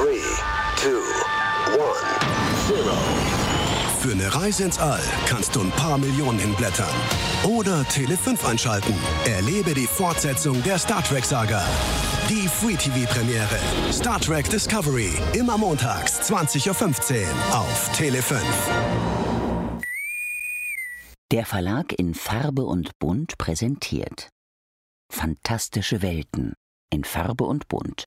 3, 0.00 0.06
2, 0.76 0.88
1, 1.66 1.76
0. 2.70 2.84
Für 4.00 4.12
eine 4.12 4.34
Reise 4.34 4.64
ins 4.64 4.78
All 4.78 5.02
kannst 5.26 5.54
du 5.54 5.60
ein 5.60 5.70
paar 5.72 5.98
Millionen 5.98 6.38
hinblättern. 6.38 6.88
Oder 7.44 7.84
Tele 7.84 8.16
5 8.16 8.48
einschalten. 8.48 8.94
Erlebe 9.26 9.74
die 9.74 9.86
Fortsetzung 9.86 10.62
der 10.62 10.78
Star 10.78 11.04
Trek-Saga. 11.04 11.62
Die 12.30 12.48
Free 12.48 12.76
TV-Premiere. 12.76 13.58
Star 13.92 14.18
Trek 14.18 14.48
Discovery. 14.48 15.12
Immer 15.34 15.58
montags, 15.58 16.18
20.15 16.32 17.20
Uhr 17.20 17.58
auf 17.58 17.92
Tele 17.94 18.22
5. 18.22 18.42
Der 21.30 21.44
Verlag 21.44 21.92
in 21.98 22.14
Farbe 22.14 22.62
und 22.64 22.98
Bunt 22.98 23.36
präsentiert 23.36 24.30
Fantastische 25.12 26.00
Welten 26.00 26.54
in 26.90 27.04
Farbe 27.04 27.44
und 27.44 27.68
Bunt. 27.68 28.06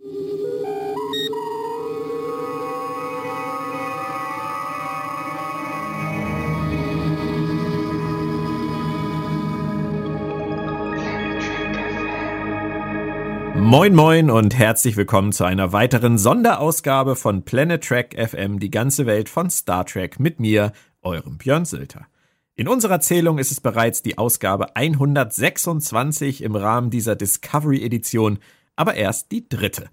Moin 13.55 13.93
moin 13.93 14.31
und 14.31 14.57
herzlich 14.57 14.97
willkommen 14.97 15.31
zu 15.31 15.43
einer 15.43 15.71
weiteren 15.71 16.17
Sonderausgabe 16.17 17.15
von 17.15 17.43
Planet 17.43 17.83
Trek 17.83 18.15
FM, 18.17 18.59
die 18.59 18.71
ganze 18.71 19.05
Welt 19.05 19.29
von 19.29 19.51
Star 19.51 19.85
Trek 19.85 20.19
mit 20.19 20.39
mir, 20.39 20.71
eurem 21.03 21.37
Björn 21.37 21.63
Sülter. 21.63 22.07
In 22.55 22.67
unserer 22.67 22.99
Zählung 22.99 23.37
ist 23.37 23.51
es 23.51 23.61
bereits 23.61 24.01
die 24.01 24.17
Ausgabe 24.17 24.75
126 24.75 26.41
im 26.41 26.55
Rahmen 26.55 26.89
dieser 26.89 27.15
Discovery 27.15 27.83
Edition, 27.83 28.39
aber 28.75 28.95
erst 28.95 29.31
die 29.31 29.47
dritte. 29.47 29.89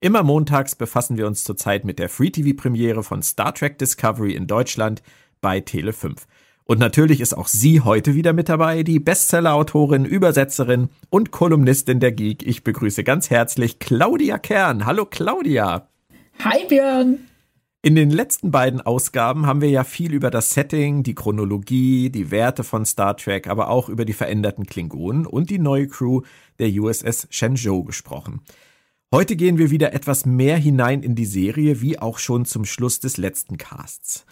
Immer 0.00 0.22
montags 0.22 0.74
befassen 0.74 1.18
wir 1.18 1.26
uns 1.26 1.44
zurzeit 1.44 1.84
mit 1.84 1.98
der 1.98 2.08
Free 2.08 2.30
TV 2.30 2.56
Premiere 2.56 3.02
von 3.02 3.22
Star 3.22 3.54
Trek 3.54 3.76
Discovery 3.78 4.32
in 4.32 4.46
Deutschland 4.46 5.02
bei 5.42 5.60
Tele 5.60 5.92
5. 5.92 6.26
Und 6.72 6.78
natürlich 6.78 7.20
ist 7.20 7.36
auch 7.36 7.48
sie 7.48 7.82
heute 7.82 8.14
wieder 8.14 8.32
mit 8.32 8.48
dabei, 8.48 8.82
die 8.82 8.98
Bestseller-Autorin, 8.98 10.06
Übersetzerin 10.06 10.88
und 11.10 11.30
Kolumnistin 11.30 12.00
der 12.00 12.12
Geek. 12.12 12.46
Ich 12.46 12.64
begrüße 12.64 13.04
ganz 13.04 13.28
herzlich 13.28 13.78
Claudia 13.78 14.38
Kern. 14.38 14.86
Hallo 14.86 15.04
Claudia. 15.04 15.86
Hi 16.38 16.64
Björn. 16.66 17.18
In 17.82 17.94
den 17.94 18.08
letzten 18.08 18.50
beiden 18.50 18.80
Ausgaben 18.80 19.44
haben 19.44 19.60
wir 19.60 19.68
ja 19.68 19.84
viel 19.84 20.14
über 20.14 20.30
das 20.30 20.52
Setting, 20.52 21.02
die 21.02 21.14
Chronologie, 21.14 22.08
die 22.08 22.30
Werte 22.30 22.64
von 22.64 22.86
Star 22.86 23.18
Trek, 23.18 23.48
aber 23.48 23.68
auch 23.68 23.90
über 23.90 24.06
die 24.06 24.14
veränderten 24.14 24.64
Klingonen 24.64 25.26
und 25.26 25.50
die 25.50 25.58
neue 25.58 25.88
Crew 25.88 26.22
der 26.58 26.70
USS 26.70 27.26
Shenzhou 27.28 27.84
gesprochen. 27.84 28.40
Heute 29.12 29.36
gehen 29.36 29.58
wir 29.58 29.70
wieder 29.70 29.92
etwas 29.92 30.24
mehr 30.24 30.56
hinein 30.56 31.02
in 31.02 31.16
die 31.16 31.26
Serie, 31.26 31.82
wie 31.82 31.98
auch 31.98 32.16
schon 32.16 32.46
zum 32.46 32.64
Schluss 32.64 32.98
des 32.98 33.18
letzten 33.18 33.58
Casts. 33.58 34.24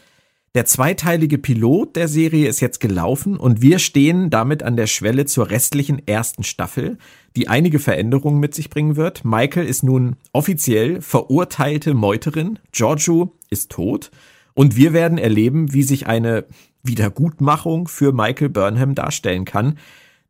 Der 0.56 0.64
zweiteilige 0.64 1.38
Pilot 1.38 1.94
der 1.94 2.08
Serie 2.08 2.48
ist 2.48 2.58
jetzt 2.58 2.80
gelaufen 2.80 3.36
und 3.36 3.62
wir 3.62 3.78
stehen 3.78 4.30
damit 4.30 4.64
an 4.64 4.76
der 4.76 4.88
Schwelle 4.88 5.24
zur 5.24 5.48
restlichen 5.48 6.04
ersten 6.08 6.42
Staffel, 6.42 6.98
die 7.36 7.46
einige 7.46 7.78
Veränderungen 7.78 8.40
mit 8.40 8.56
sich 8.56 8.68
bringen 8.68 8.96
wird. 8.96 9.24
Michael 9.24 9.64
ist 9.64 9.84
nun 9.84 10.16
offiziell 10.32 11.02
verurteilte 11.02 11.94
Meuterin, 11.94 12.58
Giorgio 12.72 13.32
ist 13.48 13.70
tot 13.70 14.10
und 14.52 14.74
wir 14.74 14.92
werden 14.92 15.18
erleben, 15.18 15.72
wie 15.72 15.84
sich 15.84 16.08
eine 16.08 16.46
Wiedergutmachung 16.82 17.86
für 17.86 18.12
Michael 18.12 18.48
Burnham 18.48 18.96
darstellen 18.96 19.44
kann. 19.44 19.78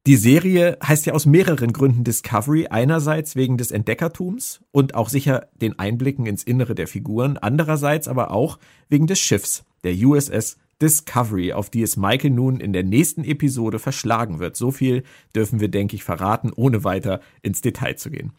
Die 0.06 0.16
Serie 0.16 0.76
heißt 0.82 1.06
ja 1.06 1.14
aus 1.14 1.24
mehreren 1.24 1.72
Gründen 1.72 2.04
Discovery. 2.04 2.68
Einerseits 2.68 3.36
wegen 3.36 3.56
des 3.56 3.70
Entdeckertums 3.70 4.60
und 4.70 4.94
auch 4.94 5.08
sicher 5.08 5.48
den 5.60 5.78
Einblicken 5.78 6.26
ins 6.26 6.42
Innere 6.42 6.74
der 6.74 6.88
Figuren. 6.88 7.38
Andererseits 7.38 8.08
aber 8.08 8.30
auch 8.30 8.58
wegen 8.88 9.06
des 9.06 9.18
Schiffs, 9.18 9.64
der 9.84 9.94
USS 9.94 10.58
Discovery, 10.80 11.52
auf 11.52 11.70
die 11.70 11.82
es 11.82 11.96
Michael 11.96 12.30
nun 12.30 12.58
in 12.58 12.72
der 12.72 12.84
nächsten 12.84 13.24
Episode 13.24 13.78
verschlagen 13.78 14.38
wird. 14.38 14.56
So 14.56 14.70
viel 14.70 15.02
dürfen 15.34 15.60
wir, 15.60 15.68
denke 15.68 15.94
ich, 15.94 16.04
verraten, 16.04 16.52
ohne 16.54 16.84
weiter 16.84 17.20
ins 17.42 17.60
Detail 17.60 17.96
zu 17.96 18.10
gehen. 18.10 18.32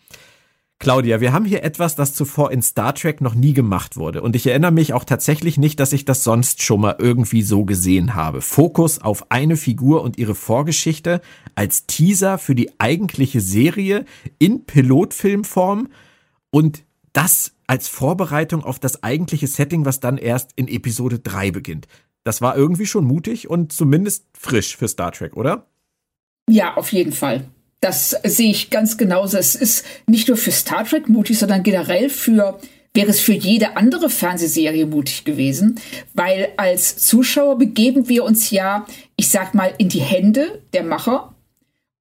Claudia, 0.80 1.22
wir 1.22 1.31
haben 1.31 1.46
hier 1.46 1.63
etwas, 1.63 1.96
das 1.96 2.16
zuvor 2.16 2.51
in 2.51 2.63
Star 2.63 2.96
Trek 2.96 3.22
noch 3.22 3.35
nie 3.35 3.53
gemacht 3.53 3.97
wurde. 3.97 4.24
Und 4.24 4.35
ich 4.35 4.47
erinnere 4.47 4.72
mich 4.72 4.94
auch 4.94 5.03
tatsächlich 5.03 5.59
nicht, 5.59 5.80
dass 5.80 5.94
ich 5.94 6.06
das 6.06 6.24
sonst 6.24 6.63
schon 6.63 6.81
mal 6.81 6.96
irgendwie 6.97 7.44
so 7.44 7.66
gesehen 7.66 8.16
habe. 8.16 8.41
Fokus 8.41 9.00
auf 9.00 9.30
eine 9.30 9.57
Figur 9.57 10.01
und 10.01 10.18
ihre 10.18 10.34
Vorgeschichte 10.34 11.22
als 11.53 11.85
Teaser 11.85 12.40
für 12.40 12.56
die 12.56 12.72
eigentliche 12.80 13.41
Serie 13.41 14.06
in 14.40 14.66
Pilotfilmform 14.66 15.90
und 16.50 16.84
das 17.13 17.53
als 17.67 17.88
Vorbereitung 17.88 18.63
auf 18.63 18.79
das 18.79 19.03
eigentliche 19.03 19.47
Setting, 19.47 19.85
was 19.85 19.99
dann 19.99 20.17
erst 20.17 20.51
in 20.55 20.67
Episode 20.67 21.19
3 21.19 21.51
beginnt. 21.51 21.88
Das 22.23 22.41
war 22.41 22.55
irgendwie 22.55 22.85
schon 22.85 23.05
mutig 23.05 23.49
und 23.49 23.73
zumindest 23.73 24.25
frisch 24.33 24.77
für 24.77 24.88
Star 24.88 25.11
Trek, 25.11 25.35
oder? 25.35 25.67
Ja, 26.50 26.75
auf 26.75 26.91
jeden 26.91 27.13
Fall. 27.13 27.45
Das 27.79 28.11
sehe 28.23 28.51
ich 28.51 28.69
ganz 28.69 28.97
genauso. 28.97 29.38
Es 29.38 29.55
ist 29.55 29.85
nicht 30.05 30.27
nur 30.27 30.38
für 30.38 30.51
Star 30.51 30.85
Trek 30.85 31.09
mutig, 31.09 31.39
sondern 31.39 31.63
generell 31.63 32.09
für 32.09 32.59
wäre 32.94 33.09
es 33.09 33.21
für 33.21 33.33
jede 33.33 33.77
andere 33.77 34.09
Fernsehserie 34.09 34.85
mutig 34.85 35.23
gewesen, 35.23 35.79
weil 36.13 36.50
als 36.57 36.97
Zuschauer 36.97 37.57
begeben 37.57 38.09
wir 38.09 38.23
uns 38.25 38.50
ja, 38.50 38.85
ich 39.16 39.29
sag 39.29 39.53
mal, 39.53 39.73
in 39.77 39.89
die 39.89 40.01
Hände 40.01 40.61
der 40.73 40.83
Macher 40.83 41.31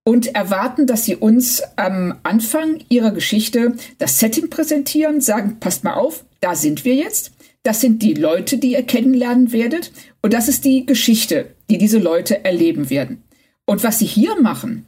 und 0.04 0.34
erwarten, 0.34 0.86
dass 0.86 1.04
sie 1.04 1.16
uns 1.16 1.62
am 1.76 2.18
Anfang 2.22 2.80
ihrer 2.88 3.10
Geschichte 3.10 3.74
das 3.98 4.18
Setting 4.18 4.50
präsentieren, 4.50 5.20
sagen, 5.20 5.58
passt 5.60 5.84
mal 5.84 5.94
auf, 5.94 6.24
da 6.40 6.54
sind 6.54 6.84
wir 6.84 6.94
jetzt. 6.94 7.32
Das 7.62 7.82
sind 7.82 8.02
die 8.02 8.14
Leute, 8.14 8.56
die 8.56 8.72
ihr 8.72 8.82
kennenlernen 8.82 9.52
werdet. 9.52 9.92
Und 10.22 10.32
das 10.32 10.48
ist 10.48 10.64
die 10.64 10.86
Geschichte, 10.86 11.54
die 11.68 11.76
diese 11.76 11.98
Leute 11.98 12.44
erleben 12.44 12.88
werden. 12.88 13.22
Und 13.66 13.84
was 13.84 13.98
sie 13.98 14.06
hier 14.06 14.40
machen, 14.40 14.86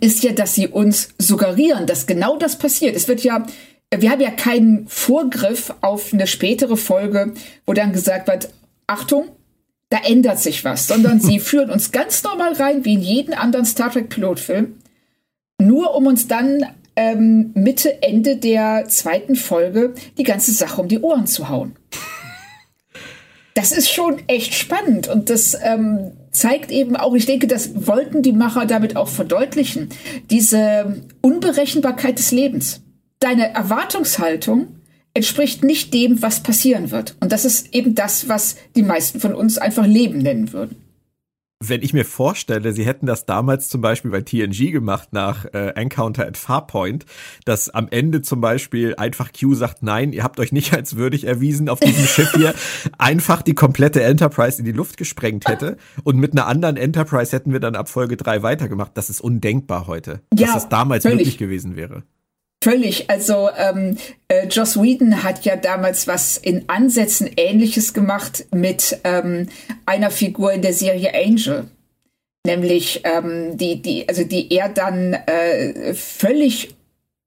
ist 0.00 0.22
ja, 0.22 0.32
dass 0.32 0.54
sie 0.54 0.68
uns 0.68 1.08
suggerieren, 1.18 1.86
dass 1.86 2.06
genau 2.06 2.36
das 2.36 2.58
passiert. 2.58 2.94
Es 2.94 3.08
wird 3.08 3.22
ja, 3.22 3.46
wir 3.94 4.10
haben 4.10 4.20
ja 4.20 4.30
keinen 4.30 4.86
Vorgriff 4.88 5.72
auf 5.80 6.12
eine 6.12 6.26
spätere 6.26 6.76
Folge, 6.76 7.32
wo 7.64 7.72
dann 7.72 7.92
gesagt 7.92 8.28
wird, 8.28 8.50
Achtung, 8.86 9.28
da 9.88 9.98
ändert 10.04 10.38
sich 10.38 10.64
was, 10.64 10.86
sondern 10.86 11.20
sie 11.20 11.40
führen 11.40 11.70
uns 11.70 11.92
ganz 11.92 12.22
normal 12.22 12.54
rein, 12.54 12.84
wie 12.84 12.94
in 12.94 13.02
jeden 13.02 13.34
anderen 13.34 13.66
Star 13.66 13.90
Trek 13.90 14.08
Pilotfilm, 14.08 14.74
nur 15.60 15.94
um 15.94 16.06
uns 16.06 16.28
dann 16.28 16.66
ähm, 16.96 17.50
Mitte, 17.54 18.02
Ende 18.02 18.36
der 18.36 18.86
zweiten 18.88 19.36
Folge 19.36 19.94
die 20.18 20.22
ganze 20.22 20.52
Sache 20.52 20.80
um 20.80 20.88
die 20.88 21.00
Ohren 21.00 21.26
zu 21.26 21.48
hauen. 21.48 21.76
Das 23.54 23.72
ist 23.72 23.90
schon 23.90 24.18
echt 24.26 24.54
spannend 24.54 25.08
und 25.08 25.30
das 25.30 25.56
ähm, 25.62 26.12
zeigt 26.30 26.70
eben 26.70 26.94
auch, 26.94 27.14
ich 27.14 27.24
denke, 27.24 27.46
das 27.46 27.86
wollten 27.86 28.22
die 28.22 28.32
Macher 28.32 28.66
damit 28.66 28.96
auch 28.96 29.08
verdeutlichen, 29.08 29.88
diese 30.30 31.02
Unberechenbarkeit 31.22 32.18
des 32.18 32.32
Lebens. 32.32 32.82
Deine 33.18 33.54
Erwartungshaltung 33.54 34.75
entspricht 35.16 35.64
nicht 35.64 35.92
dem, 35.94 36.22
was 36.22 36.42
passieren 36.42 36.90
wird. 36.90 37.16
Und 37.20 37.32
das 37.32 37.44
ist 37.44 37.74
eben 37.74 37.94
das, 37.94 38.28
was 38.28 38.56
die 38.76 38.82
meisten 38.82 39.18
von 39.18 39.34
uns 39.34 39.58
einfach 39.58 39.86
Leben 39.86 40.18
nennen 40.18 40.52
würden. 40.52 40.76
Wenn 41.58 41.80
ich 41.80 41.94
mir 41.94 42.04
vorstelle, 42.04 42.74
sie 42.74 42.84
hätten 42.84 43.06
das 43.06 43.24
damals 43.24 43.70
zum 43.70 43.80
Beispiel 43.80 44.10
bei 44.10 44.20
TNG 44.20 44.72
gemacht 44.72 45.08
nach 45.12 45.46
äh, 45.46 45.68
Encounter 45.68 46.26
at 46.26 46.36
Farpoint, 46.36 47.06
dass 47.46 47.70
am 47.70 47.88
Ende 47.90 48.20
zum 48.20 48.42
Beispiel 48.42 48.94
einfach 48.96 49.30
Q 49.32 49.54
sagt, 49.54 49.82
nein, 49.82 50.12
ihr 50.12 50.22
habt 50.22 50.38
euch 50.38 50.52
nicht 50.52 50.74
als 50.74 50.96
würdig 50.96 51.24
erwiesen, 51.24 51.70
auf 51.70 51.80
diesem 51.80 52.04
Schiff 52.04 52.30
hier 52.36 52.52
einfach 52.98 53.40
die 53.40 53.54
komplette 53.54 54.02
Enterprise 54.02 54.58
in 54.58 54.66
die 54.66 54.72
Luft 54.72 54.98
gesprengt 54.98 55.48
hätte 55.48 55.78
und 56.04 56.18
mit 56.18 56.32
einer 56.32 56.46
anderen 56.46 56.76
Enterprise 56.76 57.34
hätten 57.34 57.52
wir 57.52 57.60
dann 57.60 57.74
ab 57.74 57.88
Folge 57.88 58.18
drei 58.18 58.42
weitergemacht. 58.42 58.92
Das 58.94 59.08
ist 59.08 59.22
undenkbar 59.22 59.86
heute, 59.86 60.20
ja, 60.34 60.44
dass 60.44 60.54
das 60.54 60.68
damals 60.68 61.04
völlig. 61.04 61.20
möglich 61.20 61.38
gewesen 61.38 61.74
wäre. 61.74 62.02
Völlig. 62.62 63.10
Also 63.10 63.48
ähm, 63.56 63.96
äh, 64.28 64.46
Joss 64.48 64.80
Whedon 64.80 65.22
hat 65.22 65.44
ja 65.44 65.56
damals 65.56 66.06
was 66.06 66.36
in 66.36 66.68
Ansätzen 66.68 67.30
Ähnliches 67.36 67.94
gemacht 67.94 68.46
mit 68.52 68.98
ähm, 69.04 69.48
einer 69.84 70.10
Figur 70.10 70.52
in 70.52 70.62
der 70.62 70.72
Serie 70.72 71.12
Angel, 71.14 71.68
nämlich 72.46 73.02
ähm, 73.04 73.56
die, 73.56 73.82
die, 73.82 74.08
also 74.08 74.24
die 74.24 74.52
er 74.52 74.68
dann 74.68 75.12
äh, 75.12 75.94
völlig 75.94 76.74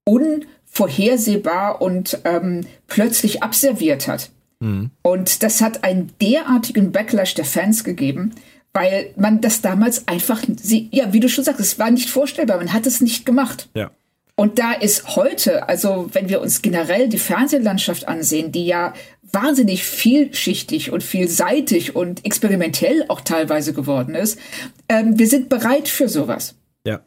unvorhersehbar 0.04 1.80
und 1.80 2.18
ähm, 2.24 2.66
plötzlich 2.86 3.42
abserviert 3.42 4.08
hat. 4.08 4.30
Mhm. 4.58 4.90
Und 5.02 5.42
das 5.42 5.60
hat 5.60 5.84
einen 5.84 6.12
derartigen 6.20 6.92
Backlash 6.92 7.34
der 7.34 7.44
Fans 7.44 7.84
gegeben, 7.84 8.34
weil 8.72 9.12
man 9.16 9.40
das 9.40 9.62
damals 9.62 10.06
einfach, 10.06 10.42
ja, 10.90 11.12
wie 11.12 11.20
du 11.20 11.28
schon 11.28 11.44
sagst, 11.44 11.60
es 11.60 11.78
war 11.78 11.90
nicht 11.90 12.10
vorstellbar, 12.10 12.58
man 12.58 12.72
hat 12.72 12.86
es 12.86 13.00
nicht 13.00 13.26
gemacht. 13.26 13.68
Ja. 13.74 13.90
Und 14.40 14.58
da 14.58 14.72
ist 14.72 15.16
heute, 15.16 15.68
also 15.68 16.08
wenn 16.14 16.30
wir 16.30 16.40
uns 16.40 16.62
generell 16.62 17.10
die 17.10 17.18
Fernsehlandschaft 17.18 18.08
ansehen, 18.08 18.52
die 18.52 18.64
ja 18.64 18.94
wahnsinnig 19.32 19.84
vielschichtig 19.84 20.90
und 20.92 21.02
vielseitig 21.02 21.94
und 21.94 22.24
experimentell 22.24 23.04
auch 23.08 23.20
teilweise 23.20 23.74
geworden 23.74 24.14
ist, 24.14 24.38
ähm, 24.88 25.18
wir 25.18 25.28
sind 25.28 25.50
bereit 25.50 25.88
für 25.88 26.08
sowas. 26.08 26.54
Ja. 26.86 27.02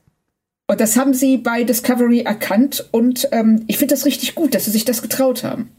Und 0.68 0.80
das 0.80 0.95
haben 0.95 1.15
sie 1.15 1.38
bei 1.38 1.63
Discovery 1.63 2.19
erkannt 2.19 2.88
und 2.91 3.27
ähm, 3.31 3.63
ich 3.65 3.79
finde 3.79 3.95
das 3.95 4.06
richtig 4.06 4.36
gut, 4.36 4.53
dass 4.53 4.65
sie 4.65 4.71
sich 4.71 4.86
das 4.86 5.01
getraut 5.01 5.44
haben. 5.44 5.71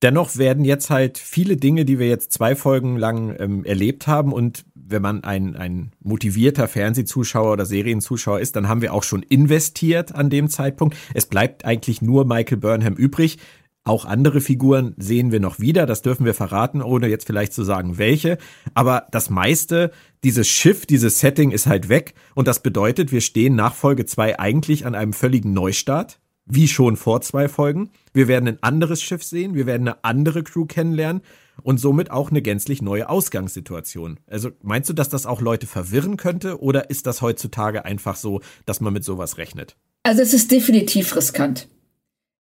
Dennoch 0.00 0.38
werden 0.38 0.64
jetzt 0.64 0.88
halt 0.88 1.18
viele 1.18 1.58
Dinge, 1.58 1.84
die 1.84 1.98
wir 1.98 2.08
jetzt 2.08 2.32
zwei 2.32 2.56
Folgen 2.56 2.96
lang 2.96 3.36
ähm, 3.38 3.66
erlebt 3.66 4.06
haben 4.06 4.32
und 4.32 4.64
wenn 4.92 5.02
man 5.02 5.24
ein, 5.24 5.56
ein 5.56 5.92
motivierter 6.00 6.68
Fernsehzuschauer 6.68 7.52
oder 7.52 7.66
Serienzuschauer 7.66 8.40
ist, 8.40 8.54
dann 8.54 8.68
haben 8.68 8.82
wir 8.82 8.94
auch 8.94 9.02
schon 9.02 9.22
investiert 9.22 10.14
an 10.14 10.30
dem 10.30 10.48
Zeitpunkt. 10.48 10.96
Es 11.14 11.26
bleibt 11.26 11.64
eigentlich 11.64 12.02
nur 12.02 12.24
Michael 12.24 12.58
Burnham 12.58 12.94
übrig. 12.94 13.38
Auch 13.84 14.04
andere 14.04 14.40
Figuren 14.40 14.94
sehen 14.96 15.32
wir 15.32 15.40
noch 15.40 15.58
wieder, 15.58 15.86
das 15.86 16.02
dürfen 16.02 16.24
wir 16.24 16.34
verraten, 16.34 16.82
ohne 16.82 17.08
jetzt 17.08 17.26
vielleicht 17.26 17.52
zu 17.52 17.64
sagen, 17.64 17.98
welche. 17.98 18.38
Aber 18.74 19.08
das 19.10 19.28
meiste, 19.28 19.90
dieses 20.22 20.46
Schiff, 20.48 20.86
dieses 20.86 21.18
Setting 21.18 21.50
ist 21.50 21.66
halt 21.66 21.88
weg. 21.88 22.14
Und 22.36 22.46
das 22.46 22.62
bedeutet, 22.62 23.10
wir 23.10 23.20
stehen 23.20 23.56
nach 23.56 23.74
Folge 23.74 24.06
zwei 24.06 24.38
eigentlich 24.38 24.86
an 24.86 24.94
einem 24.94 25.12
völligen 25.12 25.52
Neustart 25.52 26.20
wie 26.44 26.68
schon 26.68 26.96
vor 26.96 27.20
zwei 27.20 27.48
Folgen. 27.48 27.90
Wir 28.12 28.28
werden 28.28 28.48
ein 28.48 28.62
anderes 28.62 29.02
Schiff 29.02 29.22
sehen, 29.22 29.54
wir 29.54 29.66
werden 29.66 29.88
eine 29.88 30.04
andere 30.04 30.42
Crew 30.42 30.66
kennenlernen 30.66 31.22
und 31.62 31.78
somit 31.78 32.10
auch 32.10 32.30
eine 32.30 32.42
gänzlich 32.42 32.82
neue 32.82 33.08
Ausgangssituation. 33.08 34.20
Also 34.26 34.50
meinst 34.62 34.88
du, 34.88 34.94
dass 34.94 35.08
das 35.08 35.26
auch 35.26 35.40
Leute 35.40 35.66
verwirren 35.66 36.16
könnte 36.16 36.60
oder 36.60 36.90
ist 36.90 37.06
das 37.06 37.22
heutzutage 37.22 37.84
einfach 37.84 38.16
so, 38.16 38.40
dass 38.66 38.80
man 38.80 38.92
mit 38.92 39.04
sowas 39.04 39.38
rechnet? 39.38 39.76
Also 40.02 40.22
es 40.22 40.34
ist 40.34 40.50
definitiv 40.50 41.14
riskant. 41.14 41.68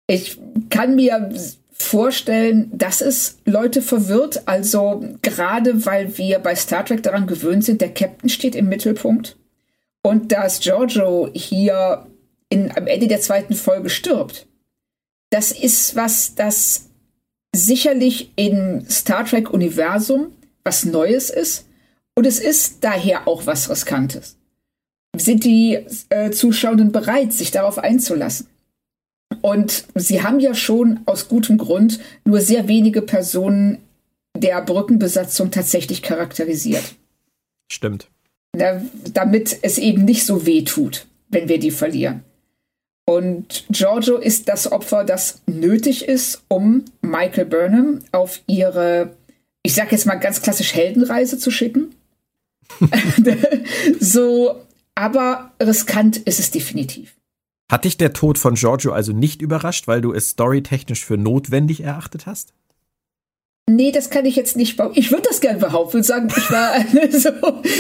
Ich 0.06 0.38
kann 0.70 0.94
mir 0.94 1.31
vorstellen, 1.72 2.70
dass 2.72 3.00
es 3.00 3.38
Leute 3.44 3.82
verwirrt. 3.82 4.43
Also 4.46 5.05
gerade 5.22 5.84
weil 5.84 6.16
wir 6.16 6.38
bei 6.38 6.55
Star 6.55 6.84
Trek 6.84 7.02
daran 7.02 7.26
gewöhnt 7.26 7.64
sind, 7.64 7.81
der 7.81 7.93
Captain 7.93 8.31
steht 8.31 8.55
im 8.55 8.69
Mittelpunkt 8.69 9.37
und 10.02 10.32
dass 10.32 10.60
Giorgio 10.60 11.31
hier 11.34 12.06
in, 12.48 12.70
am 12.76 12.87
Ende 12.87 13.08
der 13.08 13.20
zweiten 13.20 13.55
Folge 13.55 13.90
stirbt. 13.90 14.46
Das 15.31 15.52
ist 15.52 15.96
was, 15.96 16.34
das 16.34 16.90
sicherlich 17.54 18.32
im 18.37 18.88
Star 18.88 19.25
Trek-Universum 19.25 20.32
was 20.64 20.84
Neues 20.84 21.31
ist. 21.31 21.66
Und 22.14 22.26
es 22.26 22.38
ist 22.38 22.84
daher 22.84 23.26
auch 23.26 23.46
was 23.46 23.70
Riskantes. 23.70 24.37
Sind 25.16 25.44
die 25.44 25.78
äh, 26.08 26.31
Zuschauenden 26.31 26.93
bereit, 26.93 27.32
sich 27.32 27.50
darauf 27.50 27.78
einzulassen? 27.78 28.46
Und 29.40 29.84
sie 29.94 30.22
haben 30.22 30.40
ja 30.40 30.54
schon 30.54 31.00
aus 31.06 31.28
gutem 31.28 31.58
Grund 31.58 32.00
nur 32.25 32.40
sehr 32.40 32.69
wenige 32.69 33.02
Personen 33.02 33.78
der 34.37 34.62
Brückenbesatzung 34.62 35.50
tatsächlich 35.50 36.02
charakterisiert. 36.02 36.96
Stimmt. 37.70 38.08
Na, 38.55 38.82
damit 39.12 39.58
es 39.62 39.78
eben 39.78 40.05
nicht 40.05 40.26
so 40.26 40.44
weh 40.46 40.62
tut, 40.62 41.06
wenn 41.28 41.48
wir 41.48 41.58
die 41.58 41.70
verlieren. 41.70 42.25
Und 43.04 43.64
Giorgio 43.69 44.16
ist 44.16 44.49
das 44.49 44.70
Opfer, 44.70 45.04
das 45.04 45.43
nötig 45.46 46.06
ist, 46.06 46.43
um 46.49 46.84
Michael 47.00 47.46
Burnham 47.46 48.00
auf 48.12 48.40
ihre, 48.46 49.16
ich 49.62 49.75
sag 49.75 49.90
jetzt 49.93 50.06
mal 50.06 50.16
ganz 50.16 50.43
klassisch 50.43 50.75
Heldenreise 50.75 51.38
zu 51.38 51.50
schicken. 51.50 51.94
so, 54.00 54.62
aber 54.94 55.52
riskant 55.60 56.16
ist 56.19 56.38
es 56.38 56.50
definitiv. 56.50 57.16
Hat 57.70 57.84
dich 57.84 57.96
der 57.96 58.12
Tod 58.12 58.38
von 58.38 58.54
Giorgio 58.54 58.93
also 58.93 59.12
nicht 59.12 59.43
überrascht, 59.43 59.88
weil 59.88 60.00
du 60.00 60.12
es 60.12 60.31
storytechnisch 60.31 61.05
für 61.05 61.16
notwendig 61.16 61.82
erachtet 61.82 62.26
hast? 62.26 62.52
Nee, 63.69 63.93
das 63.93 64.11
kann 64.11 64.26
ich 64.26 64.35
jetzt 64.35 64.56
nicht 64.56 64.76
behaupten. 64.76 64.99
Ich 64.99 65.12
würde 65.12 65.29
das 65.29 65.41
gerne 65.41 65.59
behaupten 65.59 65.99
und 65.99 66.03
sagen, 66.03 66.29
ich 66.37 66.50
war 66.50 66.75
so, 67.11 67.31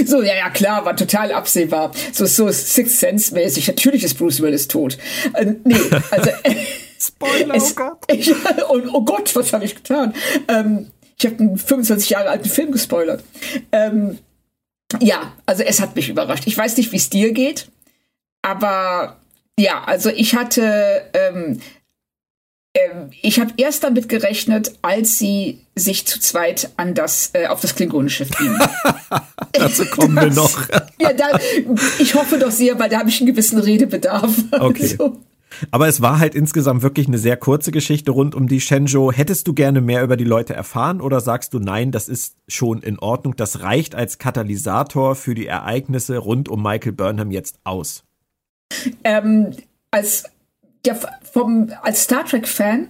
so, 0.06 0.22
ja, 0.22 0.34
ja, 0.36 0.50
klar, 0.50 0.84
war 0.84 0.96
total 0.96 1.32
absehbar. 1.32 1.92
So, 2.12 2.24
so 2.26 2.50
Sixth 2.50 2.98
Sense-mäßig. 2.98 3.66
Natürlich 3.66 4.04
ist 4.04 4.16
Bruce 4.16 4.40
Willis 4.40 4.68
tot. 4.68 4.96
Äh, 5.34 5.54
nee, 5.64 5.76
also. 6.10 6.30
Spoiler, 7.02 7.56
es, 7.56 7.72
oh 7.72 7.74
Gott. 7.74 7.98
Ich, 8.08 8.30
und, 8.70 8.94
oh 8.94 9.02
Gott, 9.02 9.34
was 9.34 9.52
habe 9.52 9.64
ich 9.64 9.74
getan? 9.74 10.14
Ähm, 10.46 10.90
ich 11.18 11.26
habe 11.26 11.38
einen 11.40 11.58
25 11.58 12.10
Jahre 12.10 12.30
alten 12.30 12.48
Film 12.48 12.70
gespoilert. 12.70 13.24
Ähm, 13.72 14.18
ja, 15.00 15.32
also 15.46 15.64
es 15.64 15.80
hat 15.80 15.96
mich 15.96 16.08
überrascht. 16.08 16.46
Ich 16.46 16.56
weiß 16.56 16.76
nicht, 16.76 16.92
wie 16.92 16.96
es 16.96 17.10
dir 17.10 17.32
geht, 17.32 17.68
aber 18.42 19.20
ja, 19.58 19.82
also 19.84 20.10
ich 20.10 20.36
hatte 20.36 21.10
ähm, 21.12 21.60
ich 23.20 23.38
habe 23.38 23.52
erst 23.58 23.84
damit 23.84 24.08
gerechnet, 24.08 24.72
als 24.80 25.18
sie 25.18 25.60
sich 25.74 26.06
zu 26.06 26.20
zweit 26.20 26.70
an 26.76 26.94
das, 26.94 27.30
äh, 27.34 27.46
auf 27.46 27.60
das 27.60 27.74
Klingonenschiff 27.74 28.30
gingen. 28.30 28.58
Dazu 29.52 29.84
kommen 29.86 30.16
das, 30.16 30.24
wir 30.24 30.30
noch. 30.32 30.68
ja, 30.98 31.12
da, 31.12 31.38
ich 31.98 32.14
hoffe 32.14 32.38
doch 32.38 32.50
sehr, 32.50 32.78
weil 32.78 32.88
da 32.88 32.98
habe 32.98 33.10
ich 33.10 33.20
einen 33.20 33.30
gewissen 33.30 33.58
Redebedarf. 33.58 34.34
Okay. 34.52 34.82
Also. 34.82 35.18
Aber 35.70 35.86
es 35.86 36.00
war 36.00 36.18
halt 36.18 36.34
insgesamt 36.34 36.82
wirklich 36.82 37.08
eine 37.08 37.18
sehr 37.18 37.36
kurze 37.36 37.72
Geschichte 37.72 38.10
rund 38.10 38.34
um 38.34 38.48
die 38.48 38.60
Shenzhou. 38.60 39.12
Hättest 39.12 39.46
du 39.46 39.52
gerne 39.52 39.82
mehr 39.82 40.02
über 40.02 40.16
die 40.16 40.24
Leute 40.24 40.54
erfahren 40.54 41.02
oder 41.02 41.20
sagst 41.20 41.52
du 41.52 41.58
nein, 41.58 41.92
das 41.92 42.08
ist 42.08 42.36
schon 42.48 42.82
in 42.82 42.98
Ordnung, 42.98 43.36
das 43.36 43.60
reicht 43.60 43.94
als 43.94 44.18
Katalysator 44.18 45.14
für 45.14 45.34
die 45.34 45.46
Ereignisse 45.46 46.16
rund 46.16 46.48
um 46.48 46.62
Michael 46.62 46.92
Burnham 46.92 47.30
jetzt 47.30 47.58
aus? 47.64 48.04
Ähm, 49.04 49.50
als 49.90 50.24
ja, 50.86 50.98
vom, 51.32 51.72
als 51.82 52.02
Star 52.02 52.24
Trek-Fan 52.24 52.88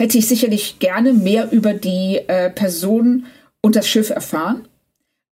hätte 0.00 0.18
ich 0.18 0.26
sicherlich 0.26 0.78
gerne 0.78 1.12
mehr 1.12 1.52
über 1.52 1.74
die 1.74 2.20
äh, 2.26 2.50
Person 2.50 3.26
und 3.60 3.76
das 3.76 3.88
Schiff 3.88 4.10
erfahren. 4.10 4.66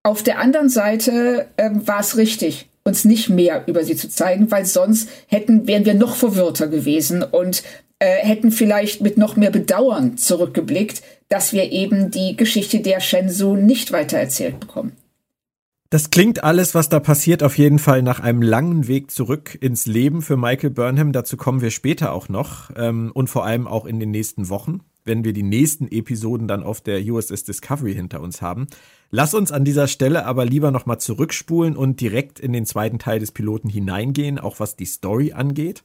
Auf 0.03 0.23
der 0.23 0.39
anderen 0.39 0.69
Seite 0.69 1.47
äh, 1.57 1.71
war 1.73 2.01
es 2.01 2.17
richtig, 2.17 2.69
uns 2.85 3.05
nicht 3.05 3.29
mehr 3.29 3.65
über 3.67 3.85
sie 3.85 3.97
zu 3.97 4.09
zeigen, 4.09 4.51
weil 4.51 4.65
sonst 4.65 5.09
hätten, 5.27 5.67
wären 5.67 5.85
wir 5.85 5.95
noch 5.95 6.17
verwirrter 6.17 6.67
gewesen 6.67 7.23
und 7.23 7.63
äh, 7.99 8.17
hätten 8.17 8.51
vielleicht 8.51 9.01
mit 9.01 9.17
noch 9.17 9.37
mehr 9.37 9.51
Bedauern 9.51 10.17
zurückgeblickt, 10.17 11.03
dass 11.29 11.53
wir 11.53 11.71
eben 11.71 12.11
die 12.11 12.37
Geschichte 12.37 12.81
der 12.81 13.01
Shenzhou 13.01 13.57
nicht 13.57 13.93
weitererzählt 13.93 14.59
bekommen. 14.59 14.97
Das 15.93 16.09
klingt 16.09 16.43
alles, 16.43 16.75
was 16.75 16.89
da 16.89 17.01
passiert, 17.01 17.43
auf 17.43 17.59
jeden 17.59 17.79
Fall 17.79 18.01
nach 18.01 18.19
einem 18.19 18.41
langen 18.41 18.89
Weg 18.89 19.11
zurück 19.11 19.59
ins 19.61 19.85
Leben 19.85 20.23
für 20.23 20.39
Michael 20.39 20.71
Burnham. 20.71 21.13
Dazu 21.13 21.37
kommen 21.37 21.61
wir 21.61 21.71
später 21.71 22.15
auch 22.15 22.31
noch 22.31 22.71
ähm, 22.77 23.11
und 23.13 23.29
vor 23.29 23.45
allem 23.45 23.67
auch 23.67 23.85
in 23.85 24.01
den 24.01 24.11
nächsten 24.11 24.49
Wochen, 24.49 24.81
wenn 25.05 25.23
wir 25.23 25.35
die 25.35 25.43
nächsten 25.43 25.89
Episoden 25.89 26.49
dann 26.49 26.63
auf 26.63 26.81
der 26.81 27.03
USS 27.05 27.45
Discovery 27.45 27.93
hinter 27.93 28.23
uns 28.23 28.41
haben. 28.41 28.69
Lass 29.11 29.35
uns 29.35 29.53
an 29.53 29.67
dieser 29.67 29.87
Stelle 29.87 30.25
aber 30.25 30.47
lieber 30.47 30.71
nochmal 30.71 30.99
zurückspulen 30.99 31.77
und 31.77 32.01
direkt 32.01 32.41
in 32.41 32.55
den 32.55 32.65
zweiten 32.65 32.99
Teil 32.99 33.19
des 33.19 33.33
Piloten 33.33 33.69
hineingehen, 33.69 34.39
auch 34.39 34.61
was 34.61 34.77
die 34.77 34.87
Story 34.87 35.33
angeht. 35.33 35.83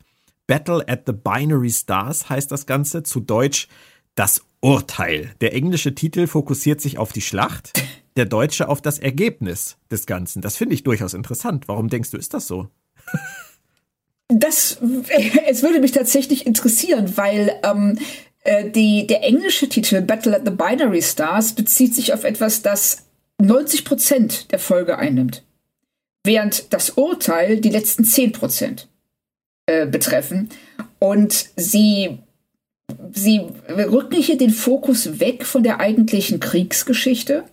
Battle 0.47 0.87
at 0.87 1.01
the 1.05 1.11
Binary 1.11 1.69
Stars 1.69 2.29
heißt 2.29 2.49
das 2.49 2.65
Ganze, 2.65 3.03
zu 3.03 3.19
Deutsch 3.19 3.67
das 4.15 4.41
Urteil. 4.61 5.31
Der 5.41 5.53
englische 5.53 5.93
Titel 5.95 6.27
fokussiert 6.27 6.79
sich 6.79 6.97
auf 6.97 7.11
die 7.11 7.19
Schlacht 7.19 7.73
der 8.17 8.25
Deutsche 8.25 8.67
auf 8.67 8.81
das 8.81 8.99
Ergebnis 8.99 9.77
des 9.91 10.05
Ganzen. 10.05 10.41
Das 10.41 10.57
finde 10.57 10.75
ich 10.75 10.83
durchaus 10.83 11.13
interessant. 11.13 11.67
Warum 11.67 11.89
denkst 11.89 12.11
du, 12.11 12.17
ist 12.17 12.33
das 12.33 12.47
so? 12.47 12.69
Das, 14.27 14.79
es 15.47 15.63
würde 15.63 15.79
mich 15.79 15.91
tatsächlich 15.91 16.45
interessieren, 16.45 17.15
weil 17.15 17.53
ähm, 17.63 17.97
äh, 18.43 18.69
die, 18.69 19.07
der 19.07 19.23
englische 19.23 19.69
Titel 19.69 20.01
Battle 20.01 20.35
at 20.35 20.45
the 20.45 20.51
Binary 20.51 21.01
Stars 21.01 21.53
bezieht 21.53 21.95
sich 21.95 22.13
auf 22.13 22.23
etwas, 22.23 22.61
das 22.61 23.05
90 23.39 23.85
Prozent 23.85 24.51
der 24.51 24.59
Folge 24.59 24.97
einnimmt, 24.97 25.43
während 26.25 26.73
das 26.73 26.91
Urteil 26.91 27.61
die 27.61 27.69
letzten 27.69 28.03
10 28.03 28.31
Prozent 28.31 28.89
äh, 29.67 29.85
betreffen. 29.85 30.49
Und 30.99 31.49
sie, 31.55 32.17
sie 33.13 33.41
rücken 33.69 34.21
hier 34.21 34.37
den 34.37 34.49
Fokus 34.49 35.19
weg 35.19 35.45
von 35.45 35.61
der 35.61 35.79
eigentlichen 35.79 36.39
Kriegsgeschichte 36.39 37.43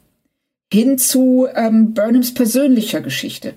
hin 0.74 0.98
zu 0.98 1.46
ähm, 1.54 1.94
Burnhams 1.94 2.34
persönlicher 2.34 3.00
Geschichte. 3.00 3.54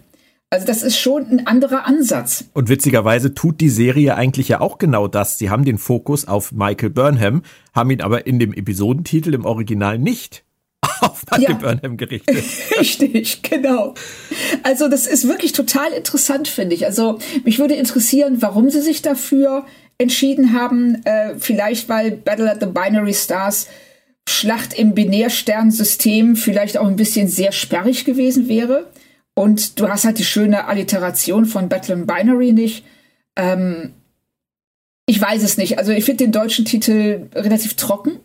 Also 0.50 0.66
das 0.66 0.82
ist 0.82 0.98
schon 0.98 1.26
ein 1.26 1.48
anderer 1.48 1.86
Ansatz. 1.86 2.46
Und 2.54 2.70
witzigerweise 2.70 3.34
tut 3.34 3.60
die 3.60 3.70
Serie 3.70 4.16
eigentlich 4.16 4.48
ja 4.48 4.62
auch 4.62 4.78
genau 4.78 5.10
das. 5.10 5.38
Sie 5.38 5.50
haben 5.50 5.66
den 5.66 5.78
Fokus 5.78 6.26
auf 6.26 6.54
Michael 6.54 6.92
Burnham, 6.92 7.42
haben 7.74 7.92
ihn 7.92 8.02
aber 8.02 8.28
in 8.28 8.40
dem 8.40 8.54
Episodentitel 8.54 9.34
im 9.34 9.44
Original 9.44 9.98
nicht 10.00 10.46
auf 11.02 11.26
Michael 11.30 11.50
ja. 11.50 11.58
Burnham 11.58 11.98
gerichtet. 11.98 12.46
Richtig, 12.80 13.42
genau. 13.42 13.94
Also 14.64 14.88
das 14.88 15.06
ist 15.06 15.28
wirklich 15.28 15.52
total 15.52 15.92
interessant, 15.92 16.48
finde 16.48 16.76
ich. 16.76 16.86
Also 16.86 17.20
mich 17.44 17.60
würde 17.60 17.74
interessieren, 17.74 18.38
warum 18.42 18.70
sie 18.70 18.82
sich 18.82 19.02
dafür 19.02 19.66
entschieden 19.98 20.54
haben. 20.54 21.04
Äh, 21.04 21.36
vielleicht 21.38 21.90
weil 21.90 22.12
Battle 22.12 22.50
at 22.50 22.62
the 22.62 22.68
Binary 22.68 23.14
Stars 23.14 23.68
Schlacht 24.28 24.74
im 24.74 24.94
Binärsternsystem 24.94 26.36
vielleicht 26.36 26.78
auch 26.78 26.88
ein 26.88 26.98
bisschen 26.98 27.30
sehr 27.30 27.54
sperrig 27.54 28.04
gewesen 28.04 28.50
wäre. 28.50 28.92
Und 29.34 29.80
du 29.80 29.88
hast 29.88 30.04
halt 30.04 30.20
die 30.20 30.26
schöne 30.26 30.66
Alliteration 30.66 31.46
von 31.46 31.70
Battle 31.70 31.96
and 31.96 32.08
Binary 32.08 32.52
nicht. 32.52 32.84
Ähm, 33.38 33.94
ich 35.06 35.22
weiß 35.22 35.44
es 35.44 35.58
nicht. 35.58 35.78
Also 35.78 35.94
ich 35.94 36.04
finde 36.04 36.26
den 36.26 36.34
deutschen 36.34 36.66
Titel 36.66 37.30
relativ 37.34 37.76
trocken. 37.76 38.20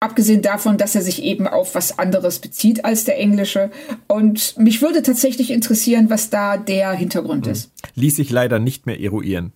Abgesehen 0.00 0.42
davon, 0.42 0.78
dass 0.78 0.96
er 0.96 1.02
sich 1.02 1.22
eben 1.22 1.46
auf 1.46 1.76
was 1.76 1.96
anderes 1.98 2.40
bezieht 2.40 2.84
als 2.84 3.04
der 3.04 3.18
englische. 3.18 3.70
Und 4.08 4.58
mich 4.58 4.82
würde 4.82 5.02
tatsächlich 5.02 5.52
interessieren, 5.52 6.10
was 6.10 6.28
da 6.28 6.56
der 6.56 6.90
Hintergrund 6.92 7.46
hm. 7.46 7.52
ist. 7.52 7.70
Ließ 7.94 8.16
sich 8.16 8.30
leider 8.30 8.58
nicht 8.58 8.86
mehr 8.86 9.00
eruieren. 9.00 9.52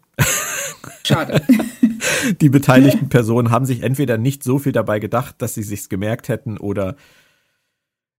Schade. 1.05 1.43
die 2.41 2.49
beteiligten 2.49 3.09
Personen 3.09 3.51
haben 3.51 3.67
sich 3.67 3.83
entweder 3.83 4.19
nicht 4.19 4.43
so 4.43 4.59
viel 4.59 4.73
dabei 4.73 4.99
gedacht, 4.99 5.37
dass 5.39 5.55
sie 5.55 5.63
sich's 5.63 5.89
gemerkt 5.89 6.29
hätten 6.29 6.59
oder 6.59 6.97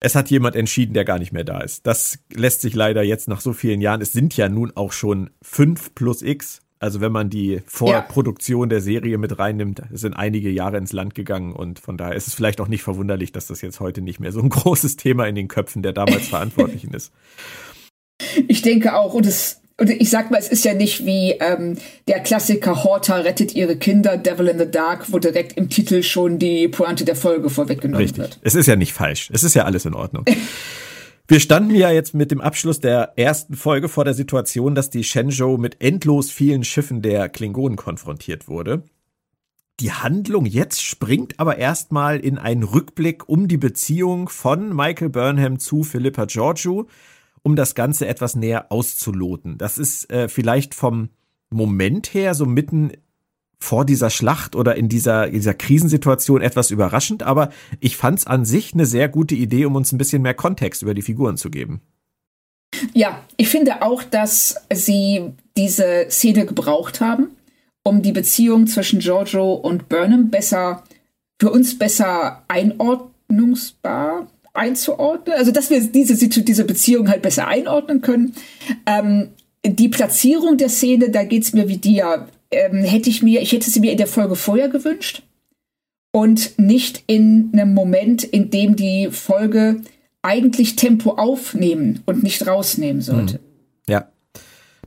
es 0.01 0.15
hat 0.15 0.31
jemand 0.31 0.55
entschieden, 0.55 0.95
der 0.95 1.05
gar 1.05 1.19
nicht 1.19 1.33
mehr 1.33 1.45
da 1.45 1.61
ist. 1.61 1.87
Das 1.87 2.19
lässt 2.33 2.61
sich 2.61 2.75
leider 2.75 3.03
jetzt 3.03 3.29
nach 3.29 3.41
so 3.41 3.53
vielen 3.53 3.81
Jahren, 3.81 4.01
es 4.01 4.13
sind 4.13 4.37
ja 4.37 4.49
nun 4.49 4.73
auch 4.77 4.93
schon 4.93 5.31
fünf 5.43 5.95
plus 5.95 6.23
X, 6.23 6.61
also 6.81 7.01
wenn 7.01 7.11
man 7.11 7.29
die 7.29 7.63
Vorproduktion 7.67 8.69
ja. 8.69 8.75
der 8.75 8.81
Serie 8.81 9.19
mit 9.19 9.39
reinnimmt, 9.39 9.83
sind 9.91 10.15
einige 10.15 10.51
Jahre 10.51 10.79
ins 10.79 10.93
Land 10.93 11.15
gegangen 11.15 11.53
und 11.53 11.81
von 11.81 11.97
daher 11.97 12.15
ist 12.15 12.29
es 12.29 12.35
vielleicht 12.35 12.61
auch 12.61 12.69
nicht 12.69 12.85
verwunderlich, 12.85 13.33
dass 13.33 13.49
das 13.49 13.61
jetzt 13.63 13.81
heute 13.81 14.01
nicht 14.01 14.21
mehr 14.21 14.31
so 14.31 14.41
ein 14.41 14.49
großes 14.51 14.97
Thema 14.97 15.27
in 15.27 15.35
den 15.35 15.49
Köpfen 15.49 15.83
der 15.83 15.93
damals 15.93 16.29
Verantwortlichen 16.29 16.95
ist. 16.95 17.13
Ich 18.47 18.63
denke 18.63 18.95
auch 18.95 19.15
und 19.15 19.27
es 19.27 19.61
und 19.79 19.91
ich 19.91 20.11
sag 20.11 20.31
mal, 20.31 20.39
es 20.39 20.49
ist 20.49 20.65
ja 20.65 20.75
nicht 20.75 21.07
wie 21.07 21.33
ähm, 21.41 21.79
der 22.09 22.21
Klassiker 22.21 22.83
Horta 22.83 23.17
rettet 23.17 23.55
ihre 23.55 23.77
Kinder, 23.77 24.17
Devil 24.17 24.49
in 24.49 24.59
the 24.59 24.69
Dark, 24.69 25.13
wo 25.13 25.21
direkt 25.21 25.57
im 25.57 25.69
Titel 25.69 26.03
schon 26.03 26.39
die 26.39 26.67
Pointe 26.67 27.05
der 27.05 27.15
Folge 27.15 27.49
vorweggenommen 27.49 28.03
Richtig. 28.03 28.19
wird. 28.19 28.39
Es 28.43 28.57
ist 28.57 28.67
ja 28.67 28.75
nicht 28.75 28.93
falsch. 28.93 29.31
Es 29.33 29.45
ist 29.45 29.55
ja 29.55 29.65
alles 29.65 29.85
in 29.85 29.95
Ordnung. 29.95 30.25
Wir 31.31 31.41
standen 31.41 31.75
ja 31.75 31.91
jetzt 31.91 32.15
mit 32.15 32.31
dem 32.31 32.41
Abschluss 32.41 32.81
der 32.81 33.13
ersten 33.17 33.55
Folge 33.55 33.91
vor 33.91 34.05
der 34.05 34.15
Situation, 34.15 34.75
dass 34.75 34.89
die 34.89 35.05
Shenzhou 35.05 35.59
mit 35.59 35.81
endlos 35.81 36.31
vielen 36.31 36.65
Schiffen 36.65 37.03
der 37.03 37.29
Klingonen 37.29 37.77
konfrontiert 37.77 38.49
wurde. 38.49 38.83
Die 39.79 39.93
Handlung 39.93 40.47
jetzt 40.47 40.83
springt 40.83 41.39
aber 41.39 41.59
erstmal 41.59 42.19
in 42.19 42.39
einen 42.39 42.63
Rückblick 42.65 43.29
um 43.29 43.47
die 43.47 43.59
Beziehung 43.59 44.29
von 44.29 44.75
Michael 44.75 45.11
Burnham 45.11 45.59
zu 45.59 45.85
Philippa 45.85 46.25
Georgiou, 46.25 46.87
um 47.49 47.57
das 47.57 47.75
Ganze 47.75 48.07
etwas 48.07 48.37
näher 48.37 48.71
auszuloten. 48.71 49.57
Das 49.57 49.79
ist 49.79 50.11
äh, 50.13 50.29
vielleicht 50.29 50.75
vom 50.75 51.09
Moment 51.49 52.13
her 52.13 52.35
so 52.35 52.45
mitten 52.45 52.93
vor 53.59 53.87
dieser 53.87 54.11
Schlacht 54.11 54.55
oder 54.55 54.77
in 54.77 54.91
dieser, 54.91 55.31
dieser 55.31 55.55
Krisensituation 55.55 56.43
etwas 56.43 56.71
überraschend, 56.71 57.23
aber 57.23 57.49
ich 57.81 57.97
fand 57.97 58.19
es 58.19 58.27
an 58.27 58.45
sich 58.45 58.75
eine 58.75 58.85
sehr 58.85 59.09
gute 59.09 59.35
Idee, 59.35 59.65
um 59.65 59.77
uns 59.77 59.93
ein 59.93 59.99
bisschen 59.99 60.21
mehr 60.21 60.35
Kontext 60.35 60.83
über 60.83 60.93
die 60.93 61.01
Figuren 61.01 61.39
zu 61.39 61.49
geben. 61.49 61.81
Ja, 62.93 63.23
ich 63.39 63.49
finde 63.49 63.81
auch, 63.81 64.03
dass 64.03 64.57
sie 64.71 65.33
diese 65.57 66.07
Szene 66.11 66.45
gebraucht 66.45 67.01
haben, 67.01 67.31
um 67.83 68.03
die 68.03 68.13
Beziehung 68.13 68.67
zwischen 68.67 69.01
Giorgio 69.01 69.55
und 69.55 69.89
Burnham 69.89 70.29
besser, 70.29 70.85
für 71.41 71.51
uns 71.51 71.79
besser 71.79 72.45
einordnungsbar 72.47 74.27
einzuordnen. 74.59 75.37
Also, 75.39 75.53
dass 75.53 75.71
wir 75.71 75.81
diese, 75.81 76.29
diese 76.29 76.65
Beziehung 76.65 77.09
halt 77.09 77.23
besser 77.23 77.47
einordnen 77.47 78.01
können. 78.01 78.35
Ähm, 78.87 79.31
die 79.65 79.89
Platzierung 79.89 80.57
der 80.57 80.69
Szene, 80.69 81.11
da 81.11 81.25
geht 81.25 81.43
es 81.45 81.53
mir 81.53 81.69
wie 81.69 81.79
dir 81.79 82.29
ähm, 82.51 82.85
hätte 82.85 83.11
ich 83.11 83.23
mir, 83.23 83.43
ich 83.43 83.53
hätte 83.53 83.71
sie 83.71 83.81
mir 83.81 83.93
in 83.93 83.99
der 83.99 84.07
Folge 84.07 84.37
vorher 84.37 84.69
gewünscht 84.69 85.23
und 86.13 86.59
nicht 86.59 87.05
in 87.07 87.51
einem 87.53 87.75
Moment, 87.75 88.25
in 88.25 88.51
dem 88.51 88.77
die 88.77 89.09
Folge 89.11 89.83
eigentlich 90.23 90.77
Tempo 90.77 91.13
aufnehmen 91.13 92.03
und 92.07 92.23
nicht 92.23 92.47
rausnehmen 92.47 93.03
sollte. 93.03 93.35
Hm. 93.35 93.41
Ja. 93.89 94.09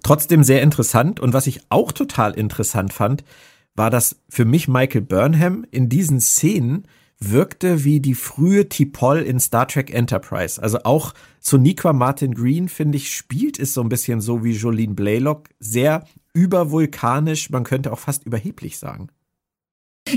Trotzdem 0.04 0.44
sehr 0.44 0.64
interessant 0.64 1.20
und 1.20 1.34
was 1.34 1.48
ich 1.48 1.62
auch 1.70 1.92
total 1.92 2.34
interessant 2.34 2.92
fand, 2.92 3.24
war, 3.76 3.90
dass 3.92 4.18
für 4.28 4.46
mich 4.46 4.68
Michael 4.68 5.02
Burnham 5.02 5.66
in 5.70 5.90
diesen 5.90 6.20
Szenen 6.20 6.86
wirkte 7.24 7.84
wie 7.84 8.00
die 8.00 8.16
frühe 8.16 8.64
T'Pol 8.64 9.20
in 9.22 9.40
Star 9.40 9.68
Trek 9.68 9.94
Enterprise. 9.94 10.62
Also 10.62 10.80
auch 10.84 11.14
Soniqua 11.40 11.94
Martin 11.94 12.34
Green, 12.34 12.68
finde 12.68 12.98
ich, 12.98 13.16
spielt 13.16 13.60
es 13.60 13.74
so 13.74 13.82
ein 13.82 13.90
bisschen 13.90 14.20
so 14.22 14.44
wie 14.44 14.54
Jolene 14.54 14.94
Blaylock. 14.94 15.50
Sehr 15.60 16.04
übervulkanisch, 16.34 17.50
man 17.50 17.64
könnte 17.64 17.94
auch 17.94 18.00
fast 18.00 18.26
überheblich 18.26 18.78
sagen. 18.78 19.10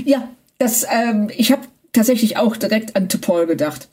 Ja, 0.03 0.29
das, 0.57 0.85
ähm, 0.91 1.29
ich 1.35 1.51
habe 1.51 1.67
tatsächlich 1.93 2.37
auch 2.37 2.57
direkt 2.57 2.95
an 2.95 3.07
T'Pol 3.07 3.45
gedacht. 3.45 3.89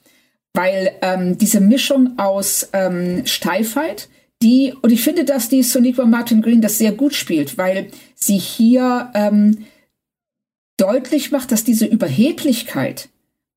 Weil 0.55 0.93
ähm, 1.01 1.39
diese 1.39 1.61
Mischung 1.61 2.19
aus 2.19 2.69
ähm, 2.75 3.25
Steifheit, 3.25 4.11
die, 4.43 4.75
und 4.83 4.91
ich 4.91 5.03
finde, 5.03 5.25
dass 5.25 5.49
die 5.49 5.63
Soniqua 5.63 6.05
Martin 6.05 6.43
Green 6.43 6.61
das 6.61 6.77
sehr 6.77 6.93
gut 6.93 7.15
spielt, 7.15 7.57
weil 7.57 7.89
sie 8.15 8.37
hier 8.37 9.11
ähm, 9.15 9.65
deutlich 10.83 11.31
macht, 11.31 11.53
dass 11.53 11.63
diese 11.65 11.87
Überheblichkeit 11.87 13.09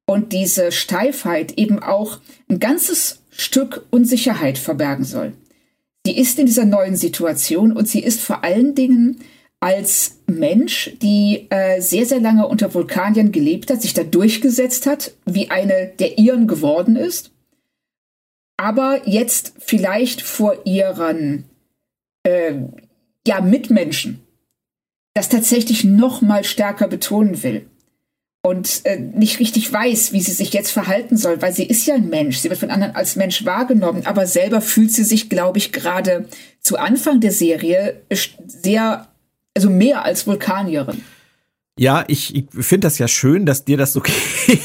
und 0.06 0.32
diese 0.32 0.72
Steifheit 0.72 1.58
eben 1.58 1.82
auch 1.82 2.20
ein 2.48 2.60
ganzes 2.60 3.22
Stück 3.32 3.86
Unsicherheit 3.90 4.58
verbergen 4.58 5.04
soll. 5.04 5.34
Sie 6.06 6.16
ist 6.16 6.38
in 6.38 6.46
dieser 6.46 6.66
neuen 6.66 6.96
Situation 6.96 7.72
und 7.72 7.88
sie 7.88 8.02
ist 8.02 8.22
vor 8.22 8.44
allen 8.44 8.76
Dingen 8.76 9.22
als 9.60 10.20
Mensch, 10.28 10.92
die 11.02 11.48
äh, 11.50 11.82
sehr, 11.82 12.06
sehr 12.06 12.20
lange 12.20 12.48
unter 12.48 12.76
Vulkaniern 12.76 13.32
gelebt 13.32 13.72
hat, 13.72 13.82
sich 13.82 13.94
da 13.94 14.04
durchgesetzt 14.04 14.86
hat, 14.86 15.16
wie 15.26 15.50
eine 15.50 15.94
der 15.98 16.20
ihren 16.20 16.48
geworden 16.48 16.96
ist, 16.96 17.32
aber 18.58 19.08
jetzt 19.08 19.54
vielleicht 19.58 20.22
vor 20.22 20.66
ihren 20.66 21.46
äh, 22.24 22.54
ja, 23.26 23.42
Mitmenschen 23.42 24.25
das 25.16 25.30
tatsächlich 25.30 25.84
noch 25.84 26.22
mal 26.22 26.44
stärker 26.44 26.88
betonen 26.88 27.42
will 27.42 27.66
und 28.44 28.82
äh, 28.84 29.00
nicht 29.00 29.40
richtig 29.40 29.72
weiß, 29.74 30.14
wie 30.14 30.22
sie 30.22 30.34
sich 30.34 30.54
jetzt 30.54 30.72
verhalten 30.72 31.18
soll, 31.18 31.42
weil 31.42 31.54
sie 31.54 31.64
ist 31.64 31.88
ja 31.88 31.96
ein 31.96 32.10
Mensch, 32.10 32.38
sie 32.38 32.50
wird 32.50 32.60
von 32.60 32.70
anderen 32.70 32.96
als 32.96 33.16
Mensch 33.16 33.44
wahrgenommen, 33.46 34.06
aber 34.06 34.28
selber 34.28 34.62
fühlt 34.62 34.92
sie 34.92 35.06
sich, 35.06 35.30
glaube 35.30 35.58
ich, 35.58 35.72
gerade 35.72 36.28
zu 36.62 36.78
Anfang 36.78 37.22
der 37.22 37.32
Serie 37.32 38.02
sehr, 38.46 39.08
also 39.56 39.70
mehr 39.70 40.04
als 40.04 40.28
Vulkanierin. 40.28 41.02
Ja, 41.80 42.04
ich, 42.08 42.36
ich 42.36 42.46
finde 42.60 42.86
das 42.86 43.00
ja 43.00 43.08
schön, 43.08 43.46
dass 43.46 43.66
dir 43.66 43.78
das 43.78 43.94
so 43.94 44.02
geht. 44.48 44.60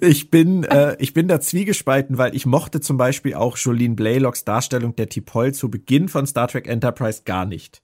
ich 0.00 0.30
bin, 0.30 0.64
äh, 0.64 0.96
ich 0.98 1.14
bin 1.14 1.28
da 1.28 1.40
zwiegespalten, 1.40 2.18
weil 2.18 2.36
ich 2.36 2.44
mochte 2.44 2.80
zum 2.80 2.98
Beispiel 2.98 3.34
auch 3.34 3.56
Jolene 3.56 3.94
Blaylocks 3.94 4.44
Darstellung 4.44 4.94
der 4.96 5.08
T'Pol 5.08 5.52
zu 5.52 5.70
Beginn 5.70 6.08
von 6.08 6.26
Star 6.26 6.46
Trek 6.46 6.68
Enterprise 6.68 7.22
gar 7.24 7.46
nicht. 7.46 7.83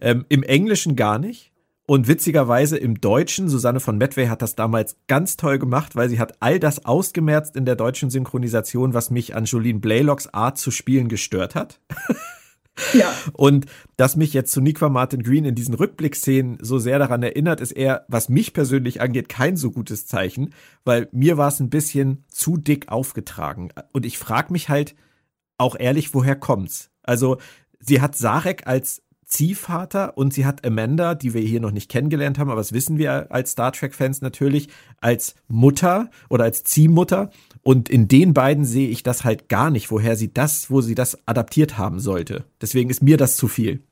Ähm, 0.00 0.24
Im 0.28 0.42
Englischen 0.42 0.96
gar 0.96 1.18
nicht. 1.18 1.52
Und 1.88 2.08
witzigerweise 2.08 2.76
im 2.76 3.00
Deutschen, 3.00 3.48
Susanne 3.48 3.78
von 3.78 3.96
Medway 3.96 4.26
hat 4.26 4.42
das 4.42 4.56
damals 4.56 4.96
ganz 5.06 5.36
toll 5.36 5.58
gemacht, 5.58 5.94
weil 5.94 6.08
sie 6.08 6.18
hat 6.18 6.34
all 6.40 6.58
das 6.58 6.84
ausgemerzt 6.84 7.54
in 7.54 7.64
der 7.64 7.76
deutschen 7.76 8.10
Synchronisation, 8.10 8.92
was 8.92 9.10
mich 9.10 9.36
an 9.36 9.44
Jolene 9.44 9.78
Blaylocks 9.78 10.26
Art 10.34 10.58
zu 10.58 10.72
spielen 10.72 11.08
gestört 11.08 11.54
hat. 11.54 11.80
Ja. 12.92 13.14
Und 13.32 13.66
dass 13.96 14.16
mich 14.16 14.32
jetzt 14.32 14.50
zu 14.50 14.60
Niqua 14.60 14.88
Martin 14.88 15.22
Green 15.22 15.44
in 15.44 15.54
diesen 15.54 15.74
Rückblickszenen 15.74 16.58
so 16.60 16.78
sehr 16.78 16.98
daran 16.98 17.22
erinnert, 17.22 17.60
ist 17.60 17.72
eher, 17.72 18.04
was 18.08 18.28
mich 18.28 18.52
persönlich 18.52 19.00
angeht, 19.00 19.28
kein 19.28 19.56
so 19.56 19.70
gutes 19.70 20.08
Zeichen, 20.08 20.54
weil 20.84 21.08
mir 21.12 21.36
war 21.36 21.48
es 21.48 21.60
ein 21.60 21.70
bisschen 21.70 22.24
zu 22.28 22.56
dick 22.56 22.88
aufgetragen. 22.88 23.70
Und 23.92 24.04
ich 24.04 24.18
frage 24.18 24.52
mich 24.52 24.68
halt 24.68 24.96
auch 25.56 25.76
ehrlich, 25.78 26.14
woher 26.14 26.36
kommt's? 26.36 26.90
Also, 27.02 27.38
sie 27.78 28.00
hat 28.00 28.16
Sarek 28.16 28.66
als 28.66 29.02
Ziehvater 29.26 30.16
und 30.16 30.32
sie 30.32 30.46
hat 30.46 30.64
Amanda, 30.64 31.16
die 31.16 31.34
wir 31.34 31.40
hier 31.40 31.60
noch 31.60 31.72
nicht 31.72 31.90
kennengelernt 31.90 32.38
haben, 32.38 32.48
aber 32.48 32.60
das 32.60 32.72
wissen 32.72 32.96
wir 32.96 33.30
als 33.30 33.50
Star 33.50 33.72
Trek-Fans 33.72 34.22
natürlich, 34.22 34.68
als 35.00 35.34
Mutter 35.48 36.10
oder 36.30 36.44
als 36.44 36.62
Ziehmutter. 36.62 37.30
Und 37.62 37.88
in 37.88 38.06
den 38.06 38.34
beiden 38.34 38.64
sehe 38.64 38.88
ich 38.88 39.02
das 39.02 39.24
halt 39.24 39.48
gar 39.48 39.70
nicht, 39.70 39.90
woher 39.90 40.14
sie 40.14 40.32
das, 40.32 40.70
wo 40.70 40.80
sie 40.80 40.94
das 40.94 41.18
adaptiert 41.26 41.76
haben 41.76 41.98
sollte. 41.98 42.44
Deswegen 42.60 42.88
ist 42.88 43.02
mir 43.02 43.16
das 43.16 43.36
zu 43.36 43.48
viel. 43.48 43.82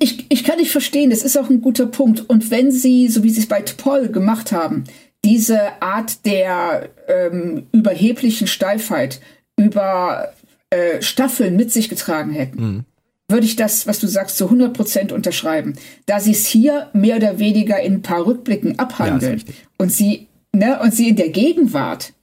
Ich, 0.00 0.26
ich 0.28 0.44
kann 0.44 0.58
nicht 0.58 0.70
verstehen, 0.70 1.10
das 1.10 1.22
ist 1.22 1.38
auch 1.38 1.48
ein 1.48 1.60
guter 1.60 1.86
Punkt. 1.86 2.28
Und 2.28 2.50
wenn 2.50 2.70
sie, 2.70 3.08
so 3.08 3.22
wie 3.22 3.30
sie 3.30 3.40
es 3.40 3.48
bei 3.48 3.62
T'Pol 3.62 4.08
gemacht 4.08 4.52
haben, 4.52 4.84
diese 5.24 5.82
Art 5.82 6.24
der 6.26 6.90
ähm, 7.08 7.66
überheblichen 7.72 8.46
Steifheit 8.46 9.20
über 9.56 10.32
äh, 10.70 11.00
Staffeln 11.02 11.56
mit 11.56 11.72
sich 11.72 11.88
getragen 11.88 12.32
hätten, 12.32 12.62
mhm 12.62 12.84
würde 13.28 13.46
ich 13.46 13.56
das, 13.56 13.86
was 13.86 14.00
du 14.00 14.06
sagst, 14.06 14.36
zu 14.36 14.44
100 14.44 14.72
Prozent 14.72 15.12
unterschreiben. 15.12 15.74
Da 16.06 16.18
sie 16.18 16.32
es 16.32 16.46
hier 16.46 16.88
mehr 16.94 17.16
oder 17.16 17.38
weniger 17.38 17.80
in 17.80 17.94
ein 17.94 18.02
paar 18.02 18.26
Rückblicken 18.26 18.78
abhandelt 18.78 19.46
ja, 19.46 19.54
und 19.76 19.92
sie, 19.92 20.28
ne, 20.52 20.80
und 20.80 20.94
sie 20.94 21.10
in 21.10 21.16
der 21.16 21.28
Gegenwart 21.28 22.14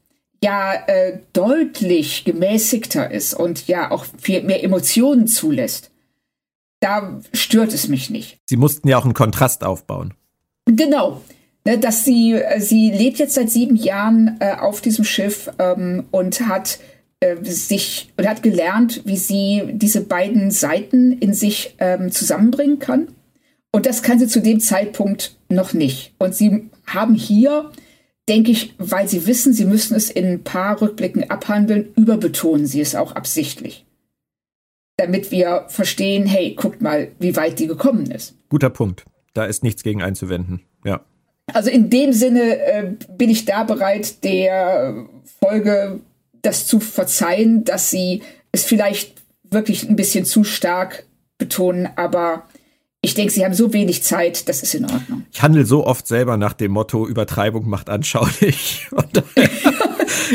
ja 0.43 0.73
äh, 0.87 1.19
deutlich 1.33 2.23
gemäßigter 2.23 3.09
ist 3.09 3.33
und 3.33 3.67
ja 3.67 3.91
auch 3.91 4.05
viel 4.19 4.43
mehr 4.43 4.63
Emotionen 4.63 5.27
zulässt, 5.27 5.91
da 6.79 7.19
stört 7.33 7.73
es 7.73 7.87
mich 7.87 8.09
nicht. 8.09 8.39
Sie 8.45 8.57
mussten 8.57 8.87
ja 8.87 8.97
auch 8.97 9.05
einen 9.05 9.13
Kontrast 9.13 9.63
aufbauen. 9.63 10.13
Genau. 10.65 11.21
Ne, 11.65 11.79
dass 11.79 12.05
sie, 12.05 12.33
äh, 12.33 12.59
sie 12.59 12.91
lebt 12.91 13.17
jetzt 13.17 13.33
seit 13.33 13.49
sieben 13.49 13.75
Jahren 13.75 14.37
äh, 14.39 14.53
auf 14.53 14.81
diesem 14.81 15.03
Schiff 15.03 15.49
ähm, 15.57 16.05
und 16.11 16.41
hat 16.47 16.79
äh, 17.19 17.35
sich 17.43 18.13
und 18.17 18.27
hat 18.27 18.43
gelernt, 18.43 19.01
wie 19.05 19.17
sie 19.17 19.63
diese 19.71 20.01
beiden 20.01 20.51
Seiten 20.51 21.13
in 21.13 21.33
sich 21.33 21.75
ähm, 21.79 22.11
zusammenbringen 22.11 22.79
kann. 22.79 23.07
Und 23.71 23.85
das 23.85 24.03
kann 24.03 24.19
sie 24.19 24.27
zu 24.27 24.41
dem 24.41 24.59
Zeitpunkt 24.59 25.37
noch 25.49 25.73
nicht. 25.73 26.13
Und 26.17 26.33
sie 26.33 26.69
haben 26.87 27.13
hier, 27.13 27.71
denke 28.29 28.51
ich, 28.51 28.73
weil 28.77 29.07
sie 29.07 29.27
wissen, 29.27 29.53
sie 29.53 29.65
müssen 29.65 29.95
es 29.95 30.09
in 30.09 30.25
ein 30.25 30.43
paar 30.43 30.81
Rückblicken 30.81 31.29
abhandeln, 31.29 31.93
überbetonen 31.95 32.65
sie 32.67 32.81
es 32.81 32.95
auch 32.95 33.13
absichtlich. 33.13 33.85
damit 34.97 35.31
wir 35.31 35.65
verstehen, 35.67 36.25
hey, 36.25 36.55
guckt 36.55 36.81
mal, 36.81 37.11
wie 37.19 37.35
weit 37.35 37.59
die 37.59 37.67
gekommen 37.67 38.09
ist. 38.11 38.35
Guter 38.49 38.69
Punkt. 38.69 39.05
Da 39.33 39.45
ist 39.45 39.63
nichts 39.63 39.83
gegen 39.83 40.01
einzuwenden. 40.01 40.61
Ja. 40.85 41.01
Also 41.53 41.69
in 41.69 41.89
dem 41.89 42.13
Sinne 42.13 42.57
äh, 42.57 42.93
bin 43.17 43.29
ich 43.29 43.45
da 43.45 43.63
bereit, 43.63 44.23
der 44.23 45.05
Folge 45.39 45.99
das 46.45 46.67
zu 46.67 46.79
verzeihen, 46.79 47.63
dass 47.63 47.89
sie 47.89 48.21
es 48.51 48.63
vielleicht 48.63 49.21
wirklich 49.43 49.87
ein 49.89 49.95
bisschen 49.95 50.25
zu 50.25 50.43
stark 50.43 51.05
betonen, 51.37 51.89
aber 51.95 52.43
ich 53.01 53.13
denke, 53.13 53.31
sie 53.31 53.45
haben 53.45 53.53
so 53.53 53.71
wenig 53.71 54.01
Zeit, 54.01 54.49
das 54.49 54.63
ist 54.63 54.73
in 54.73 54.85
Ordnung. 54.85 55.25
Ich 55.31 55.43
handle 55.43 55.65
so 55.65 55.85
oft 55.85 56.07
selber 56.07 56.37
nach 56.37 56.53
dem 56.53 56.71
Motto, 56.71 57.07
Übertreibung 57.07 57.69
macht 57.69 57.89
anschaulich. 57.89 58.87
Und 58.91 59.23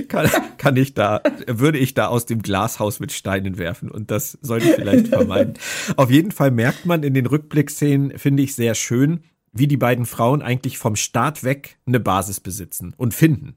kann, 0.08 0.30
kann 0.56 0.76
ich 0.76 0.94
da, 0.94 1.20
würde 1.48 1.78
ich 1.78 1.94
da 1.94 2.06
aus 2.06 2.26
dem 2.26 2.42
Glashaus 2.42 3.00
mit 3.00 3.10
Steinen 3.10 3.58
werfen. 3.58 3.90
Und 3.90 4.12
das 4.12 4.38
sollte 4.40 4.68
ich 4.68 4.74
vielleicht 4.76 5.08
vermeiden. 5.08 5.54
Auf 5.96 6.10
jeden 6.10 6.30
Fall 6.30 6.52
merkt 6.52 6.86
man 6.86 7.02
in 7.02 7.12
den 7.12 7.26
Rückblickszenen, 7.26 8.16
finde 8.18 8.44
ich 8.44 8.54
sehr 8.54 8.76
schön, 8.76 9.24
wie 9.52 9.66
die 9.66 9.76
beiden 9.76 10.06
Frauen 10.06 10.42
eigentlich 10.42 10.78
vom 10.78 10.94
Start 10.94 11.42
weg 11.42 11.78
eine 11.86 11.98
Basis 11.98 12.38
besitzen 12.38 12.94
und 12.96 13.14
finden. 13.14 13.56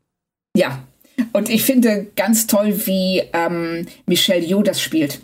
Ja, 0.57 0.87
und 1.33 1.49
ich 1.49 1.63
finde 1.63 2.07
ganz 2.15 2.47
toll, 2.47 2.85
wie 2.85 3.23
ähm, 3.33 3.87
Michelle 4.05 4.45
Yeoh 4.45 4.63
das 4.63 4.81
spielt. 4.81 5.21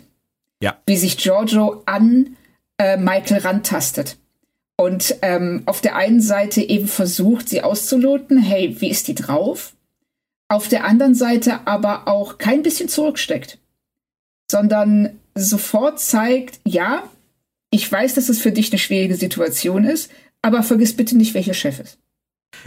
Ja. 0.62 0.78
Wie 0.86 0.96
sich 0.96 1.16
Giorgio 1.16 1.82
an 1.86 2.36
äh, 2.78 2.96
Michael 2.96 3.40
rantastet. 3.42 4.18
Und 4.76 5.16
ähm, 5.20 5.62
auf 5.66 5.82
der 5.82 5.96
einen 5.96 6.22
Seite 6.22 6.62
eben 6.62 6.88
versucht, 6.88 7.48
sie 7.48 7.62
auszuloten, 7.62 8.38
hey, 8.38 8.80
wie 8.80 8.88
ist 8.88 9.08
die 9.08 9.14
drauf? 9.14 9.74
Auf 10.48 10.68
der 10.68 10.84
anderen 10.84 11.14
Seite 11.14 11.66
aber 11.66 12.08
auch 12.08 12.38
kein 12.38 12.62
bisschen 12.62 12.88
zurücksteckt, 12.88 13.58
sondern 14.50 15.20
sofort 15.34 16.00
zeigt, 16.00 16.60
ja, 16.66 17.08
ich 17.70 17.90
weiß, 17.90 18.14
dass 18.14 18.28
es 18.28 18.40
für 18.40 18.52
dich 18.52 18.72
eine 18.72 18.78
schwierige 18.78 19.14
Situation 19.14 19.84
ist, 19.84 20.10
aber 20.42 20.62
vergiss 20.62 20.96
bitte 20.96 21.16
nicht, 21.16 21.34
welcher 21.34 21.54
Chef 21.54 21.78
ist. 21.78 21.98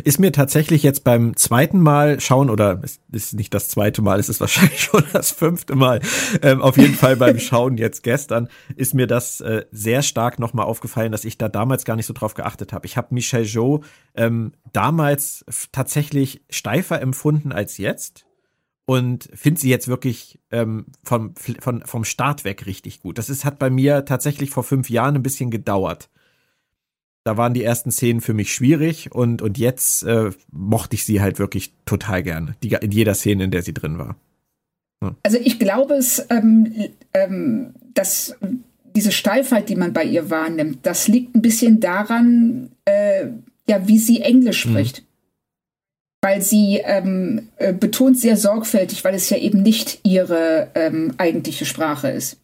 Ist 0.04 0.20
mir 0.20 0.32
tatsächlich 0.32 0.84
jetzt 0.84 1.04
beim 1.04 1.36
zweiten 1.36 1.82
Mal 1.82 2.20
schauen, 2.20 2.50
oder 2.50 2.82
es 2.84 3.00
ist 3.12 3.34
nicht 3.34 3.54
das 3.54 3.70
zweite 3.70 4.02
Mal, 4.02 4.20
es 4.20 4.30
ist 4.30 4.40
wahrscheinlich 4.40 4.80
schon 4.84 5.04
das 5.14 5.32
fünfte 5.32 5.76
Mal, 5.76 6.02
ähm, 6.42 6.62
auf 6.62 6.78
jeden 6.78 6.96
Fall 6.96 7.16
beim 7.16 7.40
Schauen 7.40 7.78
jetzt 7.78 8.04
gestern, 8.04 8.50
ist 8.76 8.94
mir 8.94 9.08
das 9.08 9.42
äh, 9.42 9.66
sehr 9.72 10.02
stark 10.02 10.40
nochmal 10.40 10.66
aufgefallen, 10.66 11.12
dass 11.12 11.26
ich 11.26 11.38
da 11.38 11.50
damals 11.50 11.86
gar 11.86 11.96
nicht 11.96 12.06
so 12.06 12.14
drauf 12.14 12.34
geachtet 12.34 12.74
habe. 12.74 12.86
Ich 12.86 12.98
habe 12.98 13.14
Michelle 13.14 13.44
Jo 13.44 13.84
ähm, 14.16 14.54
damals 14.72 15.46
tatsächlich 15.72 16.44
steifer 16.50 17.02
empfunden 17.02 17.52
als 17.52 17.78
jetzt 17.78 18.26
und 18.86 19.30
finde 19.34 19.62
sie 19.62 19.70
jetzt 19.70 19.88
wirklich 19.88 20.40
ähm, 20.52 20.88
vom, 21.04 21.34
von, 21.36 21.86
vom 21.86 22.04
Start 22.04 22.44
weg 22.44 22.66
richtig 22.66 23.00
gut. 23.00 23.18
Das 23.18 23.30
ist, 23.30 23.46
hat 23.46 23.60
bei 23.60 23.70
mir 23.70 24.06
tatsächlich 24.06 24.50
vor 24.50 24.64
fünf 24.64 24.90
Jahren 24.90 25.16
ein 25.16 25.24
bisschen 25.24 25.52
gedauert 25.52 26.10
da 27.24 27.38
waren 27.38 27.53
die 27.53 27.63
ersten 27.63 27.92
Szenen 27.92 28.22
für 28.22 28.34
mich 28.34 28.53
schwierig 28.53 29.12
und, 29.12 29.42
und 29.42 29.58
jetzt 29.58 30.03
äh, 30.03 30.32
mochte 30.51 30.96
ich 30.96 31.06
sie 31.06 31.22
halt 31.22 31.39
wirklich 31.39 31.74
total 31.86 32.22
gerne. 32.22 32.56
Die, 32.63 32.70
in 32.70 32.92
jeder 32.92 33.13
Szene, 33.13 33.46
in 33.46 33.51
der 33.51 33.62
sie 33.62 33.74
drin 33.74 33.98
war. 33.98 34.18
Ja. 35.01 35.15
Also 35.24 35.38
ich 35.38 35.60
glaube 35.60 35.96
es, 35.96 36.25
ähm, 36.30 36.74
ähm, 37.13 37.74
dass 37.94 38.36
diese 38.96 39.12
Steifheit, 39.12 39.70
die 39.70 39.75
man 39.75 39.94
bei 39.94 40.03
ihr 40.03 40.30
wahrnimmt, 40.30 40.80
das 40.84 41.08
liegt 41.08 41.36
ein 41.36 41.42
bisschen 41.42 41.80
daran, 41.80 42.72
äh, 42.86 43.27
ja, 43.68 43.88
wie 43.88 43.98
sie 43.98 44.22
Englisch 44.22 44.65
mhm. 44.65 44.72
spricht. 44.72 45.01
Mhm. 45.01 45.06
Weil 46.22 46.42
sie 46.42 46.82
ähm, 46.84 47.50
äh, 47.58 47.74
betont 47.74 48.18
sehr 48.18 48.38
sorgfältig, 48.38 49.03
weil 49.03 49.13
es 49.13 49.30
ja 49.30 49.38
eben 49.38 49.62
nicht 49.62 50.00
ihre 50.03 50.70
ähm, 50.74 51.13
eigentliche 51.18 51.65
Sprache 51.65 52.10
ist, 52.10 52.38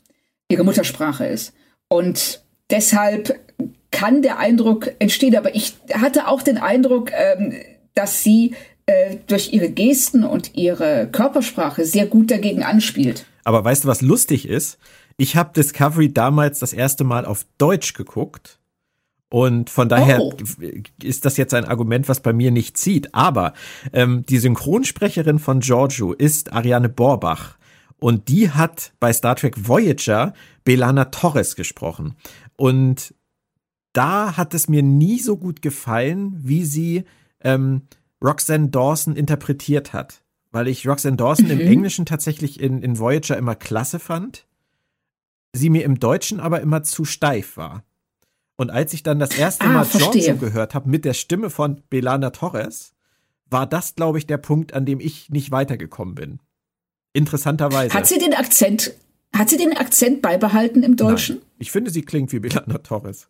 ihre 0.49 0.65
Muttersprache 0.65 1.25
ist. 1.25 1.53
Und 1.87 2.43
deshalb 2.69 3.39
kann 3.91 4.21
der 4.21 4.39
Eindruck 4.39 4.91
entstehen, 4.99 5.35
aber 5.35 5.55
ich 5.55 5.75
hatte 5.93 6.27
auch 6.27 6.41
den 6.41 6.57
Eindruck, 6.57 7.11
ähm, 7.11 7.53
dass 7.95 8.23
sie 8.23 8.55
äh, 8.85 9.17
durch 9.27 9.53
ihre 9.53 9.69
Gesten 9.69 10.23
und 10.23 10.55
ihre 10.55 11.07
Körpersprache 11.11 11.85
sehr 11.85 12.05
gut 12.05 12.31
dagegen 12.31 12.63
anspielt. 12.63 13.25
Aber 13.43 13.63
weißt 13.63 13.83
du, 13.83 13.87
was 13.87 14.01
lustig 14.01 14.47
ist? 14.47 14.77
Ich 15.17 15.35
habe 15.35 15.53
Discovery 15.55 16.13
damals 16.13 16.59
das 16.59 16.73
erste 16.73 17.03
Mal 17.03 17.25
auf 17.25 17.45
Deutsch 17.57 17.93
geguckt. 17.93 18.59
Und 19.29 19.69
von 19.69 19.89
daher 19.89 20.21
oh. 20.21 20.33
ist 21.03 21.25
das 21.25 21.37
jetzt 21.37 21.53
ein 21.53 21.65
Argument, 21.65 22.09
was 22.09 22.19
bei 22.21 22.33
mir 22.33 22.49
nicht 22.49 22.77
zieht. 22.77 23.13
Aber 23.13 23.53
ähm, 23.93 24.25
die 24.27 24.39
Synchronsprecherin 24.39 25.37
von 25.37 25.59
Giorgio 25.59 26.13
ist 26.13 26.51
Ariane 26.53 26.89
Borbach. 26.89 27.57
Und 27.99 28.27
die 28.27 28.49
hat 28.49 28.93
bei 28.99 29.13
Star 29.13 29.35
Trek 29.35 29.67
Voyager 29.67 30.33
Belana 30.63 31.05
Torres 31.05 31.55
gesprochen. 31.55 32.15
Und 32.55 33.13
da 33.99 34.37
hat 34.37 34.53
es 34.53 34.69
mir 34.69 34.81
nie 34.81 35.19
so 35.19 35.35
gut 35.35 35.61
gefallen, 35.61 36.33
wie 36.41 36.63
sie 36.63 37.03
ähm, 37.41 37.81
Roxanne 38.23 38.69
Dawson 38.69 39.17
interpretiert 39.17 39.91
hat. 39.91 40.21
Weil 40.51 40.69
ich 40.69 40.87
Roxanne 40.87 41.17
Dawson 41.17 41.47
mhm. 41.47 41.51
im 41.51 41.59
Englischen 41.59 42.05
tatsächlich 42.05 42.61
in, 42.61 42.81
in 42.81 42.97
Voyager 42.97 43.35
immer 43.35 43.55
klasse 43.55 43.99
fand, 43.99 44.47
sie 45.51 45.69
mir 45.69 45.83
im 45.83 45.99
Deutschen 45.99 46.39
aber 46.39 46.61
immer 46.61 46.81
zu 46.83 47.03
steif 47.03 47.57
war. 47.57 47.83
Und 48.55 48.69
als 48.69 48.93
ich 48.93 49.03
dann 49.03 49.19
das 49.19 49.37
erste 49.37 49.65
ah, 49.65 49.73
Mal 49.73 49.85
Giorgio 49.85 50.37
gehört 50.37 50.75
habe 50.75 50.89
mit 50.89 51.03
der 51.03 51.13
Stimme 51.13 51.49
von 51.49 51.81
Belana 51.89 52.29
Torres, 52.29 52.93
war 53.49 53.67
das, 53.67 53.95
glaube 53.95 54.17
ich, 54.17 54.25
der 54.25 54.37
Punkt, 54.37 54.73
an 54.73 54.85
dem 54.85 55.01
ich 55.01 55.29
nicht 55.29 55.51
weitergekommen 55.51 56.15
bin. 56.15 56.39
Interessanterweise. 57.11 57.93
Hat 57.93 58.07
sie 58.07 58.17
den 58.17 58.33
Akzent, 58.33 58.93
hat 59.35 59.49
sie 59.49 59.57
den 59.57 59.75
Akzent 59.75 60.21
beibehalten 60.21 60.83
im 60.83 60.95
Deutschen? 60.95 61.35
Nein. 61.35 61.45
Ich 61.57 61.71
finde, 61.71 61.91
sie 61.91 62.03
klingt 62.03 62.31
wie 62.31 62.39
Belana 62.39 62.77
Torres. 62.77 63.27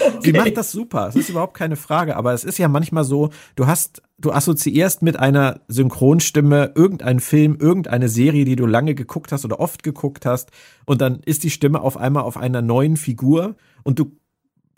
Okay. 0.00 0.20
Sie 0.20 0.32
macht 0.32 0.56
das 0.56 0.72
super. 0.72 1.08
Es 1.08 1.16
ist 1.16 1.28
überhaupt 1.28 1.54
keine 1.54 1.76
Frage. 1.76 2.16
Aber 2.16 2.32
es 2.32 2.44
ist 2.44 2.58
ja 2.58 2.68
manchmal 2.68 3.04
so, 3.04 3.30
du 3.54 3.66
hast, 3.66 4.02
du 4.18 4.32
assoziierst 4.32 5.02
mit 5.02 5.18
einer 5.18 5.60
Synchronstimme 5.68 6.72
irgendeinen 6.74 7.20
Film, 7.20 7.56
irgendeine 7.60 8.08
Serie, 8.08 8.44
die 8.44 8.56
du 8.56 8.66
lange 8.66 8.94
geguckt 8.94 9.32
hast 9.32 9.44
oder 9.44 9.60
oft 9.60 9.82
geguckt 9.82 10.24
hast. 10.24 10.50
Und 10.86 11.00
dann 11.00 11.20
ist 11.20 11.44
die 11.44 11.50
Stimme 11.50 11.80
auf 11.80 11.96
einmal 11.96 12.22
auf 12.22 12.36
einer 12.36 12.62
neuen 12.62 12.96
Figur 12.96 13.56
und 13.82 13.98
du 13.98 14.16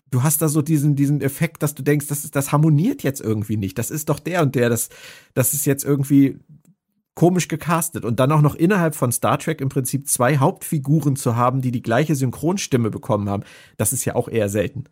du 0.09 0.23
hast 0.23 0.41
da 0.41 0.47
so 0.47 0.61
diesen, 0.61 0.95
diesen 0.95 1.19
Effekt, 1.19 1.61
dass 1.63 1.75
du 1.75 1.83
denkst, 1.83 2.07
das, 2.07 2.23
ist, 2.23 2.33
das 2.33 2.53
harmoniert 2.53 3.03
jetzt 3.03 3.19
irgendwie 3.19 3.57
nicht. 3.57 3.77
Das 3.77 3.91
ist 3.91 4.07
doch 4.07 4.19
der 4.19 4.41
und 4.41 4.55
der, 4.55 4.69
das, 4.69 4.87
das 5.33 5.53
ist 5.53 5.65
jetzt 5.65 5.83
irgendwie, 5.83 6.39
komisch 7.17 7.47
gecastet 7.47 8.05
und 8.05 8.19
dann 8.19 8.31
auch 8.31 8.41
noch 8.41 8.53
innerhalb 8.53 8.95
von 8.95 9.11
Star 9.11 9.39
Trek 9.39 9.59
im 9.59 9.69
Prinzip 9.69 10.07
zwei 10.07 10.37
Hauptfiguren 10.37 11.15
zu 11.15 11.35
haben, 11.35 11.61
die 11.61 11.71
die 11.71 11.81
gleiche 11.81 12.15
Synchronstimme 12.15 12.91
bekommen 12.91 13.27
haben, 13.27 13.43
das 13.75 13.91
ist 13.91 14.05
ja 14.05 14.15
auch 14.15 14.29
eher 14.29 14.47
selten. 14.49 14.85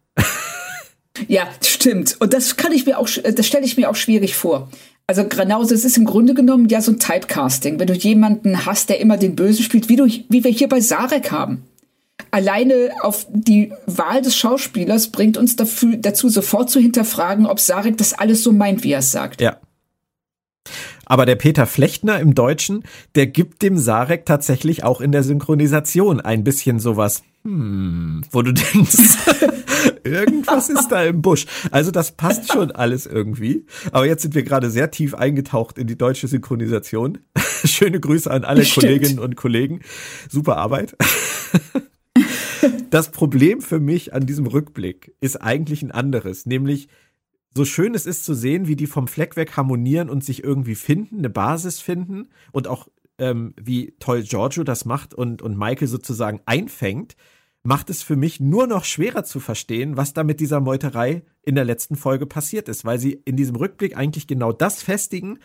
Ja, 1.30 1.48
stimmt. 1.64 2.18
Und 2.20 2.34
das 2.34 2.58
kann 2.58 2.74
ich 2.74 2.86
mir 2.86 3.00
auch, 3.00 3.08
das 3.08 3.48
stelle 3.48 3.64
ich 3.64 3.78
mir 3.78 3.90
auch 3.90 3.96
schwierig 3.96 4.36
vor. 4.36 4.70
Also 5.08 5.26
genauso, 5.26 5.74
es 5.74 5.86
ist 5.86 5.98
im 5.98 6.04
Grunde 6.04 6.34
genommen 6.34 6.68
ja 6.68 6.82
so 6.82 6.92
ein 6.92 7.00
Typecasting. 7.00 7.80
Wenn 7.80 7.88
du 7.88 7.94
jemanden 7.94 8.66
hast, 8.66 8.90
der 8.90 9.00
immer 9.00 9.16
den 9.16 9.36
Bösen 9.36 9.64
spielt, 9.64 9.88
wie, 9.88 9.96
du, 9.96 10.06
wie 10.06 10.44
wir 10.44 10.52
hier 10.52 10.68
bei 10.68 10.82
Sarek 10.82 11.32
haben. 11.32 11.64
Alleine 12.32 12.90
auf 13.02 13.28
die 13.30 13.72
Wahl 13.86 14.22
des 14.22 14.36
Schauspielers 14.36 15.10
bringt 15.10 15.38
uns 15.38 15.56
dafür, 15.56 15.96
dazu 15.96 16.28
sofort 16.28 16.70
zu 16.70 16.82
hinterfragen, 16.82 17.46
ob 17.46 17.62
Sarek 17.62 17.98
das 17.98 18.14
alles 18.14 18.44
so 18.44 18.52
meint, 18.52 18.84
wie 18.84 18.92
er 18.92 19.00
es 19.00 19.12
sagt. 19.12 19.40
Ja. 19.40 19.58
Aber 21.06 21.26
der 21.26 21.36
Peter 21.36 21.66
Flechtner 21.66 22.20
im 22.20 22.36
Deutschen, 22.36 22.84
der 23.16 23.28
gibt 23.28 23.62
dem 23.62 23.78
Sarek 23.78 24.26
tatsächlich 24.26 24.84
auch 24.84 25.02
in 25.02 25.12
der 25.12 25.24
Synchronisation 25.24 26.20
ein 26.20 26.44
bisschen 26.44 26.80
sowas, 26.80 27.24
hm, 27.44 28.24
wo 28.32 28.42
du 28.42 28.54
denkst, 28.54 28.98
irgendwas 30.04 30.70
ist 30.70 30.88
da 30.90 31.04
im 31.04 31.22
Busch. 31.22 31.46
Also 31.72 31.92
das 31.92 32.12
passt 32.14 32.52
schon 32.52 32.72
alles 32.72 33.06
irgendwie. 33.06 33.66
Aber 33.92 34.08
jetzt 34.08 34.24
sind 34.24 34.36
wir 34.36 34.44
gerade 34.44 34.70
sehr 34.70 34.90
tief 34.92 35.14
eingetaucht 35.14 35.78
in 35.78 35.88
die 35.88 35.98
deutsche 35.98 36.28
Synchronisation. 36.28 37.20
Schöne 37.66 38.00
Grüße 38.00 38.30
an 38.30 38.44
alle 38.44 38.66
Stimmt. 38.66 38.86
Kolleginnen 38.86 39.20
und 39.20 39.36
Kollegen. 39.36 39.82
Super 40.30 40.58
Arbeit. 40.58 40.96
Das 42.90 43.12
Problem 43.12 43.62
für 43.62 43.80
mich 43.80 44.14
an 44.14 44.26
diesem 44.26 44.48
Rückblick 44.48 45.14
ist 45.20 45.42
eigentlich 45.42 45.84
ein 45.84 45.92
anderes, 45.92 46.46
nämlich 46.46 46.88
so 47.56 47.66
schön 47.66 47.96
es 47.96 48.06
ist 48.06 48.26
zu 48.26 48.34
sehen, 48.34 48.68
wie 48.68 48.76
die 48.76 48.88
vom 48.88 49.08
Fleck 49.08 49.36
weg 49.38 49.56
harmonieren 49.56 50.10
und 50.10 50.24
sich 50.24 50.44
irgendwie 50.44 50.76
finden, 50.76 51.20
eine 51.20 51.30
Basis 51.30 51.80
finden 51.80 52.30
und 52.52 52.68
auch 52.68 52.88
ähm, 53.18 53.54
wie 53.60 53.96
toll 54.00 54.24
Giorgio 54.24 54.64
das 54.64 54.86
macht 54.86 55.14
und, 55.14 55.42
und 55.42 55.58
Michael 55.58 55.88
sozusagen 55.88 56.42
einfängt, 56.46 57.16
macht 57.64 57.90
es 57.90 58.04
für 58.04 58.18
mich 58.18 58.40
nur 58.40 58.68
noch 58.68 58.84
schwerer 58.84 59.24
zu 59.24 59.40
verstehen, 59.40 59.98
was 59.98 60.14
da 60.14 60.24
mit 60.24 60.40
dieser 60.40 60.60
Meuterei 60.60 61.24
in 61.44 61.56
der 61.56 61.66
letzten 61.66 61.96
Folge 61.96 62.26
passiert 62.26 62.70
ist, 62.70 62.86
weil 62.86 63.00
sie 63.00 63.22
in 63.26 63.38
diesem 63.38 63.56
Rückblick 63.56 63.98
eigentlich 63.98 64.28
genau 64.28 64.52
das 64.52 64.84
festigen, 64.84 65.40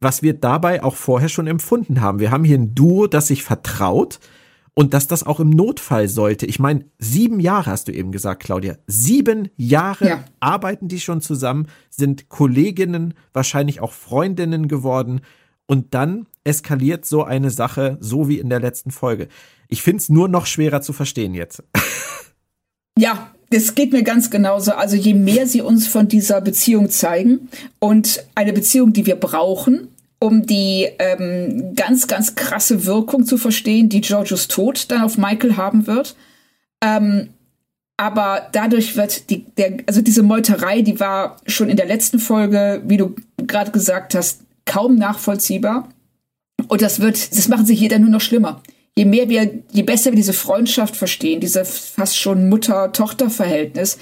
was 0.00 0.22
wir 0.22 0.34
dabei 0.34 0.82
auch 0.82 0.96
vorher 0.96 1.28
schon 1.28 1.46
empfunden 1.46 2.00
haben. 2.00 2.18
Wir 2.18 2.32
haben 2.32 2.44
hier 2.44 2.58
ein 2.58 2.74
Duo, 2.74 3.06
das 3.06 3.28
sich 3.28 3.44
vertraut, 3.44 4.18
und 4.74 4.94
dass 4.94 5.06
das 5.06 5.24
auch 5.24 5.40
im 5.40 5.50
Notfall 5.50 6.08
sollte. 6.08 6.46
Ich 6.46 6.58
meine, 6.58 6.86
sieben 6.98 7.40
Jahre 7.40 7.70
hast 7.70 7.88
du 7.88 7.92
eben 7.92 8.12
gesagt, 8.12 8.42
Claudia. 8.42 8.76
Sieben 8.86 9.50
Jahre 9.56 10.08
ja. 10.08 10.24
arbeiten 10.40 10.88
die 10.88 11.00
schon 11.00 11.20
zusammen, 11.20 11.68
sind 11.90 12.28
Kolleginnen, 12.28 13.14
wahrscheinlich 13.32 13.80
auch 13.80 13.92
Freundinnen 13.92 14.68
geworden. 14.68 15.20
Und 15.66 15.94
dann 15.94 16.26
eskaliert 16.44 17.04
so 17.04 17.22
eine 17.22 17.50
Sache 17.50 17.98
so 18.00 18.28
wie 18.28 18.38
in 18.38 18.48
der 18.48 18.60
letzten 18.60 18.90
Folge? 18.90 19.28
Ich 19.68 19.82
finde 19.82 19.98
es 19.98 20.08
nur 20.08 20.28
noch 20.28 20.46
schwerer 20.46 20.80
zu 20.80 20.92
verstehen 20.92 21.34
jetzt. 21.34 21.62
Ja, 22.98 23.32
das 23.48 23.74
geht 23.74 23.92
mir 23.92 24.02
ganz 24.02 24.30
genauso. 24.30 24.72
Also 24.72 24.96
je 24.96 25.14
mehr 25.14 25.46
sie 25.46 25.62
uns 25.62 25.86
von 25.86 26.08
dieser 26.08 26.42
Beziehung 26.42 26.90
zeigen 26.90 27.48
und 27.78 28.22
eine 28.34 28.52
Beziehung, 28.52 28.92
die 28.92 29.06
wir 29.06 29.16
brauchen, 29.16 29.88
um 30.22 30.46
die 30.46 30.88
ähm, 31.00 31.74
ganz, 31.74 32.06
ganz 32.06 32.36
krasse 32.36 32.86
Wirkung 32.86 33.26
zu 33.26 33.36
verstehen, 33.38 33.88
die 33.88 34.00
Georgios 34.00 34.46
Tod 34.46 34.88
dann 34.92 35.02
auf 35.02 35.18
Michael 35.18 35.56
haben 35.56 35.88
wird. 35.88 36.14
Ähm, 36.80 37.30
aber 37.96 38.48
dadurch 38.52 38.96
wird 38.96 39.30
die, 39.30 39.46
der, 39.56 39.78
also 39.88 40.00
diese 40.00 40.22
Meuterei, 40.22 40.82
die 40.82 41.00
war 41.00 41.38
schon 41.48 41.68
in 41.68 41.76
der 41.76 41.86
letzten 41.86 42.20
Folge, 42.20 42.82
wie 42.86 42.98
du 42.98 43.16
gerade 43.36 43.72
gesagt 43.72 44.14
hast, 44.14 44.42
kaum 44.64 44.94
nachvollziehbar. 44.94 45.88
Und 46.68 46.82
das 46.82 47.00
wird, 47.00 47.36
das 47.36 47.48
machen 47.48 47.66
sie 47.66 47.74
hier 47.74 47.88
dann 47.88 48.02
nur 48.02 48.10
noch 48.10 48.20
schlimmer. 48.20 48.62
Je 48.96 49.06
mehr 49.06 49.28
wir, 49.28 49.50
je 49.72 49.82
besser 49.82 50.12
wir 50.12 50.16
diese 50.16 50.32
Freundschaft 50.32 50.94
verstehen, 50.96 51.40
diese 51.40 51.64
fast 51.64 52.16
schon 52.16 52.48
Mutter-Tochter-Verhältnis, 52.48 53.98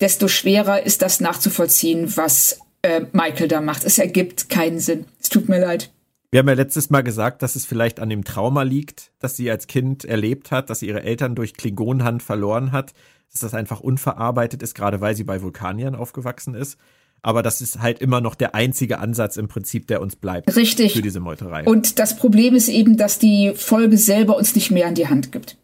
desto 0.00 0.28
schwerer 0.28 0.84
ist 0.84 1.02
das 1.02 1.18
nachzuvollziehen, 1.18 2.16
was 2.16 2.60
äh, 2.82 3.00
Michael 3.10 3.48
da 3.48 3.60
macht. 3.60 3.82
Es 3.82 3.98
ergibt 3.98 4.48
keinen 4.48 4.78
Sinn. 4.78 5.06
Tut 5.34 5.48
mir 5.48 5.58
leid. 5.58 5.90
Wir 6.30 6.38
haben 6.38 6.46
ja 6.46 6.54
letztes 6.54 6.90
Mal 6.90 7.02
gesagt, 7.02 7.42
dass 7.42 7.56
es 7.56 7.66
vielleicht 7.66 7.98
an 7.98 8.08
dem 8.08 8.22
Trauma 8.22 8.62
liegt, 8.62 9.10
das 9.18 9.36
sie 9.36 9.50
als 9.50 9.66
Kind 9.66 10.04
erlebt 10.04 10.52
hat, 10.52 10.70
dass 10.70 10.78
sie 10.78 10.86
ihre 10.86 11.02
Eltern 11.02 11.34
durch 11.34 11.54
Klingonenhand 11.54 12.22
verloren 12.22 12.70
hat, 12.70 12.92
dass 13.32 13.40
das 13.40 13.52
einfach 13.52 13.80
unverarbeitet 13.80 14.62
ist, 14.62 14.76
gerade 14.76 15.00
weil 15.00 15.16
sie 15.16 15.24
bei 15.24 15.42
Vulkaniern 15.42 15.96
aufgewachsen 15.96 16.54
ist. 16.54 16.78
Aber 17.20 17.42
das 17.42 17.60
ist 17.60 17.80
halt 17.80 17.98
immer 17.98 18.20
noch 18.20 18.36
der 18.36 18.54
einzige 18.54 19.00
Ansatz 19.00 19.36
im 19.36 19.48
Prinzip, 19.48 19.88
der 19.88 20.00
uns 20.00 20.14
bleibt. 20.14 20.54
Richtig. 20.54 20.92
Für 20.92 21.02
diese 21.02 21.18
Meuterei. 21.18 21.64
Und 21.64 21.98
das 21.98 22.16
Problem 22.16 22.54
ist 22.54 22.68
eben, 22.68 22.96
dass 22.96 23.18
die 23.18 23.54
Folge 23.56 23.98
selber 23.98 24.36
uns 24.36 24.54
nicht 24.54 24.70
mehr 24.70 24.86
an 24.86 24.94
die 24.94 25.08
Hand 25.08 25.32
gibt. 25.32 25.56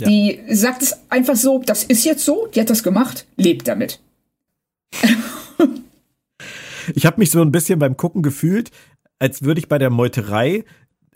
Ja. 0.00 0.08
Die 0.08 0.40
sagt 0.48 0.80
es 0.80 0.96
einfach 1.10 1.36
so, 1.36 1.58
das 1.58 1.84
ist 1.84 2.06
jetzt 2.06 2.24
so, 2.24 2.46
die 2.46 2.62
hat 2.62 2.70
das 2.70 2.82
gemacht, 2.82 3.26
lebt 3.36 3.68
damit. 3.68 4.00
ich 6.94 7.06
habe 7.06 7.18
mich 7.18 7.30
so 7.30 7.40
ein 7.40 7.52
bisschen 7.52 7.78
beim 7.78 7.96
Gucken 7.96 8.22
gefühlt, 8.22 8.70
als 9.18 9.42
würde 9.42 9.60
ich 9.60 9.68
bei 9.68 9.78
der 9.78 9.90
Meuterei 9.90 10.64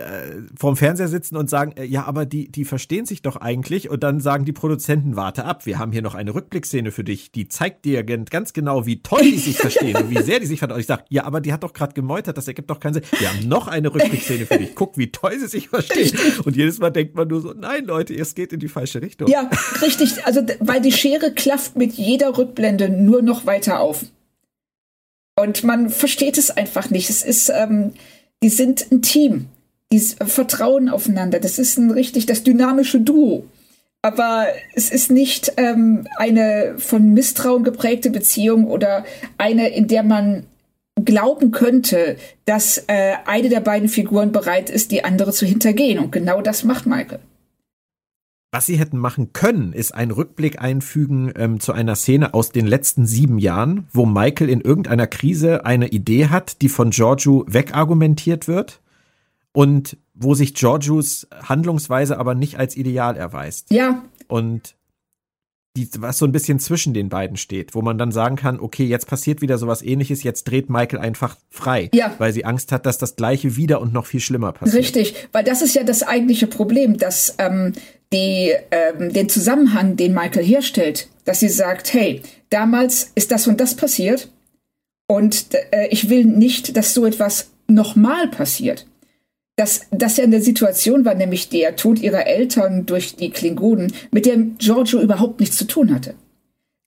äh, 0.00 0.42
vorm 0.58 0.76
Fernseher 0.76 1.08
sitzen 1.08 1.36
und 1.36 1.50
sagen, 1.50 1.72
äh, 1.76 1.84
ja, 1.84 2.04
aber 2.04 2.26
die, 2.26 2.50
die 2.50 2.64
verstehen 2.64 3.06
sich 3.06 3.22
doch 3.22 3.36
eigentlich. 3.36 3.90
Und 3.90 4.02
dann 4.02 4.20
sagen 4.20 4.44
die 4.44 4.52
Produzenten, 4.52 5.16
warte 5.16 5.44
ab, 5.44 5.66
wir 5.66 5.78
haben 5.78 5.92
hier 5.92 6.02
noch 6.02 6.14
eine 6.14 6.34
Rückblickszene 6.34 6.90
für 6.90 7.04
dich. 7.04 7.32
Die 7.32 7.48
zeigt 7.48 7.84
dir 7.84 8.02
ganz 8.02 8.52
genau, 8.52 8.86
wie 8.86 9.02
toll 9.02 9.22
die 9.22 9.38
sich 9.38 9.58
verstehen 9.58 9.96
und 9.96 10.10
wie 10.10 10.22
sehr 10.22 10.40
die 10.40 10.46
sich 10.46 10.58
verstehen. 10.58 10.74
Und 10.74 10.80
ich 10.80 10.86
sage, 10.86 11.04
ja, 11.10 11.24
aber 11.24 11.40
die 11.40 11.52
hat 11.52 11.62
doch 11.62 11.72
gerade 11.72 11.92
gemeutert, 11.92 12.36
das 12.36 12.48
ergibt 12.48 12.70
doch 12.70 12.80
keinen 12.80 12.94
Sinn. 12.94 13.02
Wir 13.18 13.28
haben 13.28 13.46
noch 13.46 13.68
eine 13.68 13.92
Rückblickszene 13.92 14.46
für 14.46 14.58
dich. 14.58 14.74
Guck, 14.74 14.96
wie 14.96 15.12
toll 15.12 15.38
sie 15.38 15.48
sich 15.48 15.68
verstehen. 15.68 16.16
Und 16.44 16.56
jedes 16.56 16.78
Mal 16.78 16.90
denkt 16.90 17.14
man 17.14 17.28
nur 17.28 17.40
so, 17.40 17.52
nein, 17.52 17.84
Leute, 17.84 18.14
es 18.14 18.34
geht 18.34 18.52
in 18.52 18.60
die 18.60 18.68
falsche 18.68 19.02
Richtung. 19.02 19.28
Ja, 19.28 19.50
richtig. 19.82 20.24
Also, 20.24 20.40
weil 20.60 20.80
die 20.80 20.92
Schere 20.92 21.32
klafft 21.32 21.76
mit 21.76 21.92
jeder 21.92 22.36
Rückblende 22.38 22.88
nur 22.88 23.22
noch 23.22 23.46
weiter 23.46 23.80
auf. 23.80 24.04
Und 25.40 25.64
man 25.64 25.90
versteht 25.90 26.38
es 26.38 26.50
einfach 26.50 26.90
nicht. 26.90 27.10
Es 27.10 27.22
ist, 27.22 27.50
ähm, 27.50 27.92
die 28.42 28.48
sind 28.48 28.90
ein 28.90 29.02
Team 29.02 29.46
die 29.92 29.98
vertrauen 29.98 30.88
aufeinander. 30.88 31.40
Das 31.40 31.58
ist 31.58 31.76
ein 31.76 31.90
richtig 31.90 32.26
das 32.26 32.42
dynamische 32.42 33.00
Duo. 33.00 33.44
Aber 34.02 34.46
es 34.74 34.90
ist 34.90 35.10
nicht 35.10 35.52
ähm, 35.56 36.06
eine 36.16 36.74
von 36.78 37.12
Misstrauen 37.12 37.64
geprägte 37.64 38.10
Beziehung 38.10 38.66
oder 38.66 39.04
eine, 39.36 39.68
in 39.68 39.88
der 39.88 40.02
man 40.02 40.46
glauben 41.04 41.50
könnte, 41.50 42.16
dass 42.46 42.84
äh, 42.86 43.14
eine 43.26 43.48
der 43.48 43.60
beiden 43.60 43.88
Figuren 43.88 44.32
bereit 44.32 44.70
ist, 44.70 44.90
die 44.90 45.04
andere 45.04 45.32
zu 45.32 45.44
hintergehen. 45.44 45.98
Und 45.98 46.12
genau 46.12 46.40
das 46.40 46.64
macht 46.64 46.86
Michael. 46.86 47.20
Was 48.52 48.66
sie 48.66 48.78
hätten 48.78 48.98
machen 48.98 49.32
können, 49.32 49.72
ist 49.72 49.94
einen 49.94 50.10
Rückblick 50.10 50.60
einfügen 50.60 51.32
ähm, 51.36 51.60
zu 51.60 51.72
einer 51.72 51.94
Szene 51.94 52.34
aus 52.34 52.50
den 52.50 52.66
letzten 52.66 53.06
sieben 53.06 53.38
Jahren, 53.38 53.86
wo 53.92 54.06
Michael 54.06 54.48
in 54.48 54.60
irgendeiner 54.60 55.06
Krise 55.06 55.64
eine 55.64 55.88
Idee 55.88 56.26
hat, 56.26 56.60
die 56.60 56.68
von 56.68 56.90
Giorgio 56.90 57.44
wegargumentiert 57.46 58.48
wird 58.48 58.80
und 59.52 59.98
wo 60.14 60.34
sich 60.34 60.54
Georgius 60.54 61.28
Handlungsweise 61.44 62.18
aber 62.18 62.34
nicht 62.34 62.58
als 62.58 62.76
ideal 62.76 63.16
erweist. 63.16 63.70
Ja. 63.70 64.02
Und 64.26 64.74
die, 65.76 65.88
was 65.98 66.18
so 66.18 66.24
ein 66.24 66.32
bisschen 66.32 66.58
zwischen 66.58 66.92
den 66.92 67.08
beiden 67.08 67.36
steht, 67.36 67.76
wo 67.76 67.82
man 67.82 67.98
dann 67.98 68.10
sagen 68.10 68.34
kann, 68.34 68.58
okay, 68.58 68.84
jetzt 68.84 69.06
passiert 69.06 69.40
wieder 69.40 69.56
sowas 69.58 69.82
ähnliches, 69.82 70.24
jetzt 70.24 70.44
dreht 70.44 70.68
Michael 70.68 70.98
einfach 70.98 71.36
frei, 71.48 71.88
ja. 71.94 72.12
weil 72.18 72.32
sie 72.32 72.44
Angst 72.44 72.72
hat, 72.72 72.86
dass 72.86 72.98
das 72.98 73.14
gleiche 73.14 73.54
wieder 73.54 73.80
und 73.80 73.92
noch 73.92 74.06
viel 74.06 74.18
schlimmer 74.18 74.50
passiert. 74.50 74.82
Richtig, 74.82 75.28
weil 75.30 75.44
das 75.44 75.62
ist 75.62 75.74
ja 75.76 75.84
das 75.84 76.02
eigentliche 76.02 76.48
Problem, 76.48 76.96
dass 76.98 77.36
ähm, 77.38 77.72
die, 78.12 78.52
ähm, 78.70 79.12
den 79.12 79.28
Zusammenhang, 79.28 79.96
den 79.96 80.14
Michael 80.14 80.44
herstellt, 80.44 81.08
dass 81.24 81.40
sie 81.40 81.48
sagt, 81.48 81.92
hey, 81.92 82.22
damals 82.50 83.12
ist 83.14 83.30
das 83.30 83.46
und 83.46 83.60
das 83.60 83.74
passiert 83.74 84.30
und 85.06 85.54
äh, 85.70 85.88
ich 85.88 86.08
will 86.08 86.24
nicht, 86.24 86.76
dass 86.76 86.94
so 86.94 87.06
etwas 87.06 87.50
nochmal 87.68 88.28
passiert 88.28 88.86
dass 89.60 89.82
das 89.90 90.16
ja 90.16 90.24
eine 90.24 90.40
Situation 90.40 91.04
war, 91.04 91.14
nämlich 91.14 91.50
der 91.50 91.76
Tod 91.76 91.98
ihrer 91.98 92.26
Eltern 92.26 92.86
durch 92.86 93.16
die 93.16 93.28
Klingonen, 93.28 93.92
mit 94.10 94.24
dem 94.24 94.56
Giorgio 94.56 95.02
überhaupt 95.02 95.38
nichts 95.38 95.58
zu 95.58 95.66
tun 95.66 95.94
hatte. 95.94 96.14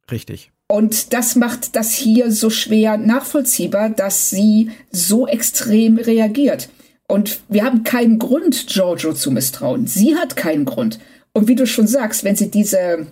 Richtig. 0.09 0.51
Und 0.67 1.13
das 1.13 1.35
macht 1.35 1.75
das 1.75 1.93
hier 1.93 2.31
so 2.31 2.49
schwer 2.49 2.97
nachvollziehbar, 2.97 3.91
dass 3.91 4.31
sie 4.31 4.71
so 4.91 5.27
extrem 5.27 5.99
reagiert. 5.99 6.69
Und 7.07 7.41
wir 7.47 7.63
haben 7.63 7.83
keinen 7.83 8.17
Grund, 8.17 8.65
Giorgio 8.65 9.13
zu 9.13 9.29
misstrauen. 9.29 9.85
Sie 9.85 10.15
hat 10.15 10.35
keinen 10.35 10.65
Grund. 10.65 10.97
Und 11.33 11.47
wie 11.47 11.55
du 11.55 11.65
schon 11.65 11.87
sagst, 11.87 12.23
wenn 12.23 12.35
sie 12.35 12.49
diese 12.49 13.07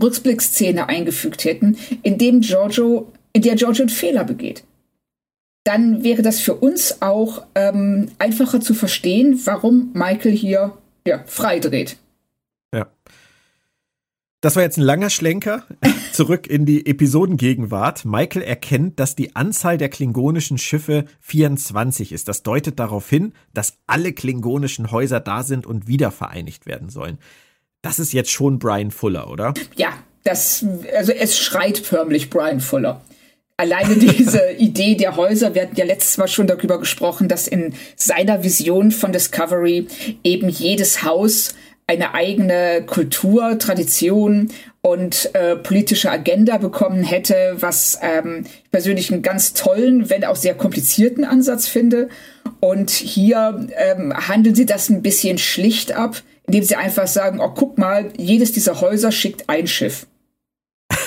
Rückblickszene 0.00 0.88
eingefügt 0.88 1.44
hätten, 1.44 1.76
in 2.02 2.18
dem 2.18 2.40
Giorgio, 2.40 3.12
in 3.32 3.42
der 3.42 3.56
Giorgio 3.56 3.82
einen 3.82 3.88
Fehler 3.88 4.24
begeht, 4.24 4.64
dann 5.64 6.04
wäre 6.04 6.22
das 6.22 6.38
für 6.38 6.54
uns 6.54 7.02
auch 7.02 7.44
ähm, 7.54 8.08
einfacher 8.18 8.60
zu 8.60 8.72
verstehen, 8.72 9.40
warum 9.44 9.90
Michael 9.94 10.32
hier 10.32 10.76
ja, 11.06 11.24
freidreht. 11.26 11.96
Ja. 12.72 12.86
Das 14.42 14.54
war 14.54 14.62
jetzt 14.62 14.76
ein 14.76 14.82
langer 14.82 15.10
Schlenker 15.10 15.64
zurück 16.12 16.46
in 16.46 16.66
die 16.66 16.86
Episodengegenwart. 16.86 18.04
Michael 18.04 18.42
erkennt, 18.42 19.00
dass 19.00 19.16
die 19.16 19.34
Anzahl 19.34 19.76
der 19.76 19.88
klingonischen 19.88 20.58
Schiffe 20.58 21.06
24 21.20 22.12
ist. 22.12 22.28
Das 22.28 22.44
deutet 22.44 22.78
darauf 22.78 23.08
hin, 23.10 23.32
dass 23.52 23.78
alle 23.88 24.12
klingonischen 24.12 24.92
Häuser 24.92 25.18
da 25.18 25.42
sind 25.42 25.66
und 25.66 25.88
wieder 25.88 26.12
vereinigt 26.12 26.66
werden 26.66 26.90
sollen. 26.90 27.18
Das 27.86 27.98
ist 27.98 28.12
jetzt 28.12 28.30
schon 28.30 28.58
Brian 28.58 28.90
Fuller, 28.90 29.30
oder? 29.30 29.54
Ja, 29.76 29.90
das, 30.24 30.64
also 30.96 31.12
es 31.12 31.38
schreit 31.38 31.78
förmlich 31.78 32.30
Brian 32.30 32.60
Fuller 32.60 33.00
alleine 33.56 33.96
diese 33.96 34.50
Idee 34.58 34.94
der 34.94 35.16
Häuser, 35.16 35.54
wir 35.54 35.62
hatten 35.62 35.76
ja 35.76 35.84
letztes 35.84 36.18
Mal 36.18 36.28
schon 36.28 36.46
darüber 36.46 36.78
gesprochen, 36.78 37.28
dass 37.28 37.48
in 37.48 37.74
seiner 37.96 38.42
Vision 38.42 38.90
von 38.90 39.12
Discovery 39.12 39.86
eben 40.24 40.48
jedes 40.48 41.02
Haus 41.02 41.54
eine 41.88 42.14
eigene 42.14 42.82
Kultur, 42.84 43.58
Tradition 43.58 44.50
und 44.82 45.30
äh, 45.34 45.54
politische 45.54 46.10
Agenda 46.10 46.58
bekommen 46.58 47.04
hätte, 47.04 47.56
was 47.60 47.98
ähm, 48.02 48.44
ich 48.44 48.70
persönlich 48.70 49.12
einen 49.12 49.22
ganz 49.22 49.54
tollen, 49.54 50.10
wenn 50.10 50.24
auch 50.24 50.36
sehr 50.36 50.54
komplizierten 50.54 51.24
Ansatz 51.24 51.68
finde. 51.68 52.08
Und 52.58 52.90
hier 52.90 53.68
ähm, 53.76 54.12
handeln 54.28 54.56
sie 54.56 54.66
das 54.66 54.88
ein 54.88 55.02
bisschen 55.02 55.38
schlicht 55.38 55.92
ab, 55.92 56.22
indem 56.46 56.62
sie 56.64 56.76
einfach 56.76 57.06
sagen, 57.06 57.40
oh, 57.40 57.50
guck 57.50 57.78
mal, 57.78 58.12
jedes 58.16 58.52
dieser 58.52 58.80
Häuser 58.80 59.12
schickt 59.12 59.48
ein 59.48 59.66
Schiff. 59.66 60.06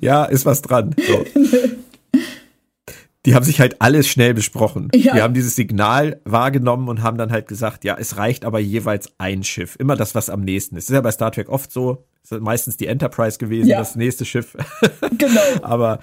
ja, 0.00 0.24
ist 0.24 0.44
was 0.46 0.62
dran. 0.62 0.94
So. 0.96 1.24
Die 3.24 3.34
haben 3.34 3.44
sich 3.44 3.60
halt 3.60 3.80
alles 3.80 4.06
schnell 4.06 4.34
besprochen. 4.34 4.88
Ja. 4.94 5.14
Die 5.14 5.22
haben 5.22 5.34
dieses 5.34 5.56
Signal 5.56 6.20
wahrgenommen 6.24 6.88
und 6.88 7.02
haben 7.02 7.18
dann 7.18 7.32
halt 7.32 7.48
gesagt, 7.48 7.84
ja, 7.84 7.96
es 7.98 8.16
reicht 8.16 8.44
aber 8.44 8.60
jeweils 8.60 9.10
ein 9.18 9.42
Schiff. 9.42 9.74
Immer 9.80 9.96
das, 9.96 10.14
was 10.14 10.30
am 10.30 10.42
nächsten 10.42 10.76
ist. 10.76 10.84
Das 10.84 10.90
ist 10.90 10.94
ja 10.94 11.00
bei 11.00 11.10
Star 11.10 11.32
Trek 11.32 11.48
oft 11.48 11.72
so. 11.72 12.06
Es 12.22 12.30
ist 12.30 12.40
meistens 12.40 12.76
die 12.76 12.86
Enterprise 12.86 13.38
gewesen, 13.38 13.68
ja. 13.68 13.78
das 13.78 13.96
nächste 13.96 14.24
Schiff. 14.24 14.56
Genau. 15.18 15.40
aber 15.62 15.98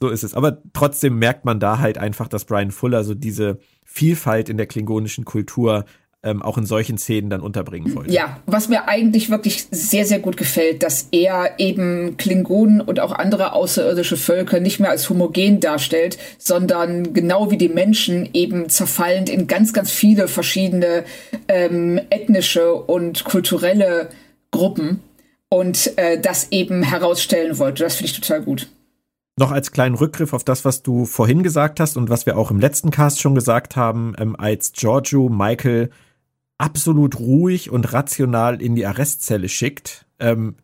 so 0.00 0.10
ist 0.10 0.22
es. 0.22 0.34
Aber 0.34 0.62
trotzdem 0.72 1.18
merkt 1.18 1.44
man 1.44 1.58
da 1.60 1.78
halt 1.78 1.98
einfach, 1.98 2.28
dass 2.28 2.44
Brian 2.44 2.70
Fuller 2.70 3.04
so 3.04 3.14
diese 3.14 3.58
Vielfalt 3.94 4.48
in 4.48 4.56
der 4.56 4.66
klingonischen 4.66 5.24
Kultur 5.24 5.84
ähm, 6.24 6.42
auch 6.42 6.58
in 6.58 6.66
solchen 6.66 6.98
Szenen 6.98 7.30
dann 7.30 7.40
unterbringen 7.40 7.94
wollte. 7.94 8.12
Ja, 8.12 8.40
was 8.44 8.68
mir 8.68 8.88
eigentlich 8.88 9.30
wirklich 9.30 9.68
sehr, 9.70 10.04
sehr 10.04 10.18
gut 10.18 10.36
gefällt, 10.36 10.82
dass 10.82 11.06
er 11.12 11.60
eben 11.60 12.16
Klingonen 12.16 12.80
und 12.80 12.98
auch 12.98 13.12
andere 13.12 13.52
außerirdische 13.52 14.16
Völker 14.16 14.58
nicht 14.58 14.80
mehr 14.80 14.90
als 14.90 15.08
homogen 15.08 15.60
darstellt, 15.60 16.18
sondern 16.38 17.12
genau 17.12 17.52
wie 17.52 17.56
die 17.56 17.68
Menschen 17.68 18.28
eben 18.32 18.68
zerfallend 18.68 19.28
in 19.28 19.46
ganz, 19.46 19.72
ganz 19.72 19.92
viele 19.92 20.26
verschiedene 20.26 21.04
ähm, 21.46 22.00
ethnische 22.10 22.74
und 22.74 23.22
kulturelle 23.22 24.08
Gruppen 24.50 25.04
und 25.50 25.96
äh, 25.98 26.18
das 26.18 26.48
eben 26.50 26.82
herausstellen 26.82 27.58
wollte. 27.58 27.84
Das 27.84 27.94
finde 27.94 28.10
ich 28.10 28.20
total 28.20 28.42
gut. 28.42 28.66
Noch 29.36 29.50
als 29.50 29.72
kleinen 29.72 29.96
Rückgriff 29.96 30.32
auf 30.32 30.44
das, 30.44 30.64
was 30.64 30.82
du 30.82 31.06
vorhin 31.06 31.42
gesagt 31.42 31.80
hast 31.80 31.96
und 31.96 32.08
was 32.08 32.24
wir 32.24 32.38
auch 32.38 32.52
im 32.52 32.60
letzten 32.60 32.90
Cast 32.90 33.20
schon 33.20 33.34
gesagt 33.34 33.74
haben, 33.74 34.14
ähm, 34.18 34.36
als 34.36 34.72
Giorgio 34.72 35.28
Michael 35.28 35.90
absolut 36.56 37.18
ruhig 37.18 37.70
und 37.70 37.92
rational 37.92 38.62
in 38.62 38.76
die 38.76 38.86
Arrestzelle 38.86 39.48
schickt, 39.48 40.06
ähm, 40.20 40.54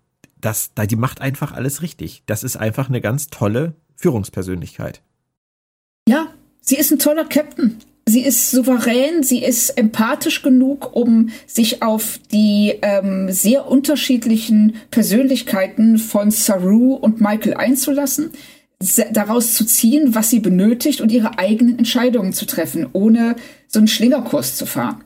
das, 0.41 0.73
die 0.89 0.97
macht 0.97 1.21
einfach 1.21 1.53
alles 1.53 1.83
richtig. 1.83 2.23
Das 2.27 2.45
ist 2.45 2.57
einfach 2.57 2.89
eine 2.89 3.01
ganz 3.01 3.27
tolle 3.27 3.75
Führungspersönlichkeit. 3.97 5.03
Ja, 6.09 6.29
sie 6.61 6.77
ist 6.77 6.91
ein 6.93 6.99
toller 6.99 7.25
Captain. 7.25 7.79
Sie 8.07 8.23
ist 8.23 8.51
souverän, 8.51 9.23
sie 9.23 9.45
ist 9.45 9.71
empathisch 9.71 10.43
genug, 10.43 10.97
um 10.97 11.29
sich 11.47 11.83
auf 11.83 12.19
die 12.33 12.75
ähm, 12.83 13.31
sehr 13.31 13.69
unterschiedlichen 13.69 14.77
Persönlichkeiten 14.91 15.99
von 15.99 16.31
Saru 16.31 16.95
und 16.95 17.21
Michael 17.21 17.55
einzulassen, 17.55 18.33
daraus 19.13 19.55
zu 19.55 19.65
ziehen, 19.65 20.15
was 20.15 20.31
sie 20.31 20.41
benötigt 20.41 21.01
und 21.01 21.13
ihre 21.13 21.39
eigenen 21.39 21.79
Entscheidungen 21.79 22.33
zu 22.33 22.47
treffen, 22.47 22.87
ohne 22.93 23.37
so 23.69 23.79
einen 23.79 23.89
Schlingerkurs 23.89 24.57
zu 24.57 24.65
fahren. 24.65 25.05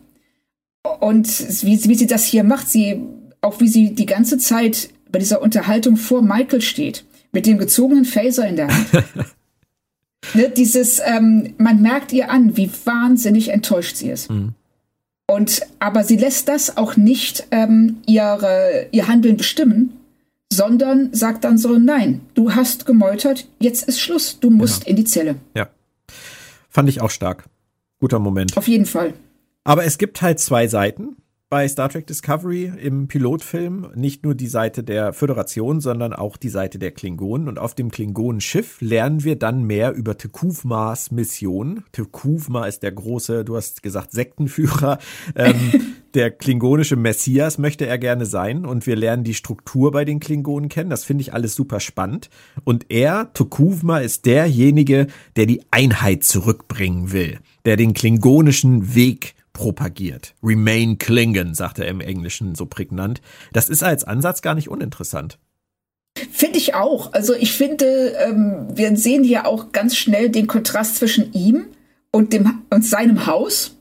Und 1.01 1.29
wie, 1.65 1.85
wie 1.85 1.95
sie 1.95 2.07
das 2.07 2.25
hier 2.25 2.45
macht, 2.45 2.69
sie, 2.69 3.01
auch 3.41 3.61
wie 3.61 3.69
sie 3.69 3.95
die 3.95 4.07
ganze 4.07 4.39
Zeit 4.39 4.91
bei 5.11 5.19
dieser 5.19 5.43
Unterhaltung 5.43 5.97
vor 5.97 6.23
Michael 6.23 6.61
steht, 6.61 7.05
mit 7.33 7.47
dem 7.47 7.59
gezogenen 7.59 8.05
Phaser 8.05 8.47
in 8.47 8.57
der 8.57 8.69
Hand. 8.69 8.87
ne, 10.35 10.51
dieses, 10.51 11.01
ähm, 11.05 11.55
man 11.59 11.83
merkt 11.83 12.13
ihr 12.13 12.31
an, 12.31 12.57
wie 12.57 12.71
wahnsinnig 12.85 13.49
enttäuscht 13.49 13.97
sie 13.97 14.11
ist. 14.11 14.31
Mhm. 14.31 14.55
Und, 15.27 15.63
aber 15.79 16.05
sie 16.05 16.17
lässt 16.17 16.49
das 16.49 16.77
auch 16.77 16.97
nicht 16.97 17.49
ähm, 17.51 17.97
ihre, 18.07 18.87
ihr 18.93 19.09
Handeln 19.09 19.37
bestimmen, 19.37 19.99
sondern 20.55 21.13
sagt 21.13 21.45
dann 21.45 21.59
so, 21.59 21.79
nein, 21.79 22.21
du 22.35 22.55
hast 22.55 22.87
gemeutert, 22.87 23.49
jetzt 23.59 23.89
ist 23.89 24.01
Schluss, 24.01 24.39
du 24.41 24.51
musst 24.51 24.85
genau. 24.85 24.91
in 24.91 24.97
die 24.97 25.05
Zelle. 25.05 25.37
Ja. 25.55 25.69
Fand 26.69 26.89
ich 26.89 27.01
auch 27.01 27.11
stark. 27.11 27.45
Guter 28.01 28.19
Moment. 28.19 28.57
Auf 28.57 28.69
jeden 28.69 28.87
Fall. 28.87 29.15
Aber 29.65 29.85
es 29.85 29.99
gibt 29.99 30.23
halt 30.23 30.39
zwei 30.41 30.67
Seiten 30.69 31.17
bei 31.55 31.69
Star 31.69 31.89
Trek 31.89 32.09
Discovery 32.09 32.73
im 32.83 33.07
Pilotfilm 33.07 33.93
nicht 33.95 34.25
nur 34.25 34.35
die 34.35 34.49
Seite 34.49 34.83
der 34.83 35.13
Föderation, 35.13 35.81
sondern 35.81 36.13
auch 36.13 36.37
die 36.37 36.49
Seite 36.49 36.81
der 36.81 36.91
Klingonen. 36.91 37.47
Und 37.47 37.61
auf 37.61 37.77
dem 37.77 37.93
Klingonenschiff 37.93 38.81
lernen 38.81 39.23
wir 39.23 39.37
dann 39.37 39.63
mehr 39.63 39.93
über 39.93 40.19
Tekuvmas 40.19 41.13
Mission. 41.13 41.85
Tekuvma 41.93 42.67
ist 42.67 42.83
der 42.83 42.91
große, 42.91 43.45
du 43.45 43.55
hast 43.55 43.85
gesagt, 43.85 44.11
Sektenführer. 44.11 44.99
Ähm, 45.37 45.97
der 46.15 46.31
klingonische 46.31 46.97
Messias 46.97 47.59
möchte 47.59 47.87
er 47.87 47.99
gerne 47.99 48.27
sein. 48.27 48.67
Und 48.67 48.87
wir 48.87 48.95
lernen 48.95 49.25
die 49.25 49.35
Struktur 49.35 49.91
bei 49.91 50.05
den 50.05 50.21
Klingonen 50.21 50.69
kennen. 50.69 50.91
Das 50.91 51.05
finde 51.05 51.23
ich 51.23 51.33
alles 51.33 51.55
super 51.55 51.81
spannend. 51.81 52.31
Und 52.65 52.87
er, 52.91 53.33
Tekuvma, 53.33 53.99
ist 53.99 54.27
derjenige, 54.27 55.07
der 55.37 55.47
die 55.47 55.63
Einheit 55.71 56.25
zurückbringen 56.25 57.13
will, 57.13 57.39
der 57.65 57.77
den 57.77 57.95
klingonischen 57.95 58.95
Weg 58.95 59.35
propagiert. 59.55 60.35
Remain 60.43 60.99
Klingon, 60.99 61.55
sagt 61.55 61.79
er 61.79 61.89
im 61.89 62.03
Englischen 62.03 62.55
so 62.55 62.67
prägnant. 62.67 63.23
Das 63.55 63.71
ist 63.71 63.83
als 63.83 64.05
Ansatz 64.05 64.43
gar 64.43 64.55
nicht 64.55 64.69
uninteressant. 64.69 65.39
Finde 66.31 66.59
ich 66.59 66.75
auch. 66.75 67.15
Also 67.15 67.35
ich 67.35 67.53
finde, 67.53 68.15
ähm, 68.19 68.69
wir 68.75 68.95
sehen 68.97 69.25
hier 69.25 69.47
auch 69.47 69.73
ganz 69.73 69.97
schnell 69.97 70.29
den 70.29 70.47
Kontrast 70.47 70.97
zwischen 70.97 71.33
ihm 71.33 71.67
und 72.11 72.33
dem 72.33 72.63
und 72.71 72.85
seinem 72.85 73.27
Haus 73.27 73.77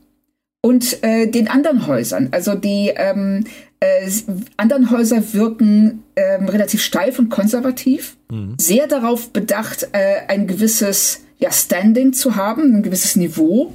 und 0.60 1.02
äh, 1.02 1.28
den 1.28 1.48
anderen 1.48 1.86
Häusern. 1.86 2.28
Also 2.30 2.54
die 2.54 2.92
ähm, 2.96 3.44
äh, 3.80 4.10
anderen 4.56 4.90
Häuser 4.90 5.34
wirken 5.34 6.02
ähm, 6.16 6.48
relativ 6.48 6.82
steif 6.82 7.18
und 7.18 7.28
konservativ, 7.28 8.16
mhm. 8.30 8.54
sehr 8.58 8.86
darauf 8.86 9.30
bedacht, 9.30 9.88
äh, 9.92 10.26
ein 10.26 10.46
gewisses 10.46 11.20
ja, 11.38 11.52
Standing 11.52 12.12
zu 12.12 12.34
haben, 12.36 12.76
ein 12.76 12.82
gewisses 12.82 13.14
Niveau 13.14 13.74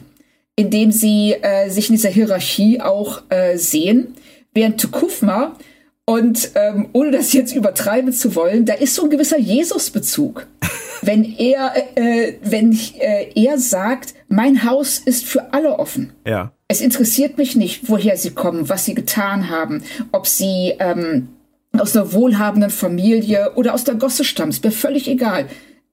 indem 0.60 0.91
sie 0.91 1.36
äh, 1.41 1.69
sich 1.69 1.88
in 1.89 1.95
dieser 1.95 2.10
Hierarchie 2.10 2.82
auch 2.82 3.22
äh, 3.30 3.56
sehen. 3.58 4.13
Während 4.54 4.82
Tukufma, 4.82 5.56
und 6.04 6.52
ähm, 6.56 6.89
ohne 6.91 7.12
das 7.12 7.32
jetzt 7.32 7.56
übertreiben 7.56 8.12
zu 8.12 8.36
wollen, 8.36 8.65
da 8.65 8.74
ist 8.74 8.93
so 8.93 9.04
ein 9.04 9.10
gewisser 9.10 9.39
Jesus-Bezug. 9.39 10.48
wenn 11.02 11.24
er, 11.24 11.72
äh, 11.95 12.34
wenn 12.43 12.78
äh, 13.00 13.28
er 13.36 13.58
sagt, 13.58 14.15
mein 14.28 14.65
Haus 14.65 15.00
ist 15.00 15.24
für 15.24 15.54
alle 15.54 15.80
offen. 15.80 16.12
Ja. 16.28 16.52
Es 16.67 16.82
interessiert 16.82 17.38
mich 17.38 17.56
nicht, 17.56 17.88
woher 17.88 18.17
sie 18.17 18.32
kommen, 18.32 18.67
was 18.67 18.84
sie 18.84 18.95
getan 18.95 19.50
haben, 19.50 19.84
ob 20.12 20.28
sie 20.28 20.74
ähm, 20.80 21.30
aus 21.72 21.95
einer 21.95 22.12
wohlhabenden 22.12 22.69
Familie 22.69 23.54
oder 23.56 23.74
aus 23.74 23.86
der 23.86 23.95
Gosse 23.95 24.26
stammen, 24.26 24.52
ist 24.52 24.65
mir 24.65 24.72
völlig 24.72 25.08
egal. 25.08 25.45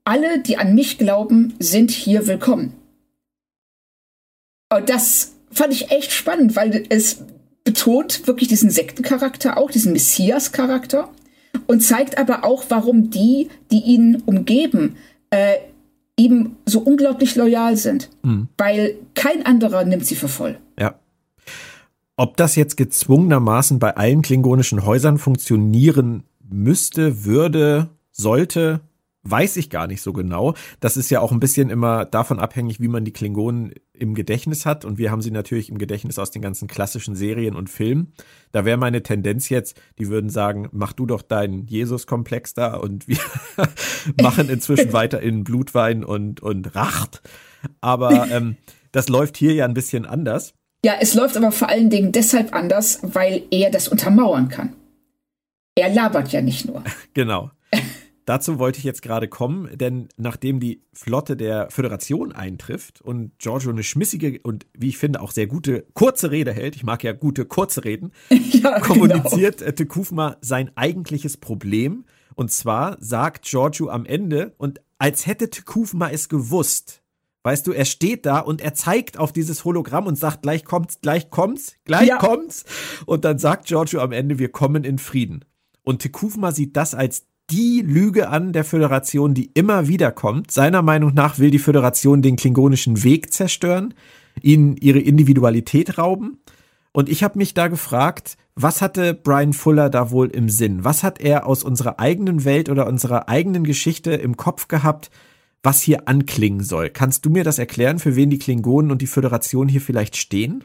Alle, 0.03 0.41
die 0.41 0.57
an 0.57 0.75
mich 0.75 0.99
glauben, 0.99 1.55
sind 1.61 1.93
hier 1.93 2.27
willkommen. 2.27 2.73
Und 4.77 4.89
das 4.89 5.33
fand 5.51 5.73
ich 5.73 5.91
echt 5.91 6.13
spannend, 6.13 6.57
weil 6.57 6.85
es 6.89 7.23
betont 7.65 8.27
wirklich 8.27 8.49
diesen 8.49 8.71
Sektencharakter 8.71 9.57
auch, 9.59 9.71
diesen 9.71 9.93
Messias-Charakter 9.93 11.09
und 11.67 11.83
zeigt 11.83 12.19
aber 12.19 12.45
auch, 12.45 12.65
warum 12.69 13.11
die, 13.11 13.49
die 13.71 13.81
ihn 13.81 14.23
umgeben, 14.27 14.97
äh, 15.31 15.55
ihm 16.17 16.57
so 16.65 16.81
unglaublich 16.81 17.35
loyal 17.35 17.77
sind. 17.77 18.11
Mhm. 18.23 18.49
Weil 18.57 18.95
kein 19.15 19.45
anderer 19.45 19.85
nimmt 19.85 20.07
sie 20.07 20.15
für 20.15 20.29
voll. 20.29 20.59
Ja. 20.79 20.99
Ob 22.17 22.37
das 22.37 22.57
jetzt 22.57 22.77
gezwungenermaßen 22.77 23.79
bei 23.79 23.97
allen 23.97 24.23
klingonischen 24.23 24.87
Häusern 24.87 25.19
funktionieren 25.19 26.23
müsste, 26.49 27.25
würde, 27.25 27.91
sollte, 28.13 28.81
weiß 29.31 29.57
ich 29.57 29.71
gar 29.71 29.87
nicht 29.87 30.03
so 30.03 30.13
genau. 30.13 30.55
Das 30.81 30.97
ist 30.97 31.11
ja 31.11 31.21
auch 31.21 31.33
ein 31.33 31.41
bisschen 31.41 31.71
immer 31.71 32.05
davon 32.05 32.39
abhängig, 32.39 32.81
wie 32.81 32.89
man 32.89 33.05
die 33.05 33.13
Klingonen 33.13 33.75
im 33.93 34.15
Gedächtnis 34.15 34.67
hat. 34.67 34.85
Und 34.85 34.99
wir 34.99 35.11
haben 35.11 35.23
sie 35.23 35.31
natürlich 35.31 35.71
im 35.71 35.79
Gedächtnis 35.79 36.19
aus 36.19 36.31
den 36.31 36.43
ganzen 36.43 36.69
klassischen 36.69 37.15
Serien 37.15 37.57
und 37.57 37.71
Filmen. 37.71 38.13
Da 38.53 38.65
wäre 38.65 38.77
meine 38.77 39.03
Tendenz 39.03 39.49
jetzt, 39.49 39.81
die 39.99 40.09
würden 40.09 40.31
sagen, 40.31 40.69
mach 40.73 40.93
du 40.93 41.07
doch 41.07 41.23
deinen 41.23 41.67
Jesus-Komplex 41.67 42.55
da 42.55 42.75
und 42.75 43.09
wir 43.09 43.19
machen 44.21 44.49
inzwischen 44.49 44.93
weiter 44.93 45.21
in 45.21 45.45
Blutwein 45.45 46.05
und, 46.05 46.41
und 46.41 46.75
Racht. 46.75 47.23
Aber 47.81 48.31
ähm, 48.31 48.57
das 48.93 49.09
läuft 49.09 49.37
hier 49.37 49.53
ja 49.53 49.65
ein 49.65 49.75
bisschen 49.75 50.07
anders. 50.07 50.55
Ja, 50.85 50.95
es 51.01 51.15
läuft 51.15 51.37
aber 51.37 51.53
vor 51.53 51.69
allen 51.69 51.91
Dingen 51.91 52.13
deshalb 52.13 52.55
anders, 52.55 53.01
weil 53.03 53.43
er 53.51 53.71
das 53.71 53.89
untermauern 53.89 54.49
kann. 54.49 54.75
Er 55.75 55.93
labert 55.93 56.33
ja 56.33 56.41
nicht 56.41 56.67
nur. 56.67 56.83
Genau. 57.15 57.51
Dazu 58.27 58.59
wollte 58.59 58.79
ich 58.79 58.85
jetzt 58.85 59.03
gerade 59.03 59.29
kommen, 59.29 59.71
denn 59.79 60.09
nachdem 60.17 60.59
die 60.59 60.83
Flotte 60.93 61.37
der 61.37 61.71
Föderation 61.71 62.33
eintrifft 62.33 63.01
und 63.01 63.39
Giorgio 63.39 63.71
eine 63.71 63.85
schmissige 63.85 64.41
und 64.43 64.67
wie 64.77 64.89
ich 64.89 64.99
finde 64.99 65.21
auch 65.21 65.31
sehr 65.31 65.47
gute 65.47 65.87
kurze 65.95 66.33
Rede 66.33 66.53
hält, 66.53 66.75
ich 66.75 66.83
mag 66.83 67.05
ja 67.05 67.13
gute 67.13 67.45
kurze 67.45 67.85
Reden, 67.85 68.13
ja, 68.31 68.81
kommuniziert 68.81 69.59
genau. 69.59 69.71
Tekufma 69.71 70.37
sein 70.41 70.73
eigentliches 70.75 71.37
Problem. 71.37 72.05
Und 72.35 72.51
zwar 72.51 72.97
sagt 73.01 73.45
Giorgio 73.47 73.89
am 73.89 74.05
Ende, 74.05 74.55
und 74.59 74.81
als 74.99 75.27
hätte 75.27 75.49
Tekufma 75.49 76.11
es 76.11 76.29
gewusst, 76.29 77.03
Weißt 77.45 77.65
du, 77.65 77.71
er 77.71 77.85
steht 77.85 78.27
da 78.27 78.41
und 78.41 78.61
er 78.61 78.75
zeigt 78.75 79.19
auf 79.19 79.33
dieses 79.33 79.65
Hologramm 79.65 80.09
und 80.09 80.19
sagt, 80.19 80.43
gleich 80.43 80.65
kommt's, 80.65 81.01
gleich 81.01 81.31
kommt's, 81.31 81.77
gleich 81.85 82.09
ja. 82.09 82.19
kommt's. 82.19 82.65
Und 83.05 83.25
dann 83.25 83.39
sagt 83.39 83.67
Giorgio 83.67 84.01
am 84.01 84.11
Ende, 84.11 84.41
wir 84.41 84.49
kommen 84.49 84.83
in 84.83 84.99
Frieden. 84.99 85.45
Und 85.85 86.03
Tekufma 86.03 86.51
sieht 86.51 86.77
das 86.77 86.93
als 86.93 87.29
die 87.51 87.83
Lüge 87.83 88.29
an 88.29 88.53
der 88.53 88.65
Föderation, 88.65 89.35
die 89.35 89.51
immer 89.55 89.89
wieder 89.89 90.11
kommt. 90.11 90.51
Seiner 90.51 90.83
Meinung 90.83 91.15
nach 91.15 91.39
will 91.39 91.51
die 91.51 91.59
Föderation 91.59 92.23
den 92.23 92.37
klingonischen 92.37 93.05
Weg 93.05 93.33
zerstören, 93.33 93.95
ihnen 94.43 94.77
ihre 94.77 94.99
Individualität 94.99 95.99
rauben. 95.99 96.39
Und 96.93 97.09
ich 97.09 97.23
habe 97.23 97.39
mich 97.39 97.55
da 97.55 97.69
gefragt, 97.69 98.37
was 98.55 98.81
hatte 98.81 99.15
Brian 99.15 99.53
Fuller 99.53 99.91
da 99.91 100.11
wohl 100.11 100.29
im 100.29 100.49
Sinn? 100.49 100.83
Was 100.83 101.03
hat 101.03 101.21
er 101.21 101.47
aus 101.47 101.63
unserer 101.63 102.01
eigenen 102.01 102.45
Welt 102.45 102.69
oder 102.69 102.87
unserer 102.87 103.29
eigenen 103.29 103.65
Geschichte 103.65 104.13
im 104.13 104.37
Kopf 104.37 104.67
gehabt, 104.67 105.11
was 105.63 105.83
hier 105.83 106.09
anklingen 106.09 106.65
soll? 106.65 106.89
Kannst 106.89 107.25
du 107.27 107.31
mir 107.31 107.45
das 107.45 107.59
erklären, 107.59 107.99
für 107.99 108.17
wen 108.17 108.31
die 108.31 108.39
Klingonen 108.39 108.91
und 108.91 109.03
die 109.03 109.07
Föderation 109.07 109.69
hier 109.69 109.83
vielleicht 109.83 110.17
stehen? 110.17 110.65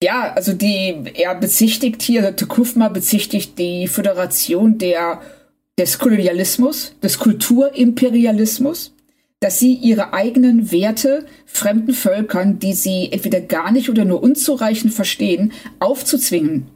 Ja, 0.00 0.32
also 0.34 0.52
die, 0.52 0.94
er 1.14 1.34
bezichtigt 1.34 2.02
hier, 2.02 2.36
Tekufma 2.36 2.88
bezichtigt 2.88 3.58
die 3.58 3.88
Föderation 3.88 4.78
der 4.78 5.20
des 5.78 5.98
Kolonialismus, 5.98 6.94
des 7.02 7.18
Kulturimperialismus, 7.18 8.92
dass 9.40 9.60
sie 9.60 9.74
ihre 9.74 10.12
eigenen 10.12 10.72
Werte 10.72 11.24
fremden 11.46 11.92
Völkern, 11.92 12.58
die 12.58 12.72
sie 12.72 13.08
entweder 13.12 13.40
gar 13.40 13.70
nicht 13.70 13.88
oder 13.88 14.04
nur 14.04 14.22
unzureichend 14.22 14.92
verstehen, 14.92 15.52
aufzuzwingen, 15.78 16.66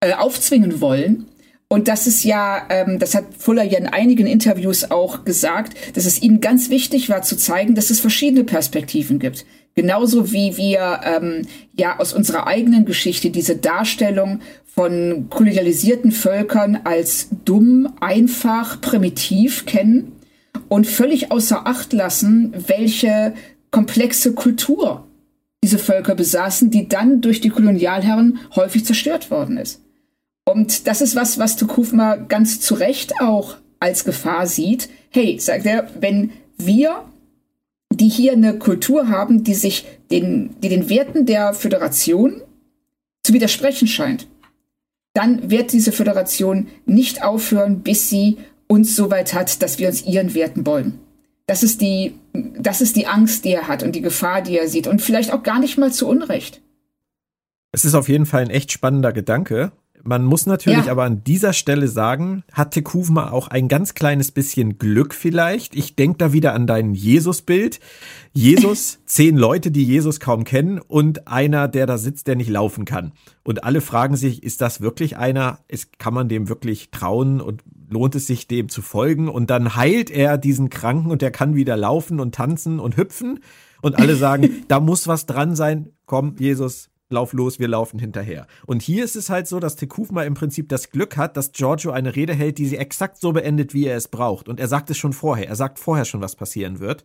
äh, 0.00 0.14
aufzwingen 0.14 0.80
wollen. 0.80 1.26
Und 1.68 1.88
das 1.88 2.06
ist 2.06 2.24
ja, 2.24 2.66
ähm, 2.70 2.98
das 2.98 3.14
hat 3.14 3.24
Fuller 3.38 3.64
ja 3.64 3.78
in 3.78 3.86
einigen 3.86 4.26
Interviews 4.26 4.90
auch 4.90 5.24
gesagt, 5.24 5.74
dass 5.94 6.06
es 6.06 6.22
ihnen 6.22 6.40
ganz 6.40 6.70
wichtig 6.70 7.08
war 7.08 7.22
zu 7.22 7.36
zeigen, 7.36 7.74
dass 7.74 7.90
es 7.90 8.00
verschiedene 8.00 8.44
Perspektiven 8.44 9.18
gibt. 9.18 9.44
Genauso 9.74 10.32
wie 10.32 10.58
wir 10.58 11.00
ähm, 11.04 11.46
ja 11.74 11.98
aus 11.98 12.12
unserer 12.12 12.46
eigenen 12.46 12.84
Geschichte 12.84 13.30
diese 13.30 13.56
Darstellung 13.56 14.40
von 14.74 15.26
kolonialisierten 15.28 16.12
Völkern 16.12 16.80
als 16.84 17.28
dumm, 17.44 17.92
einfach, 18.00 18.80
primitiv 18.80 19.66
kennen 19.66 20.12
und 20.68 20.86
völlig 20.86 21.30
außer 21.30 21.66
Acht 21.66 21.92
lassen, 21.92 22.54
welche 22.66 23.34
komplexe 23.70 24.32
Kultur 24.32 25.06
diese 25.62 25.78
Völker 25.78 26.14
besaßen, 26.14 26.70
die 26.70 26.88
dann 26.88 27.20
durch 27.20 27.40
die 27.40 27.50
Kolonialherren 27.50 28.38
häufig 28.56 28.84
zerstört 28.84 29.30
worden 29.30 29.58
ist. 29.58 29.82
Und 30.44 30.86
das 30.86 31.00
ist 31.02 31.14
was, 31.14 31.38
was 31.38 31.56
Tukufma 31.56 32.16
ganz 32.16 32.60
zu 32.60 32.74
Recht 32.74 33.12
auch 33.20 33.56
als 33.78 34.04
Gefahr 34.04 34.46
sieht. 34.46 34.88
Hey, 35.10 35.38
sagt 35.38 35.66
er, 35.66 35.88
wenn 36.00 36.32
wir, 36.56 37.04
die 37.92 38.08
hier 38.08 38.32
eine 38.32 38.58
Kultur 38.58 39.08
haben, 39.08 39.44
die 39.44 39.54
sich 39.54 39.84
den, 40.10 40.50
die 40.62 40.68
den 40.68 40.88
Werten 40.88 41.26
der 41.26 41.52
Föderation 41.52 42.40
zu 43.22 43.34
widersprechen 43.34 43.86
scheint, 43.86 44.26
dann 45.12 45.50
wird 45.50 45.72
diese 45.72 45.92
Föderation 45.92 46.68
nicht 46.86 47.22
aufhören, 47.22 47.80
bis 47.80 48.08
sie 48.08 48.38
uns 48.66 48.96
so 48.96 49.10
weit 49.10 49.34
hat, 49.34 49.62
dass 49.62 49.78
wir 49.78 49.88
uns 49.88 50.02
ihren 50.02 50.34
Werten 50.34 50.64
beugen. 50.64 50.98
Das 51.46 51.62
ist 51.62 51.80
die, 51.80 52.14
das 52.32 52.80
ist 52.80 52.96
die 52.96 53.06
Angst, 53.06 53.44
die 53.44 53.50
er 53.50 53.68
hat 53.68 53.82
und 53.82 53.94
die 53.94 54.00
Gefahr, 54.00 54.42
die 54.42 54.56
er 54.56 54.68
sieht 54.68 54.86
und 54.86 55.02
vielleicht 55.02 55.32
auch 55.32 55.42
gar 55.42 55.58
nicht 55.58 55.76
mal 55.76 55.92
zu 55.92 56.08
Unrecht. 56.08 56.62
Es 57.72 57.84
ist 57.84 57.94
auf 57.94 58.08
jeden 58.08 58.26
Fall 58.26 58.42
ein 58.42 58.50
echt 58.50 58.72
spannender 58.72 59.12
Gedanke 59.12 59.72
man 60.04 60.24
muss 60.24 60.46
natürlich 60.46 60.86
ja. 60.86 60.92
aber 60.92 61.04
an 61.04 61.22
dieser 61.24 61.52
Stelle 61.52 61.86
sagen, 61.86 62.42
hatte 62.52 62.82
Kuvma 62.82 63.30
auch 63.30 63.48
ein 63.48 63.68
ganz 63.68 63.94
kleines 63.94 64.32
bisschen 64.32 64.78
Glück 64.78 65.14
vielleicht. 65.14 65.76
Ich 65.76 65.94
denke 65.94 66.18
da 66.18 66.32
wieder 66.32 66.54
an 66.54 66.66
dein 66.66 66.94
Jesus-Bild. 66.94 67.78
Jesus, 68.32 68.98
zehn 69.06 69.36
Leute, 69.36 69.70
die 69.70 69.84
Jesus 69.84 70.18
kaum 70.18 70.44
kennen 70.44 70.78
und 70.78 71.28
einer, 71.28 71.68
der 71.68 71.86
da 71.86 71.98
sitzt, 71.98 72.26
der 72.26 72.36
nicht 72.36 72.50
laufen 72.50 72.84
kann. 72.84 73.12
Und 73.44 73.64
alle 73.64 73.80
fragen 73.80 74.16
sich, 74.16 74.42
ist 74.42 74.60
das 74.60 74.80
wirklich 74.80 75.16
einer? 75.16 75.60
Ist, 75.68 75.98
kann 75.98 76.14
man 76.14 76.28
dem 76.28 76.48
wirklich 76.48 76.90
trauen 76.90 77.40
und 77.40 77.62
lohnt 77.88 78.14
es 78.14 78.26
sich, 78.26 78.48
dem 78.48 78.68
zu 78.68 78.82
folgen? 78.82 79.28
Und 79.28 79.50
dann 79.50 79.76
heilt 79.76 80.10
er 80.10 80.38
diesen 80.38 80.68
Kranken 80.68 81.10
und 81.10 81.22
der 81.22 81.30
kann 81.30 81.54
wieder 81.54 81.76
laufen 81.76 82.18
und 82.18 82.34
tanzen 82.34 82.80
und 82.80 82.96
hüpfen. 82.96 83.40
Und 83.82 83.98
alle 83.98 84.16
sagen, 84.16 84.50
da 84.68 84.80
muss 84.80 85.06
was 85.06 85.26
dran 85.26 85.54
sein. 85.54 85.90
Komm, 86.06 86.36
Jesus, 86.38 86.88
lauf 87.12 87.32
los, 87.32 87.58
wir 87.58 87.68
laufen 87.68 87.98
hinterher. 87.98 88.46
Und 88.66 88.82
hier 88.82 89.04
ist 89.04 89.16
es 89.16 89.30
halt 89.30 89.46
so, 89.46 89.60
dass 89.60 89.76
Tekufma 89.76 90.24
im 90.24 90.34
Prinzip 90.34 90.68
das 90.68 90.90
Glück 90.90 91.16
hat, 91.16 91.36
dass 91.36 91.52
Giorgio 91.52 91.92
eine 91.92 92.16
Rede 92.16 92.34
hält, 92.34 92.58
die 92.58 92.66
sie 92.66 92.76
exakt 92.76 93.18
so 93.18 93.32
beendet, 93.32 93.74
wie 93.74 93.86
er 93.86 93.96
es 93.96 94.08
braucht. 94.08 94.48
Und 94.48 94.58
er 94.58 94.68
sagt 94.68 94.90
es 94.90 94.98
schon 94.98 95.12
vorher. 95.12 95.48
Er 95.48 95.56
sagt 95.56 95.78
vorher 95.78 96.04
schon, 96.04 96.20
was 96.20 96.34
passieren 96.36 96.80
wird. 96.80 97.04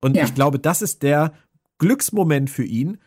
Und 0.00 0.16
ja. 0.16 0.24
ich 0.24 0.34
glaube, 0.34 0.58
das 0.58 0.82
ist 0.82 1.02
der 1.02 1.32
Glücksmoment 1.78 2.48
für 2.48 2.64
ihn, 2.64 2.98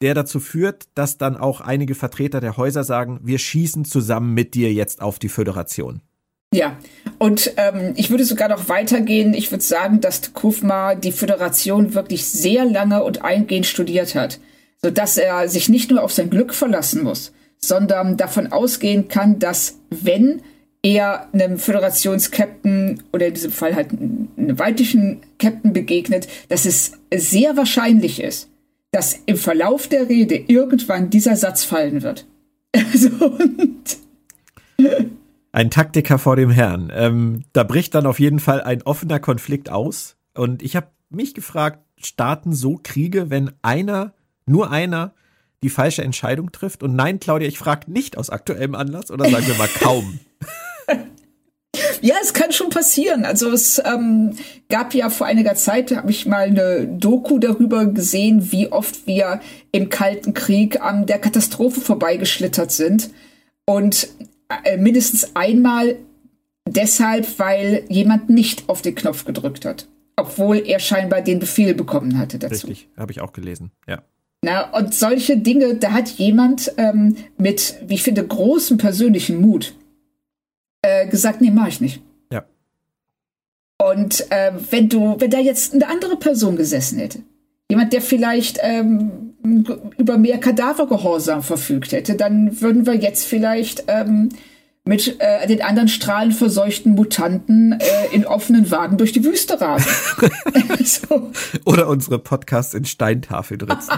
der 0.00 0.14
dazu 0.14 0.40
führt, 0.40 0.88
dass 0.94 1.18
dann 1.18 1.36
auch 1.36 1.60
einige 1.60 1.94
Vertreter 1.94 2.40
der 2.40 2.56
Häuser 2.56 2.84
sagen, 2.84 3.20
wir 3.22 3.38
schießen 3.38 3.84
zusammen 3.84 4.32
mit 4.32 4.54
dir 4.54 4.72
jetzt 4.72 5.02
auf 5.02 5.18
die 5.18 5.28
Föderation. 5.28 6.00
Ja, 6.52 6.76
und 7.18 7.52
ähm, 7.58 7.92
ich 7.96 8.10
würde 8.10 8.24
sogar 8.24 8.48
noch 8.48 8.68
weitergehen. 8.68 9.34
Ich 9.34 9.52
würde 9.52 9.62
sagen, 9.62 10.00
dass 10.00 10.32
Kufma 10.32 10.96
die 10.96 11.12
Föderation 11.12 11.94
wirklich 11.94 12.26
sehr 12.26 12.64
lange 12.64 13.04
und 13.04 13.22
eingehend 13.22 13.66
studiert 13.66 14.14
hat 14.14 14.40
sodass 14.82 15.18
er 15.18 15.48
sich 15.48 15.68
nicht 15.68 15.90
nur 15.90 16.02
auf 16.02 16.12
sein 16.12 16.30
Glück 16.30 16.54
verlassen 16.54 17.02
muss, 17.02 17.32
sondern 17.58 18.16
davon 18.16 18.52
ausgehen 18.52 19.08
kann, 19.08 19.38
dass 19.38 19.78
wenn 19.90 20.42
er 20.82 21.28
einem 21.32 21.58
Föderationskapitän 21.58 23.02
oder 23.12 23.26
in 23.26 23.34
diesem 23.34 23.52
Fall 23.52 23.74
halt 23.74 23.90
einem 23.92 24.58
weiblichen 24.58 25.20
Captain 25.38 25.72
begegnet, 25.72 26.26
dass 26.48 26.64
es 26.64 26.92
sehr 27.14 27.56
wahrscheinlich 27.56 28.22
ist, 28.22 28.48
dass 28.90 29.18
im 29.26 29.36
Verlauf 29.36 29.88
der 29.88 30.08
Rede 30.08 30.36
irgendwann 30.36 31.10
dieser 31.10 31.36
Satz 31.36 31.64
fallen 31.64 32.02
wird. 32.02 32.26
Also, 32.92 33.10
ein 35.52 35.70
Taktiker 35.70 36.18
vor 36.18 36.36
dem 36.36 36.50
Herrn. 36.50 36.92
Ähm, 36.94 37.42
da 37.52 37.64
bricht 37.64 37.94
dann 37.94 38.06
auf 38.06 38.20
jeden 38.20 38.38
Fall 38.38 38.60
ein 38.60 38.82
offener 38.82 39.18
Konflikt 39.18 39.68
aus. 39.68 40.16
Und 40.34 40.62
ich 40.62 40.76
habe 40.76 40.86
mich 41.10 41.34
gefragt, 41.34 41.80
starten 41.98 42.52
so 42.52 42.78
Kriege, 42.82 43.28
wenn 43.28 43.50
einer 43.62 44.14
nur 44.46 44.70
einer 44.70 45.12
die 45.62 45.70
falsche 45.70 46.02
Entscheidung 46.02 46.52
trifft. 46.52 46.82
Und 46.82 46.96
nein, 46.96 47.20
Claudia, 47.20 47.48
ich 47.48 47.58
frage 47.58 47.90
nicht 47.90 48.16
aus 48.16 48.30
aktuellem 48.30 48.74
Anlass 48.74 49.10
oder 49.10 49.28
sagen 49.28 49.46
wir 49.46 49.54
mal 49.54 49.68
kaum. 49.68 50.20
Ja, 52.02 52.14
es 52.22 52.32
kann 52.32 52.50
schon 52.52 52.70
passieren. 52.70 53.24
Also 53.24 53.50
es 53.50 53.80
ähm, 53.84 54.34
gab 54.68 54.94
ja 54.94 55.10
vor 55.10 55.26
einiger 55.26 55.54
Zeit, 55.54 55.94
habe 55.94 56.10
ich 56.10 56.26
mal 56.26 56.46
eine 56.46 56.86
Doku 56.86 57.38
darüber 57.38 57.86
gesehen, 57.86 58.50
wie 58.52 58.72
oft 58.72 59.06
wir 59.06 59.40
im 59.70 59.88
Kalten 59.88 60.34
Krieg 60.34 60.80
an 60.80 61.06
der 61.06 61.18
Katastrophe 61.18 61.80
vorbeigeschlittert 61.80 62.72
sind. 62.72 63.10
Und 63.66 64.08
äh, 64.64 64.78
mindestens 64.78 65.36
einmal 65.36 65.96
deshalb, 66.66 67.38
weil 67.38 67.84
jemand 67.88 68.30
nicht 68.30 68.68
auf 68.68 68.82
den 68.82 68.94
Knopf 68.94 69.24
gedrückt 69.24 69.64
hat. 69.64 69.86
Obwohl 70.16 70.58
er 70.58 70.80
scheinbar 70.80 71.22
den 71.22 71.38
Befehl 71.38 71.74
bekommen 71.74 72.18
hatte 72.18 72.38
dazu. 72.38 72.66
Richtig, 72.66 72.88
habe 72.96 73.12
ich 73.12 73.20
auch 73.20 73.32
gelesen, 73.32 73.70
ja. 73.86 74.02
Na, 74.42 74.70
und 74.70 74.94
solche 74.94 75.36
Dinge, 75.36 75.74
da 75.74 75.92
hat 75.92 76.08
jemand 76.08 76.72
ähm, 76.78 77.16
mit, 77.36 77.76
wie 77.86 77.94
ich 77.94 78.02
finde, 78.02 78.26
großem 78.26 78.78
persönlichen 78.78 79.40
Mut 79.40 79.74
äh, 80.82 81.06
gesagt, 81.08 81.42
nee, 81.42 81.50
mach 81.50 81.68
ich 81.68 81.80
nicht. 81.82 82.02
Ja. 82.32 82.44
Und 83.78 84.30
äh, 84.30 84.52
wenn 84.70 84.88
du, 84.88 85.16
wenn 85.18 85.30
da 85.30 85.38
jetzt 85.38 85.74
eine 85.74 85.88
andere 85.88 86.16
Person 86.16 86.56
gesessen 86.56 86.98
hätte, 86.98 87.20
jemand, 87.70 87.92
der 87.92 88.00
vielleicht 88.00 88.58
ähm, 88.62 89.34
über 89.98 90.16
mehr 90.16 90.38
Kadavergehorsam 90.38 91.42
verfügt 91.42 91.92
hätte, 91.92 92.14
dann 92.14 92.62
würden 92.62 92.86
wir 92.86 92.94
jetzt 92.94 93.26
vielleicht 93.26 93.84
ähm, 93.88 94.30
mit 94.84 95.20
äh, 95.20 95.46
den 95.46 95.62
anderen 95.62 95.88
strahlenverseuchten 95.88 96.94
Mutanten 96.94 97.72
äh, 97.72 98.14
in 98.14 98.24
offenen 98.24 98.70
Wagen 98.70 98.96
durch 98.96 99.12
die 99.12 99.24
Wüste 99.24 99.60
rasen. 99.60 99.90
so. 100.84 101.30
Oder 101.64 101.88
unsere 101.88 102.18
Podcasts 102.18 102.74
in 102.74 102.84
Steintafeln 102.84 103.60
ritzen. 103.60 103.94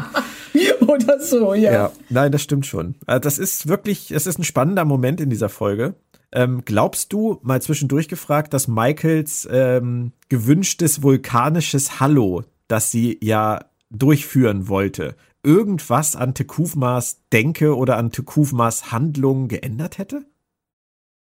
Oder 0.86 1.20
so, 1.20 1.54
ja. 1.54 1.72
ja. 1.72 1.92
Nein, 2.08 2.32
das 2.32 2.42
stimmt 2.42 2.66
schon. 2.66 2.96
Also 3.06 3.20
das 3.20 3.38
ist 3.38 3.68
wirklich, 3.68 4.10
es 4.10 4.26
ist 4.26 4.38
ein 4.38 4.44
spannender 4.44 4.84
Moment 4.84 5.20
in 5.20 5.30
dieser 5.30 5.48
Folge. 5.48 5.94
Ähm, 6.32 6.62
glaubst 6.64 7.12
du, 7.12 7.38
mal 7.42 7.62
zwischendurch 7.62 8.08
gefragt, 8.08 8.52
dass 8.54 8.66
Michaels 8.66 9.46
ähm, 9.50 10.12
gewünschtes 10.28 11.02
vulkanisches 11.02 12.00
Hallo, 12.00 12.42
das 12.68 12.90
sie 12.90 13.18
ja 13.22 13.66
durchführen 13.90 14.68
wollte, 14.68 15.14
irgendwas 15.42 16.16
an 16.16 16.34
Tekufmas 16.34 17.20
Denke 17.32 17.76
oder 17.76 17.98
an 17.98 18.12
Tekufmas 18.12 18.90
Handlung 18.92 19.48
geändert 19.48 19.98
hätte? 19.98 20.24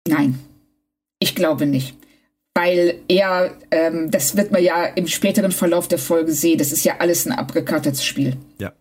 Nein, 0.07 0.39
ich 1.19 1.35
glaube 1.35 1.65
nicht. 1.65 1.95
Weil 2.55 2.99
er, 3.07 3.51
ähm, 3.71 4.11
das 4.11 4.37
wird 4.37 4.51
man 4.51 4.63
ja 4.63 4.85
im 4.85 5.07
späteren 5.07 5.51
Verlauf 5.51 5.87
der 5.87 5.97
Folge 5.97 6.31
sehen, 6.31 6.59
das 6.59 6.71
ist 6.71 6.83
ja 6.83 6.95
alles 6.99 7.25
ein 7.25 7.31
abgekartetes 7.31 8.05
Spiel. 8.05 8.37
Ja. 8.59 8.73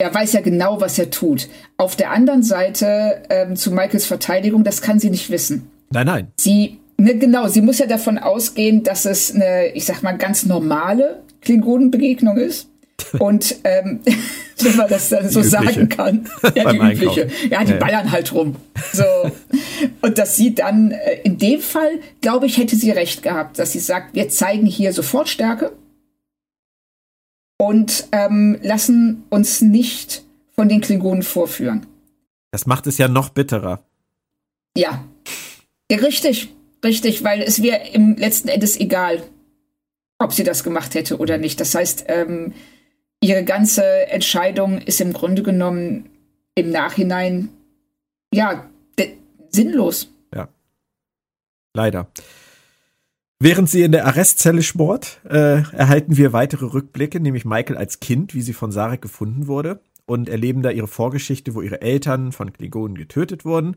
Er 0.00 0.14
weiß 0.14 0.34
ja 0.34 0.40
genau, 0.40 0.80
was 0.80 0.98
er 0.98 1.10
tut. 1.10 1.48
Auf 1.76 1.96
der 1.96 2.12
anderen 2.12 2.44
Seite, 2.44 3.22
ähm, 3.30 3.56
zu 3.56 3.72
Michaels 3.72 4.06
Verteidigung, 4.06 4.62
das 4.62 4.80
kann 4.80 5.00
sie 5.00 5.10
nicht 5.10 5.30
wissen. 5.30 5.68
Nein, 5.90 6.06
nein. 6.06 6.28
Sie, 6.36 6.78
ne, 6.96 7.18
genau, 7.18 7.48
sie 7.48 7.62
muss 7.62 7.80
ja 7.80 7.86
davon 7.86 8.18
ausgehen, 8.18 8.84
dass 8.84 9.04
es 9.04 9.34
eine, 9.34 9.72
ich 9.74 9.84
sag 9.84 10.04
mal, 10.04 10.16
ganz 10.16 10.46
normale 10.46 11.24
Klingonenbegegnung 11.40 12.36
ist. 12.36 12.67
Und 13.18 13.56
ähm, 13.64 14.00
wenn 14.60 14.76
man 14.76 14.88
das 14.88 15.08
dann 15.08 15.28
so 15.28 15.42
sagen 15.42 15.88
kann. 15.88 16.28
Ja, 16.54 16.72
die 16.72 16.78
übliche. 16.78 17.28
Ja, 17.50 17.64
die 17.64 17.72
ja, 17.72 17.78
ballern 17.78 18.10
halt 18.10 18.32
rum. 18.32 18.56
So. 18.92 19.04
Und 20.02 20.18
dass 20.18 20.36
sie 20.36 20.54
dann, 20.54 20.90
äh, 20.90 21.20
in 21.22 21.38
dem 21.38 21.60
Fall, 21.60 22.00
glaube 22.20 22.46
ich, 22.46 22.58
hätte 22.58 22.76
sie 22.76 22.90
recht 22.90 23.22
gehabt, 23.22 23.58
dass 23.58 23.72
sie 23.72 23.80
sagt, 23.80 24.14
wir 24.14 24.28
zeigen 24.28 24.66
hier 24.66 24.92
sofort 24.92 25.28
Stärke 25.28 25.72
und 27.58 28.08
ähm, 28.12 28.58
lassen 28.62 29.24
uns 29.30 29.60
nicht 29.60 30.24
von 30.54 30.68
den 30.68 30.80
Klingonen 30.80 31.22
vorführen. 31.22 31.86
Das 32.50 32.66
macht 32.66 32.86
es 32.86 32.98
ja 32.98 33.08
noch 33.08 33.28
bitterer. 33.28 33.84
Ja. 34.76 35.04
ja 35.90 35.98
richtig, 35.98 36.54
richtig, 36.84 37.24
weil 37.24 37.42
es 37.42 37.62
wäre 37.62 37.88
im 37.92 38.16
letzten 38.16 38.48
Endes 38.48 38.78
egal, 38.78 39.22
ob 40.18 40.32
sie 40.32 40.44
das 40.44 40.64
gemacht 40.64 40.94
hätte 40.94 41.18
oder 41.18 41.38
nicht. 41.38 41.60
Das 41.60 41.74
heißt, 41.74 42.06
ähm, 42.08 42.54
ihre 43.20 43.44
ganze 43.44 43.84
Entscheidung 44.08 44.78
ist 44.78 45.00
im 45.00 45.12
Grunde 45.12 45.42
genommen 45.42 46.10
im 46.54 46.70
Nachhinein 46.70 47.50
ja 48.32 48.68
sinnlos. 49.50 50.12
Ja. 50.34 50.48
Leider. 51.74 52.10
Während 53.40 53.70
sie 53.70 53.82
in 53.82 53.92
der 53.92 54.06
Arrestzelle 54.06 54.62
sport, 54.62 55.20
äh, 55.24 55.62
erhalten 55.72 56.16
wir 56.16 56.32
weitere 56.32 56.66
Rückblicke, 56.66 57.20
nämlich 57.20 57.44
Michael 57.44 57.76
als 57.76 58.00
Kind, 58.00 58.34
wie 58.34 58.42
sie 58.42 58.52
von 58.52 58.72
Sarek 58.72 59.00
gefunden 59.00 59.46
wurde, 59.46 59.80
und 60.06 60.28
erleben 60.28 60.62
da 60.62 60.70
ihre 60.70 60.88
Vorgeschichte, 60.88 61.54
wo 61.54 61.62
ihre 61.62 61.80
Eltern 61.80 62.32
von 62.32 62.52
Klingonen 62.52 62.96
getötet 62.96 63.44
wurden. 63.44 63.76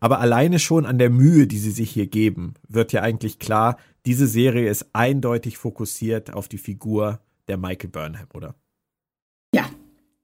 Aber 0.00 0.20
alleine 0.20 0.58
schon 0.58 0.84
an 0.84 0.98
der 0.98 1.08
Mühe, 1.08 1.46
die 1.46 1.58
sie 1.58 1.70
sich 1.70 1.90
hier 1.90 2.06
geben, 2.06 2.54
wird 2.68 2.92
ja 2.92 3.00
eigentlich 3.00 3.38
klar, 3.38 3.78
diese 4.04 4.26
Serie 4.26 4.68
ist 4.68 4.90
eindeutig 4.92 5.56
fokussiert 5.56 6.34
auf 6.34 6.48
die 6.48 6.58
Figur 6.58 7.20
der 7.48 7.56
Michael 7.56 7.88
Burnham, 7.88 8.26
oder? 8.34 8.54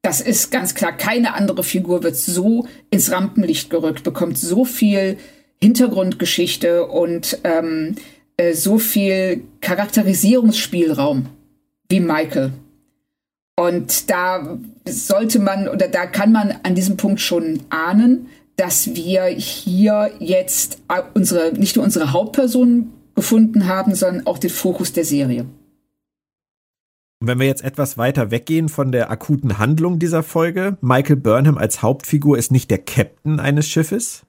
Das 0.05 0.21
ist 0.21 0.51
ganz 0.51 0.75
klar. 0.75 0.93
Keine 0.93 1.33
andere 1.33 1.65
Figur 1.65 2.03
wird 2.03 2.15
so 2.15 2.67
ins 2.91 3.11
Rampenlicht 3.11 3.71
gerückt, 3.71 4.03
bekommt 4.03 4.37
so 4.37 4.67
viel 4.67 5.17
Hintergrundgeschichte 5.63 6.85
und 6.85 7.39
ähm, 7.43 7.97
äh, 8.37 8.53
so 8.53 8.77
viel 8.77 9.45
Charakterisierungsspielraum 9.63 11.25
wie 11.89 12.01
Michael. 12.01 12.53
Und 13.57 14.11
da 14.11 14.59
sollte 14.87 15.39
man 15.39 15.69
oder 15.69 15.89
da 15.89 16.05
kann 16.05 16.33
man 16.33 16.55
an 16.65 16.75
diesem 16.75 16.99
Punkt 16.99 17.21
schon 17.21 17.61
ahnen, 17.71 18.27
dass 18.57 18.95
wir 18.95 19.25
hier 19.25 20.11
jetzt 20.19 20.83
unsere, 21.15 21.53
nicht 21.53 21.77
nur 21.77 21.85
unsere 21.87 22.13
Hauptperson 22.13 22.93
gefunden 23.15 23.69
haben, 23.69 23.95
sondern 23.95 24.27
auch 24.27 24.37
den 24.37 24.51
Fokus 24.51 24.93
der 24.93 25.07
Serie. 25.07 25.47
Und 27.25 27.29
wenn 27.29 27.41
wir 27.41 27.47
jetzt 27.47 27.65
etwas 27.65 27.97
weiter 27.97 28.31
weggehen 28.31 28.69
von 28.69 28.93
der 28.93 29.11
akuten 29.11 29.57
Handlung 29.57 29.99
dieser 29.99 30.23
Folge, 30.23 30.77
Michael 30.83 31.17
Burnham 31.17 31.57
als 31.57 31.81
Hauptfigur 31.81 32.37
ist 32.37 32.53
nicht 32.53 32.71
der 32.71 32.77
Captain 32.77 33.41
eines 33.41 33.67
Schiffes, 33.67 34.27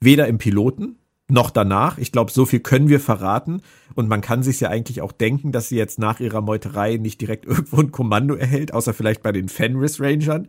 weder 0.00 0.26
im 0.28 0.38
Piloten 0.38 0.96
noch 1.28 1.50
danach. 1.50 1.98
Ich 1.98 2.10
glaube, 2.10 2.32
so 2.32 2.46
viel 2.46 2.60
können 2.60 2.88
wir 2.88 3.00
verraten. 3.00 3.60
Und 3.96 4.08
man 4.08 4.22
kann 4.22 4.42
sich 4.42 4.60
ja 4.60 4.70
eigentlich 4.70 5.02
auch 5.02 5.12
denken, 5.12 5.52
dass 5.52 5.68
sie 5.68 5.76
jetzt 5.76 5.98
nach 5.98 6.20
ihrer 6.20 6.40
Meuterei 6.40 6.96
nicht 6.96 7.20
direkt 7.20 7.44
irgendwo 7.46 7.82
ein 7.82 7.92
Kommando 7.92 8.34
erhält, 8.34 8.72
außer 8.72 8.94
vielleicht 8.94 9.22
bei 9.22 9.32
den 9.32 9.50
Fenris 9.50 10.00
Rangern. 10.00 10.48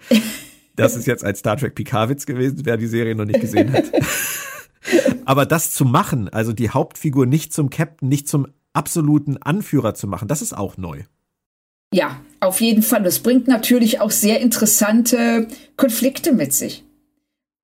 Das 0.78 0.96
ist 0.96 1.06
jetzt 1.06 1.26
ein 1.26 1.36
Star 1.36 1.58
Trek 1.58 1.76
Picard-Witz 1.76 2.26
gewesen, 2.26 2.62
wer 2.64 2.78
die 2.78 2.88
Serie 2.88 3.14
noch 3.14 3.26
nicht 3.26 3.42
gesehen 3.42 3.74
hat. 3.74 3.92
Aber 5.26 5.46
das 5.46 5.74
zu 5.74 5.84
machen, 5.84 6.30
also 6.30 6.54
die 6.54 6.70
Hauptfigur 6.70 7.26
nicht 7.26 7.52
zum 7.52 7.70
Captain, 7.70 8.08
nicht 8.08 8.30
zum 8.30 8.48
absoluten 8.72 9.36
Anführer 9.36 9.96
zu 9.96 10.08
machen, 10.08 10.30
das 10.30 10.42
ist 10.42 10.54
auch 10.54 10.78
neu. 10.78 11.04
Ja, 11.94 12.22
auf 12.40 12.62
jeden 12.62 12.84
Fall. 12.84 13.04
Das 13.04 13.20
bringt 13.20 13.48
natürlich 13.48 14.00
auch 14.00 14.12
sehr 14.12 14.40
interessante 14.40 15.48
Konflikte 15.76 16.32
mit 16.34 16.54
sich. 16.54 16.84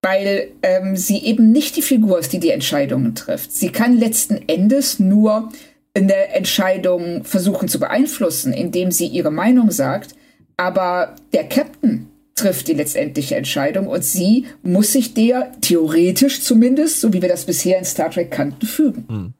Weil 0.01 0.49
ähm, 0.61 0.95
sie 0.95 1.17
eben 1.23 1.51
nicht 1.51 1.75
die 1.75 1.81
Figur 1.81 2.19
ist, 2.19 2.33
die 2.33 2.39
die 2.39 2.51
Entscheidungen 2.51 3.15
trifft. 3.15 3.51
Sie 3.51 3.69
kann 3.69 3.97
letzten 3.97 4.37
Endes 4.47 4.99
nur 4.99 5.51
eine 5.95 6.27
Entscheidung 6.29 7.23
versuchen 7.23 7.67
zu 7.69 7.79
beeinflussen, 7.79 8.53
indem 8.53 8.91
sie 8.91 9.07
ihre 9.07 9.31
Meinung 9.31 9.71
sagt. 9.71 10.15
Aber 10.57 11.15
der 11.33 11.47
Captain 11.47 12.07
trifft 12.35 12.67
die 12.67 12.73
letztendliche 12.73 13.35
Entscheidung 13.35 13.87
und 13.87 14.03
sie 14.03 14.45
muss 14.61 14.91
sich 14.91 15.13
der 15.13 15.53
theoretisch 15.61 16.41
zumindest, 16.41 16.99
so 16.99 17.13
wie 17.13 17.21
wir 17.21 17.29
das 17.29 17.45
bisher 17.45 17.79
in 17.79 17.85
Star 17.85 18.11
Trek 18.11 18.29
kannten, 18.29 18.67
fügen. 18.67 19.05
Hm. 19.07 19.33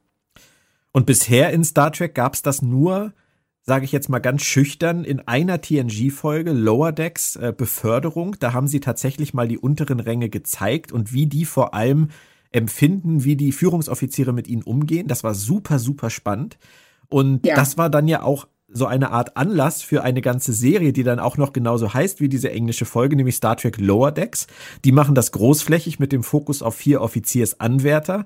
Und 0.94 1.06
bisher 1.06 1.52
in 1.52 1.64
Star 1.66 1.92
Trek 1.92 2.16
gab 2.16 2.36
es 2.36 2.42
das 2.42 2.62
nur 2.62 3.14
sage 3.66 3.86
ich 3.86 3.92
jetzt 3.92 4.10
mal 4.10 4.20
ganz 4.20 4.44
schüchtern, 4.44 5.04
in 5.04 5.28
einer 5.28 5.60
TNG-Folge 5.60 6.52
Lower 6.52 6.92
Decks 6.92 7.36
äh, 7.36 7.52
Beförderung. 7.56 8.36
Da 8.40 8.54
haben 8.54 8.68
sie 8.68 8.80
tatsächlich 8.80 9.34
mal 9.34 9.48
die 9.48 9.58
unteren 9.58 10.00
Ränge 10.00 10.30
gezeigt 10.30 10.92
und 10.92 11.14
wie 11.14 11.26
die 11.26 11.46
vor 11.46 11.74
allem 11.74 12.10
empfinden, 12.52 13.24
wie 13.24 13.36
die 13.36 13.52
Führungsoffiziere 13.52 14.34
mit 14.34 14.48
ihnen 14.48 14.62
umgehen. 14.62 15.08
Das 15.08 15.24
war 15.24 15.34
super, 15.34 15.80
super 15.80 16.12
spannend. 16.12 16.60
Und 17.10 17.46
ja. 17.46 17.56
das 17.56 17.78
war 17.78 17.90
dann 17.90 18.08
ja 18.08 18.22
auch 18.22 18.48
so 18.68 18.86
eine 18.86 19.12
Art 19.12 19.36
Anlass 19.36 19.82
für 19.82 20.04
eine 20.04 20.22
ganze 20.22 20.54
Serie, 20.54 20.94
die 20.94 21.04
dann 21.04 21.20
auch 21.20 21.38
noch 21.38 21.52
genauso 21.52 21.94
heißt 21.94 22.20
wie 22.20 22.30
diese 22.30 22.52
englische 22.52 22.86
Folge, 22.86 23.16
nämlich 23.16 23.36
Star 23.36 23.58
Trek 23.58 23.80
Lower 23.80 24.12
Decks. 24.12 24.48
Die 24.84 24.92
machen 24.92 25.16
das 25.16 25.32
großflächig 25.32 25.98
mit 26.00 26.12
dem 26.12 26.24
Fokus 26.24 26.62
auf 26.62 26.76
vier 26.76 27.02
Offiziersanwärter. 27.02 28.26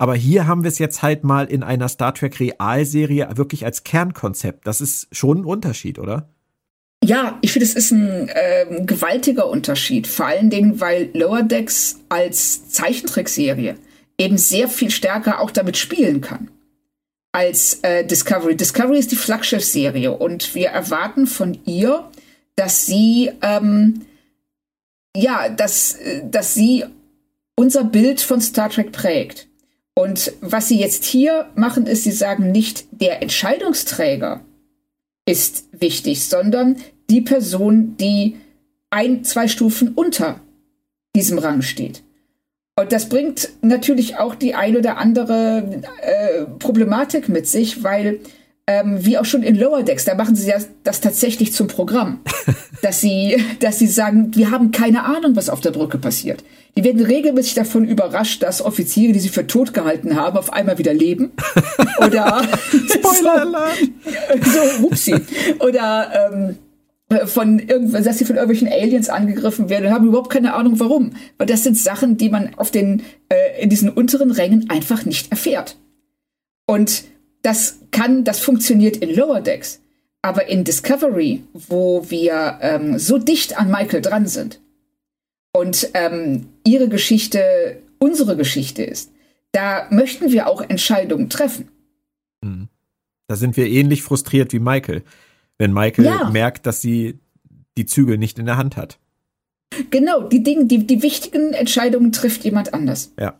Aber 0.00 0.14
hier 0.14 0.46
haben 0.46 0.62
wir 0.64 0.68
es 0.68 0.78
jetzt 0.78 1.02
halt 1.02 1.24
mal 1.24 1.44
in 1.44 1.62
einer 1.62 1.86
Star 1.90 2.14
Trek 2.14 2.40
Realserie 2.40 3.28
wirklich 3.36 3.66
als 3.66 3.84
Kernkonzept. 3.84 4.66
Das 4.66 4.80
ist 4.80 5.14
schon 5.14 5.42
ein 5.42 5.44
Unterschied, 5.44 5.98
oder? 5.98 6.30
Ja, 7.04 7.38
ich 7.42 7.52
finde, 7.52 7.66
es 7.66 7.74
ist 7.74 7.90
ein 7.90 8.30
äh, 8.30 8.82
gewaltiger 8.86 9.46
Unterschied. 9.46 10.06
Vor 10.06 10.24
allen 10.24 10.48
Dingen, 10.48 10.80
weil 10.80 11.10
Lower 11.12 11.42
Decks 11.42 11.98
als 12.08 12.70
Zeichentrickserie 12.70 13.74
eben 14.16 14.38
sehr 14.38 14.68
viel 14.68 14.90
stärker 14.90 15.38
auch 15.38 15.50
damit 15.50 15.76
spielen 15.76 16.22
kann 16.22 16.50
als 17.32 17.80
äh, 17.82 18.02
Discovery. 18.02 18.56
Discovery 18.56 18.98
ist 18.98 19.12
die 19.12 19.16
Flaggschiff-Serie 19.16 20.12
und 20.16 20.54
wir 20.54 20.68
erwarten 20.68 21.26
von 21.26 21.58
ihr, 21.66 22.08
dass 22.56 22.86
sie 22.86 23.32
ähm, 23.42 24.00
ja, 25.14 25.50
dass, 25.50 25.96
äh, 25.96 26.22
dass 26.26 26.54
sie 26.54 26.86
unser 27.54 27.84
Bild 27.84 28.22
von 28.22 28.40
Star 28.40 28.70
Trek 28.70 28.92
prägt. 28.92 29.49
Und 29.94 30.32
was 30.40 30.68
sie 30.68 30.78
jetzt 30.78 31.04
hier 31.04 31.50
machen, 31.54 31.86
ist, 31.86 32.04
sie 32.04 32.12
sagen 32.12 32.52
nicht, 32.52 32.86
der 32.90 33.22
Entscheidungsträger 33.22 34.40
ist 35.26 35.64
wichtig, 35.72 36.26
sondern 36.26 36.76
die 37.10 37.20
Person, 37.20 37.96
die 37.96 38.36
ein, 38.90 39.24
zwei 39.24 39.48
Stufen 39.48 39.94
unter 39.94 40.40
diesem 41.14 41.38
Rang 41.38 41.62
steht. 41.62 42.02
Und 42.76 42.92
das 42.92 43.08
bringt 43.08 43.50
natürlich 43.62 44.16
auch 44.16 44.34
die 44.34 44.54
ein 44.54 44.76
oder 44.76 44.96
andere 44.96 45.82
äh, 46.00 46.44
Problematik 46.58 47.28
mit 47.28 47.46
sich, 47.46 47.82
weil 47.82 48.20
ähm, 48.70 49.04
wie 49.04 49.18
auch 49.18 49.24
schon 49.24 49.42
in 49.42 49.56
Lower 49.56 49.82
Decks, 49.82 50.04
da 50.04 50.14
machen 50.14 50.36
sie 50.36 50.48
ja 50.48 50.58
das 50.84 51.00
tatsächlich 51.00 51.52
zum 51.52 51.66
Programm, 51.66 52.20
dass 52.82 53.00
sie, 53.00 53.36
dass 53.58 53.80
sie 53.80 53.88
sagen, 53.88 54.30
wir 54.36 54.52
haben 54.52 54.70
keine 54.70 55.04
Ahnung, 55.04 55.34
was 55.34 55.48
auf 55.48 55.60
der 55.60 55.72
Brücke 55.72 55.98
passiert. 55.98 56.44
Die 56.76 56.84
werden 56.84 57.04
regelmäßig 57.04 57.54
davon 57.54 57.84
überrascht, 57.84 58.44
dass 58.44 58.62
Offiziere, 58.62 59.12
die 59.12 59.18
sie 59.18 59.28
für 59.28 59.44
tot 59.44 59.74
gehalten 59.74 60.14
haben, 60.14 60.38
auf 60.38 60.52
einmal 60.52 60.78
wieder 60.78 60.94
leben. 60.94 61.32
Oder 61.98 62.48
Spoiler 62.88 63.48
so, 64.44 64.50
so 64.52 64.86
upsie. 64.86 65.16
Oder 65.58 66.30
ähm, 66.32 67.26
von 67.26 67.58
irgendwas, 67.58 68.04
dass 68.04 68.18
sie 68.18 68.24
von 68.24 68.36
irgendwelchen 68.36 68.68
Aliens 68.68 69.08
angegriffen 69.08 69.68
werden 69.68 69.86
und 69.86 69.92
haben 69.92 70.06
überhaupt 70.06 70.30
keine 70.30 70.54
Ahnung 70.54 70.78
warum. 70.78 71.14
Weil 71.38 71.48
das 71.48 71.64
sind 71.64 71.76
Sachen, 71.76 72.18
die 72.18 72.28
man 72.28 72.54
auf 72.56 72.70
den 72.70 73.02
äh, 73.30 73.60
in 73.60 73.68
diesen 73.68 73.90
unteren 73.90 74.30
Rängen 74.30 74.70
einfach 74.70 75.04
nicht 75.04 75.32
erfährt. 75.32 75.76
Und 76.66 77.02
das 77.42 77.78
kann, 77.90 78.24
das 78.24 78.40
funktioniert 78.40 78.96
in 78.96 79.14
Lower 79.14 79.40
Decks. 79.40 79.80
Aber 80.22 80.48
in 80.48 80.64
Discovery, 80.64 81.42
wo 81.54 82.10
wir 82.10 82.58
ähm, 82.60 82.98
so 82.98 83.16
dicht 83.16 83.58
an 83.58 83.70
Michael 83.70 84.02
dran 84.02 84.26
sind 84.26 84.60
und 85.52 85.90
ähm, 85.94 86.48
ihre 86.64 86.88
Geschichte 86.88 87.80
unsere 87.98 88.36
Geschichte 88.36 88.82
ist, 88.82 89.12
da 89.52 89.86
möchten 89.90 90.30
wir 90.30 90.46
auch 90.46 90.62
Entscheidungen 90.62 91.30
treffen. 91.30 91.68
Hm. 92.44 92.68
Da 93.28 93.36
sind 93.36 93.56
wir 93.56 93.68
ähnlich 93.68 94.02
frustriert 94.02 94.52
wie 94.52 94.58
Michael, 94.58 95.04
wenn 95.58 95.72
Michael 95.72 96.04
ja. 96.04 96.30
merkt, 96.30 96.66
dass 96.66 96.80
sie 96.80 97.18
die 97.76 97.86
Zügel 97.86 98.18
nicht 98.18 98.38
in 98.38 98.46
der 98.46 98.56
Hand 98.56 98.76
hat. 98.76 98.98
Genau, 99.90 100.22
die 100.22 100.42
Dinge, 100.42 100.66
die, 100.66 100.86
die 100.86 101.02
wichtigen 101.02 101.52
Entscheidungen 101.52 102.12
trifft 102.12 102.44
jemand 102.44 102.74
anders. 102.74 103.12
Ja. 103.18 103.38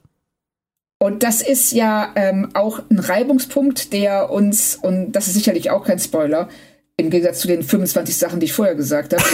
Und 1.03 1.23
das 1.23 1.41
ist 1.41 1.73
ja 1.73 2.13
ähm, 2.15 2.51
auch 2.53 2.83
ein 2.91 2.99
Reibungspunkt, 2.99 3.95
der 3.95 4.31
uns, 4.31 4.77
und 4.77 5.13
das 5.13 5.29
ist 5.29 5.35
sicherlich 5.35 5.71
auch 5.71 5.87
kein 5.87 5.99
Spoiler, 5.99 6.51
im 6.99 7.09
Gegensatz 7.09 7.41
zu 7.41 7.49
den 7.49 7.63
25 7.63 8.15
Sachen, 8.15 8.39
die 8.39 8.45
ich 8.45 8.53
vorher 8.53 8.75
gesagt 8.75 9.15
habe. 9.15 9.25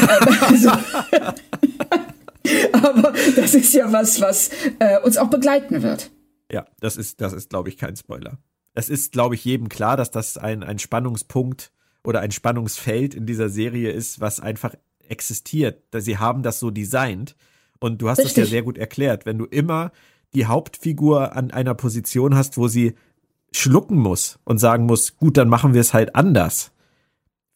also, 0.46 0.70
aber 2.72 3.12
das 3.34 3.54
ist 3.54 3.74
ja 3.74 3.92
was, 3.92 4.20
was 4.20 4.50
äh, 4.78 5.00
uns 5.00 5.16
auch 5.16 5.28
begleiten 5.28 5.82
wird. 5.82 6.12
Ja, 6.52 6.66
das 6.78 6.96
ist, 6.96 7.20
das 7.20 7.32
ist, 7.32 7.50
glaube 7.50 7.68
ich, 7.68 7.76
kein 7.76 7.96
Spoiler. 7.96 8.38
Es 8.74 8.88
ist, 8.88 9.10
glaube 9.10 9.34
ich, 9.34 9.44
jedem 9.44 9.68
klar, 9.68 9.96
dass 9.96 10.12
das 10.12 10.38
ein, 10.38 10.62
ein 10.62 10.78
Spannungspunkt 10.78 11.72
oder 12.04 12.20
ein 12.20 12.30
Spannungsfeld 12.30 13.12
in 13.12 13.26
dieser 13.26 13.48
Serie 13.48 13.90
ist, 13.90 14.20
was 14.20 14.38
einfach 14.38 14.76
existiert. 15.08 15.82
Sie 15.92 16.18
haben 16.18 16.44
das 16.44 16.60
so 16.60 16.70
designt. 16.70 17.34
Und 17.80 18.00
du 18.00 18.08
hast 18.08 18.20
es 18.20 18.36
ja 18.36 18.46
sehr 18.46 18.62
gut 18.62 18.78
erklärt. 18.78 19.26
Wenn 19.26 19.38
du 19.38 19.46
immer 19.46 19.90
die 20.34 20.46
Hauptfigur 20.46 21.34
an 21.34 21.50
einer 21.50 21.74
Position 21.74 22.34
hast, 22.34 22.58
wo 22.58 22.68
sie 22.68 22.94
schlucken 23.52 23.98
muss 23.98 24.38
und 24.44 24.58
sagen 24.58 24.86
muss, 24.86 25.16
gut, 25.16 25.36
dann 25.36 25.48
machen 25.48 25.74
wir 25.74 25.80
es 25.80 25.94
halt 25.94 26.14
anders. 26.14 26.72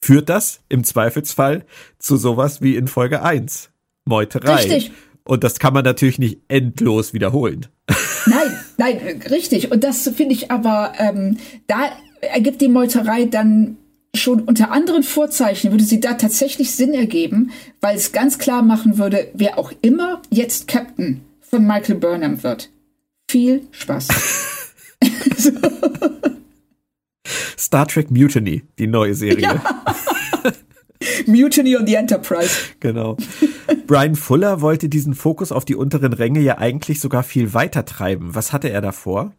Führt 0.03 0.29
das 0.29 0.61
im 0.69 0.83
Zweifelsfall 0.85 1.65
zu 1.99 2.17
sowas 2.17 2.63
wie 2.63 2.77
in 2.77 2.89
Folge 2.89 3.23
1. 3.23 3.71
Meuterei. 4.07 4.55
Richtig. 4.55 4.93
Und 5.25 5.45
das 5.45 5.59
kann 5.59 5.75
man 5.75 5.85
natürlich 5.85 6.19
nicht 6.19 6.41
endlos 6.49 7.13
wiederholen. 7.13 7.67
Nein, 8.27 8.55
nein, 8.77 9.23
richtig. 9.31 9.73
Und 9.73 9.83
das 9.83 10.03
finde 10.15 10.35
ich 10.35 10.51
aber, 10.51 10.93
ähm, 10.99 11.39
da 11.67 11.91
ergibt 12.21 12.61
die 12.61 12.69
Meuterei 12.69 13.25
dann 13.25 13.79
schon 14.15 14.41
unter 14.41 14.73
anderen 14.73 15.03
Vorzeichen, 15.03 15.71
würde 15.71 15.85
sie 15.85 16.01
da 16.01 16.15
tatsächlich 16.15 16.73
Sinn 16.73 16.93
ergeben, 16.93 17.51
weil 17.81 17.97
es 17.97 18.13
ganz 18.13 18.39
klar 18.39 18.63
machen 18.63 18.99
würde, 18.99 19.31
wer 19.35 19.59
auch 19.59 19.73
immer 19.81 20.21
jetzt 20.31 20.69
Captain 20.69 21.23
von 21.51 21.67
Michael 21.67 21.97
Burnham 21.97 22.43
wird. 22.43 22.71
Viel 23.31 23.67
Spaß. 23.73 24.09
Star 27.59 27.87
Trek 27.87 28.11
Mutiny, 28.11 28.63
die 28.79 28.87
neue 28.87 29.15
Serie. 29.15 29.43
Ja. 29.43 29.63
Mutiny 31.27 31.77
on 31.77 31.87
the 31.87 31.95
Enterprise. 31.95 32.51
Genau. 32.81 33.17
Brian 33.87 34.17
Fuller 34.17 34.61
wollte 34.61 34.89
diesen 34.89 35.15
Fokus 35.15 35.53
auf 35.53 35.65
die 35.65 35.75
unteren 35.75 36.13
Ränge 36.13 36.41
ja 36.41 36.59
eigentlich 36.59 37.01
sogar 37.01 37.23
viel 37.23 37.55
weiter 37.55 37.85
treiben. 37.85 38.35
Was 38.35 38.53
hatte 38.53 38.69
er 38.69 38.81
davor? 38.81 39.33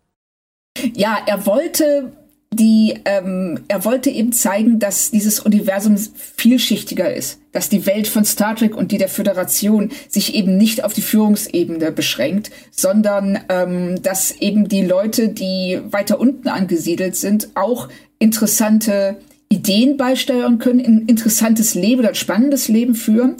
Ja, 0.94 1.18
er 1.26 1.46
wollte 1.46 2.14
die, 2.54 2.96
ähm, 3.06 3.62
er 3.70 3.86
wollte 3.86 4.10
eben 4.10 4.34
zeigen, 4.34 4.78
dass 4.78 5.10
dieses 5.12 5.40
Universum 5.40 5.96
vielschichtiger 6.36 7.14
ist, 7.14 7.40
dass 7.54 7.70
die 7.70 7.86
Welt 7.86 8.10
von 8.10 8.26
Star 8.26 8.56
Trek 8.56 8.76
und 8.76 8.92
die 8.92 8.98
der 8.98 9.08
Föderation 9.08 9.90
sich 10.10 10.36
eben 10.36 10.58
nicht 10.58 10.84
auf 10.84 10.92
die 10.92 11.02
Führungsebene 11.02 11.94
beschränkt, 11.94 12.52
sondern 12.70 13.40
ähm, 13.48 14.02
dass 14.04 14.32
eben 14.32 14.68
die 14.68 14.82
Leute, 14.84 15.30
die 15.30 15.80
weiter 15.92 16.20
unten 16.20 16.50
angesiedelt 16.50 17.16
sind, 17.16 17.50
auch 17.56 17.88
interessante 18.20 19.18
Ideen 19.48 19.96
beisteuern 19.96 20.60
können, 20.60 20.82
ein 20.82 21.06
interessantes 21.08 21.74
Leben 21.74 22.00
oder 22.00 22.10
ein 22.10 22.16
spannendes 22.16 22.68
Leben 22.68 22.96
führen. 22.96 23.38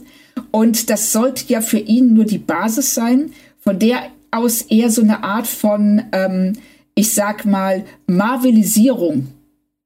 Und 0.52 0.90
das 0.90 1.12
sollte 1.12 1.46
ja 1.48 1.60
für 1.60 1.80
ihn 1.80 2.14
nur 2.14 2.26
die 2.26 2.38
Basis 2.38 2.96
sein, 2.96 3.32
von 3.60 3.78
der 3.78 4.04
aus 4.32 4.62
eher 4.62 4.90
so 4.90 5.02
eine 5.02 5.24
Art 5.24 5.48
von 5.48 6.02
ähm, 6.14 6.54
ich 6.96 7.14
sag 7.14 7.46
mal, 7.46 7.86
Marvelisierung 8.08 9.28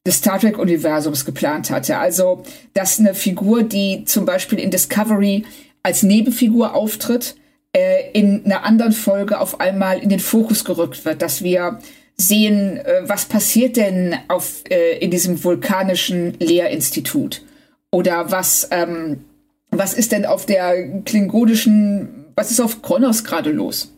des 0.06 0.18
Star 0.18 0.39
Trek-Universums 0.39 1.26
geplant 1.26 1.70
hatte. 1.72 1.97
Also, 1.97 2.43
dass 2.74 2.99
eine 2.99 3.16
Figur, 3.16 3.64
die 3.64 4.06
zum 4.06 4.26
Beispiel 4.26 4.60
in 4.60 4.72
Discovery 4.72 5.45
als 5.84 6.03
Nebenfigur 6.03 6.74
auftritt, 6.74 7.36
äh, 7.76 8.12
in 8.14 8.45
einer 8.45 8.64
anderen 8.64 8.91
Folge 8.91 9.39
auf 9.39 9.60
einmal 9.60 9.99
in 9.99 10.10
den 10.10 10.20
Fokus 10.20 10.64
gerückt 10.64 11.06
wird, 11.06 11.22
dass 11.22 11.43
wir 11.43 11.80
sehen, 12.18 12.78
äh, 12.78 13.01
was 13.03 13.26
passiert 13.26 13.78
denn 13.78 14.16
auf, 14.28 14.64
äh, 14.70 14.97
in 14.99 15.12
diesem 15.12 15.43
vulkanischen 15.43 16.36
Lehrinstitut 16.39 17.43
oder 17.91 18.32
was, 18.32 18.70
ähm, 18.72 19.26
was 19.72 19.93
ist 19.93 20.12
denn 20.12 20.26
auf 20.26 20.45
der 20.45 21.01
klingonischen, 21.01 22.26
was 22.36 22.51
ist 22.51 22.62
auf 22.62 22.82
Kronos 22.82 23.24
gerade 23.24 23.51
los? 23.51 23.95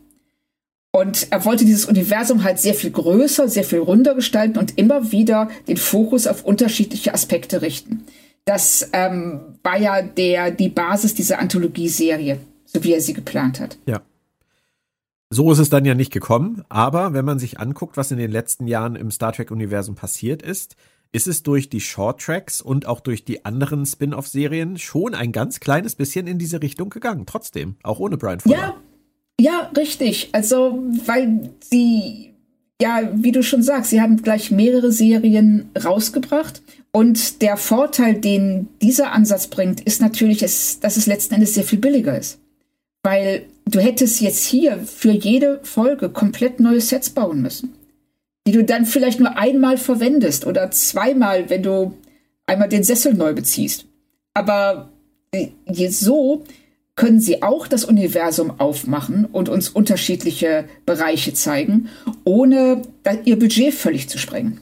Und 0.90 1.30
er 1.30 1.44
wollte 1.44 1.64
dieses 1.64 1.84
Universum 1.84 2.44
halt 2.44 2.58
sehr 2.58 2.74
viel 2.74 2.90
größer, 2.90 3.48
sehr 3.48 3.64
viel 3.64 3.80
runder 3.80 4.14
gestalten 4.14 4.58
und 4.58 4.78
immer 4.78 5.12
wieder 5.12 5.48
den 5.68 5.76
Fokus 5.76 6.26
auf 6.26 6.44
unterschiedliche 6.44 7.12
Aspekte 7.12 7.60
richten. 7.60 8.06
Das 8.46 8.88
ähm, 8.94 9.40
war 9.62 9.78
ja 9.78 10.00
der, 10.00 10.50
die 10.50 10.70
Basis 10.70 11.14
dieser 11.14 11.38
Anthologieserie, 11.38 12.38
so 12.64 12.82
wie 12.82 12.94
er 12.94 13.02
sie 13.02 13.12
geplant 13.12 13.60
hat. 13.60 13.78
Ja. 13.86 14.00
So 15.30 15.52
ist 15.52 15.58
es 15.58 15.68
dann 15.68 15.84
ja 15.84 15.94
nicht 15.94 16.10
gekommen, 16.10 16.64
aber 16.70 17.12
wenn 17.12 17.26
man 17.26 17.38
sich 17.38 17.60
anguckt, 17.60 17.98
was 17.98 18.10
in 18.10 18.16
den 18.16 18.30
letzten 18.30 18.66
Jahren 18.66 18.96
im 18.96 19.10
Star 19.10 19.34
Trek-Universum 19.34 19.94
passiert 19.94 20.40
ist, 20.40 20.74
ist 21.12 21.26
es 21.26 21.42
durch 21.42 21.68
die 21.68 21.82
Short 21.82 22.22
Tracks 22.22 22.62
und 22.62 22.86
auch 22.86 23.00
durch 23.00 23.26
die 23.26 23.44
anderen 23.44 23.84
Spin-off-Serien 23.84 24.78
schon 24.78 25.14
ein 25.14 25.32
ganz 25.32 25.60
kleines 25.60 25.94
bisschen 25.94 26.26
in 26.26 26.38
diese 26.38 26.62
Richtung 26.62 26.88
gegangen. 26.88 27.26
Trotzdem, 27.26 27.76
auch 27.82 27.98
ohne 27.98 28.16
Brian 28.16 28.40
Fuller. 28.40 28.56
Ja, 28.56 28.76
ja, 29.40 29.70
richtig. 29.76 30.30
Also, 30.32 30.82
weil 31.06 31.50
sie, 31.60 32.34
ja, 32.80 33.10
wie 33.14 33.32
du 33.32 33.42
schon 33.42 33.62
sagst, 33.62 33.90
sie 33.90 34.00
haben 34.00 34.22
gleich 34.22 34.50
mehrere 34.50 34.92
Serien 34.92 35.70
rausgebracht. 35.82 36.62
Und 36.90 37.42
der 37.42 37.56
Vorteil, 37.56 38.14
den 38.14 38.68
dieser 38.82 39.12
Ansatz 39.12 39.46
bringt, 39.46 39.80
ist 39.80 40.00
natürlich, 40.00 40.38
dass 40.38 40.78
es 40.82 41.06
letzten 41.06 41.34
Endes 41.34 41.54
sehr 41.54 41.64
viel 41.64 41.78
billiger 41.78 42.18
ist. 42.18 42.40
Weil 43.02 43.44
du 43.66 43.80
hättest 43.80 44.20
jetzt 44.20 44.44
hier 44.44 44.78
für 44.78 45.12
jede 45.12 45.60
Folge 45.62 46.08
komplett 46.08 46.58
neue 46.58 46.80
Sets 46.80 47.10
bauen 47.10 47.42
müssen, 47.42 47.74
die 48.46 48.52
du 48.52 48.64
dann 48.64 48.86
vielleicht 48.86 49.20
nur 49.20 49.36
einmal 49.36 49.76
verwendest 49.76 50.46
oder 50.46 50.70
zweimal, 50.70 51.48
wenn 51.50 51.62
du 51.62 51.94
einmal 52.46 52.68
den 52.68 52.82
Sessel 52.82 53.14
neu 53.14 53.34
beziehst. 53.34 53.86
Aber 54.34 54.90
äh, 55.32 55.48
so 55.90 56.44
können 56.98 57.20
sie 57.20 57.42
auch 57.42 57.68
das 57.68 57.84
Universum 57.84 58.58
aufmachen 58.58 59.24
und 59.24 59.48
uns 59.48 59.68
unterschiedliche 59.68 60.64
Bereiche 60.84 61.32
zeigen, 61.32 61.88
ohne 62.24 62.82
ihr 63.24 63.38
Budget 63.38 63.72
völlig 63.72 64.08
zu 64.08 64.18
sprengen. 64.18 64.60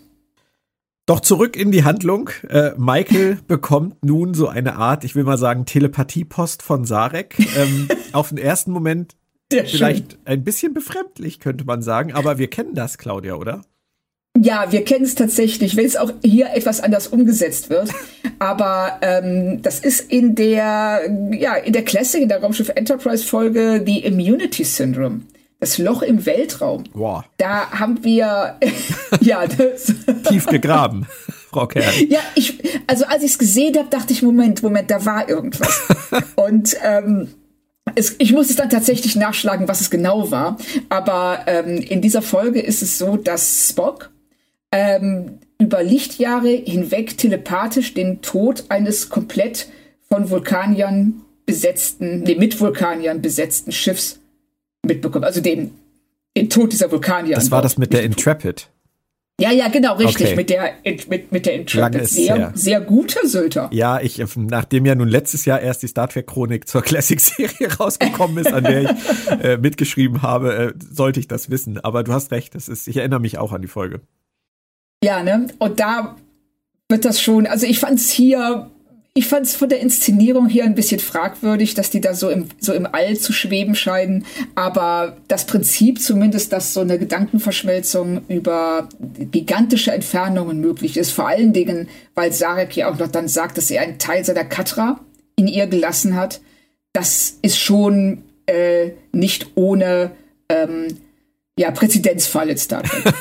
Doch 1.07 1.21
zurück 1.21 1.57
in 1.57 1.71
die 1.71 1.85
Handlung. 1.85 2.29
Äh, 2.49 2.73
Michael 2.77 3.39
bekommt 3.49 4.05
nun 4.05 4.35
so 4.35 4.49
eine 4.49 4.77
Art, 4.77 5.03
ich 5.03 5.15
will 5.15 5.25
mal 5.25 5.39
sagen, 5.39 5.65
Telepathiepost 5.65 6.63
von 6.63 6.85
Sarek. 6.85 7.37
Ähm, 7.57 7.89
auf 8.13 8.29
den 8.29 8.39
ersten 8.39 8.71
Moment 8.71 9.17
vielleicht 9.51 10.19
ein 10.27 10.45
bisschen 10.45 10.75
befremdlich, 10.75 11.41
könnte 11.41 11.65
man 11.65 11.81
sagen, 11.81 12.13
aber 12.13 12.37
wir 12.37 12.51
kennen 12.51 12.75
das, 12.75 12.99
Claudia, 12.99 13.37
oder? 13.37 13.63
Ja, 14.41 14.71
wir 14.71 14.85
kennen 14.85 15.05
es 15.05 15.15
tatsächlich, 15.15 15.77
wenn 15.77 15.87
es 15.87 15.97
auch 15.97 16.13
hier 16.23 16.51
etwas 16.55 16.81
anders 16.81 17.09
umgesetzt 17.09 17.71
wird. 17.71 17.91
Aber 18.39 18.99
ähm, 19.01 19.63
das 19.63 19.81
ist 19.81 20.13
in 20.13 20.35
der, 20.35 21.03
ja, 21.33 21.55
in 21.55 21.73
der 21.73 21.85
Classic, 21.85 22.21
in 22.21 22.29
der 22.29 22.43
Raumschiff 22.43 22.71
Enterprise 22.75 23.25
Folge, 23.25 23.81
die 23.81 24.05
Immunity 24.05 24.65
Syndrome. 24.65 25.23
Das 25.59 25.79
Loch 25.79 26.03
im 26.03 26.27
Weltraum. 26.27 26.85
Wow. 26.93 27.25
Da 27.39 27.71
haben 27.71 28.05
wir, 28.05 28.57
ja, 29.21 29.47
das 29.47 29.95
tief 30.29 30.47
gegraben. 30.47 31.07
Ja, 32.09 32.21
ich, 32.35 32.59
also 32.87 33.07
als 33.07 33.23
ich 33.23 33.33
es 33.33 33.39
gesehen 33.39 33.77
habe, 33.79 33.89
dachte 33.89 34.13
ich, 34.13 34.23
Moment, 34.23 34.63
Moment, 34.63 34.91
da 34.91 35.05
war 35.07 35.29
irgendwas. 35.29 35.83
Und 36.37 36.77
ähm, 36.85 37.29
es, 37.95 38.17
ich 38.19 38.33
muss 38.33 38.51
es 38.51 38.57
dann 38.57 38.69
tatsächlich 38.69 39.17
nachschlagen, 39.17 39.67
was 39.67 39.81
es 39.81 39.89
genau 39.89 40.31
war. 40.31 40.59
Aber 40.91 41.41
ähm, 41.47 41.79
in 41.79 42.03
dieser 42.03 42.21
Folge 42.21 42.61
ist 42.61 42.83
es 42.83 42.99
so, 42.99 43.17
dass 43.17 43.71
Spock 43.71 44.11
ähm, 44.77 45.39
über 45.59 45.83
Lichtjahre 45.83 46.51
hinweg 46.51 47.17
telepathisch 47.17 47.95
den 47.95 48.21
Tod 48.21 48.65
eines 48.69 49.09
komplett 49.09 49.69
von 50.09 50.31
Vulkaniern 50.31 51.23
besetzten, 51.47 52.23
nee, 52.23 52.35
mit 52.35 52.61
Vulkaniern 52.61 53.23
besetzten 53.23 53.73
Schiffs 53.73 54.21
mitbekommen. 54.85 55.25
Also 55.25 55.41
den, 55.41 55.73
den 56.37 56.51
Tod 56.51 56.73
dieser 56.73 56.93
Vulkanier. 56.93 57.35
Das 57.35 57.51
war 57.51 57.63
das 57.63 57.79
mit 57.79 57.93
der 57.93 58.03
Intrepid. 58.03 58.69
Ja, 59.39 59.51
ja, 59.51 59.69
genau, 59.69 59.97
richtig. 59.97 60.29
Okay. 60.29 60.37
Mit 60.37 60.49
der, 60.49 60.73
mit, 61.09 61.31
mit 61.31 61.47
der 61.47 61.55
Intrepid. 61.55 62.09
Sehr, 62.09 62.53
sehr 62.55 62.81
gute 62.81 63.27
Sylter. 63.29 63.69
Ja, 63.71 64.01
ich, 64.01 64.23
nachdem 64.35 64.87
ja 64.87 64.95
nun 64.95 65.09
letztes 65.09 65.45
Jahr 65.45 65.61
erst 65.61 65.83
die 65.83 65.89
Star 65.89 66.09
Trek 66.09 66.27
Chronik 66.27 66.67
zur 66.67 66.81
Classic-Serie 66.81 67.75
rausgekommen 67.79 68.39
ist, 68.39 68.53
an 68.53 68.65
der 68.65 68.83
ich 68.83 68.91
äh, 69.43 69.57
mitgeschrieben 69.59 70.23
habe, 70.23 70.57
äh, 70.57 70.73
sollte 70.91 71.21
ich 71.21 71.29
das 71.29 71.51
wissen. 71.51 71.79
Aber 71.79 72.03
du 72.03 72.13
hast 72.13 72.31
recht, 72.31 72.55
das 72.55 72.69
ist, 72.69 72.89
ich 72.89 72.97
erinnere 72.97 73.21
mich 73.21 73.37
auch 73.37 73.53
an 73.53 73.61
die 73.61 73.69
Folge. 73.69 74.01
Ja, 75.03 75.23
ne? 75.23 75.47
Und 75.59 75.81
da 75.81 76.17
wird 76.89 77.05
das 77.05 77.21
schon, 77.21 77.47
also 77.47 77.67
ich 77.67 77.79
fand 77.79 77.99
es 77.99 78.11
hier, 78.11 78.71
ich 79.15 79.27
fand 79.27 79.47
es 79.47 79.57
von 79.57 79.69
der 79.69 79.81
Inszenierung 79.81 80.49
hier 80.49 80.65
ein 80.65 80.75
bisschen 80.75 81.01
fragwürdig, 81.01 81.75
dass 81.75 81.91
die 81.91 82.01
da 82.01 82.15
so 82.15 82.29
im, 82.29 82.49
so 82.61 82.73
im 82.73 82.87
All 82.87 83.17
zu 83.17 83.33
schweben 83.33 83.75
scheinen. 83.75 84.27
Aber 84.55 85.17
das 85.29 85.47
Prinzip 85.47 86.01
zumindest, 86.01 86.53
dass 86.53 86.75
so 86.75 86.81
eine 86.81 86.99
Gedankenverschmelzung 86.99 88.27
über 88.29 88.89
gigantische 89.19 89.93
Entfernungen 89.93 90.61
möglich 90.61 90.97
ist, 90.97 91.13
vor 91.13 91.29
allen 91.29 91.53
Dingen, 91.53 91.89
weil 92.15 92.33
Sarek 92.33 92.77
ja 92.77 92.91
auch 92.91 92.99
noch 92.99 93.09
dann 93.09 93.29
sagt, 93.29 93.57
dass 93.57 93.71
er 93.71 93.83
einen 93.83 93.99
Teil 93.99 94.25
seiner 94.25 94.45
Katra 94.45 95.01
in 95.37 95.49
ihr 95.49 95.67
gelassen 95.67 96.15
hat, 96.15 96.41
das 96.93 97.39
ist 97.43 97.59
schon 97.59 98.23
äh, 98.47 98.93
nicht 99.13 99.49
ohne 99.55 100.13
ähm, 100.49 100.89
ja, 101.59 101.71
Präzedenzfall 101.71 102.57
Star 102.57 102.83
Trek. 102.85 103.15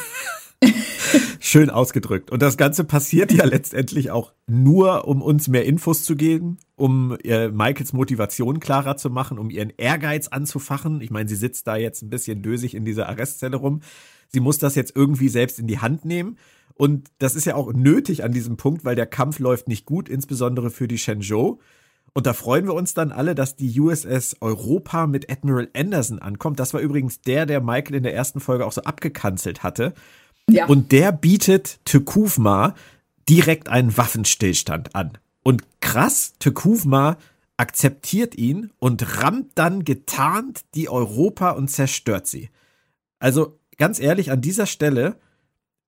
Schön 1.39 1.69
ausgedrückt. 1.69 2.31
Und 2.31 2.41
das 2.41 2.57
Ganze 2.57 2.83
passiert 2.83 3.31
ja 3.31 3.45
letztendlich 3.45 4.11
auch 4.11 4.33
nur, 4.47 5.07
um 5.07 5.21
uns 5.21 5.47
mehr 5.47 5.65
Infos 5.65 6.03
zu 6.03 6.15
geben, 6.15 6.57
um 6.75 7.17
äh, 7.23 7.49
Michaels 7.49 7.93
Motivation 7.93 8.59
klarer 8.59 8.97
zu 8.97 9.09
machen, 9.09 9.39
um 9.39 9.49
ihren 9.49 9.71
Ehrgeiz 9.77 10.27
anzufachen. 10.27 11.01
Ich 11.01 11.11
meine, 11.11 11.29
sie 11.29 11.35
sitzt 11.35 11.67
da 11.67 11.75
jetzt 11.75 12.01
ein 12.01 12.09
bisschen 12.09 12.41
dösig 12.41 12.75
in 12.75 12.85
dieser 12.85 13.09
Arrestzelle 13.09 13.57
rum. 13.57 13.81
Sie 14.29 14.39
muss 14.39 14.57
das 14.57 14.75
jetzt 14.75 14.95
irgendwie 14.95 15.29
selbst 15.29 15.59
in 15.59 15.67
die 15.67 15.79
Hand 15.79 16.05
nehmen. 16.05 16.37
Und 16.73 17.09
das 17.19 17.35
ist 17.35 17.45
ja 17.45 17.55
auch 17.55 17.71
nötig 17.73 18.23
an 18.23 18.31
diesem 18.31 18.57
Punkt, 18.57 18.83
weil 18.83 18.95
der 18.95 19.05
Kampf 19.05 19.39
läuft 19.39 19.67
nicht 19.67 19.85
gut, 19.85 20.09
insbesondere 20.09 20.69
für 20.69 20.87
die 20.87 20.97
Shenzhou. 20.97 21.59
Und 22.13 22.27
da 22.27 22.33
freuen 22.33 22.65
wir 22.65 22.73
uns 22.73 22.93
dann 22.93 23.11
alle, 23.11 23.35
dass 23.35 23.57
die 23.57 23.77
USS 23.79 24.37
Europa 24.39 25.05
mit 25.05 25.29
Admiral 25.29 25.69
Anderson 25.75 26.19
ankommt. 26.19 26.59
Das 26.59 26.73
war 26.73 26.79
übrigens 26.79 27.19
der, 27.21 27.45
der 27.45 27.59
Michael 27.59 27.95
in 27.95 28.03
der 28.03 28.15
ersten 28.15 28.39
Folge 28.39 28.65
auch 28.65 28.71
so 28.71 28.83
abgekanzelt 28.83 29.63
hatte. 29.63 29.93
Ja. 30.49 30.67
Und 30.67 30.91
der 30.91 31.11
bietet 31.11 31.79
Tekufma 31.85 32.75
direkt 33.27 33.69
einen 33.69 33.97
Waffenstillstand 33.97 34.95
an. 34.95 35.17
Und 35.43 35.63
krass, 35.79 36.33
Tekufma 36.39 37.17
akzeptiert 37.57 38.35
ihn 38.35 38.71
und 38.79 39.21
rammt 39.21 39.51
dann 39.55 39.83
getarnt 39.83 40.65
die 40.75 40.89
Europa 40.89 41.51
und 41.51 41.69
zerstört 41.69 42.27
sie. 42.27 42.49
Also 43.19 43.57
ganz 43.77 43.99
ehrlich, 43.99 44.31
an 44.31 44.41
dieser 44.41 44.65
Stelle 44.65 45.17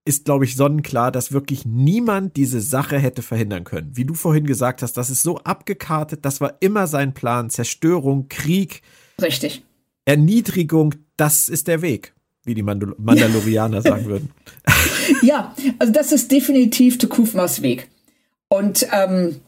ist, 0.04 0.24
glaube 0.24 0.46
ich, 0.46 0.56
sonnenklar, 0.56 1.12
dass 1.12 1.32
wirklich 1.32 1.66
niemand 1.66 2.36
diese 2.36 2.60
Sache 2.60 2.98
hätte 2.98 3.20
verhindern 3.20 3.64
können. 3.64 3.96
Wie 3.96 4.06
du 4.06 4.14
vorhin 4.14 4.46
gesagt 4.46 4.82
hast, 4.82 4.96
das 4.96 5.10
ist 5.10 5.22
so 5.22 5.38
abgekartet, 5.38 6.24
das 6.24 6.40
war 6.40 6.54
immer 6.60 6.86
sein 6.86 7.12
Plan. 7.12 7.50
Zerstörung, 7.50 8.28
Krieg. 8.28 8.82
Richtig. 9.20 9.64
Erniedrigung, 10.06 10.94
das 11.16 11.50
ist 11.50 11.68
der 11.68 11.82
Weg 11.82 12.14
wie 12.48 12.54
die 12.54 12.62
Mandal 12.62 12.94
Mandalorianer 12.98 13.82
sagen 13.82 14.06
würden. 14.06 14.30
Ja, 15.22 15.54
also 15.78 15.90
das 15.90 16.12
ist 16.12 16.30
definitiv 16.30 16.98
Tekufmas 16.98 17.62
Weg. 17.62 17.88
Und 18.48 18.86
ähm, 18.92 19.40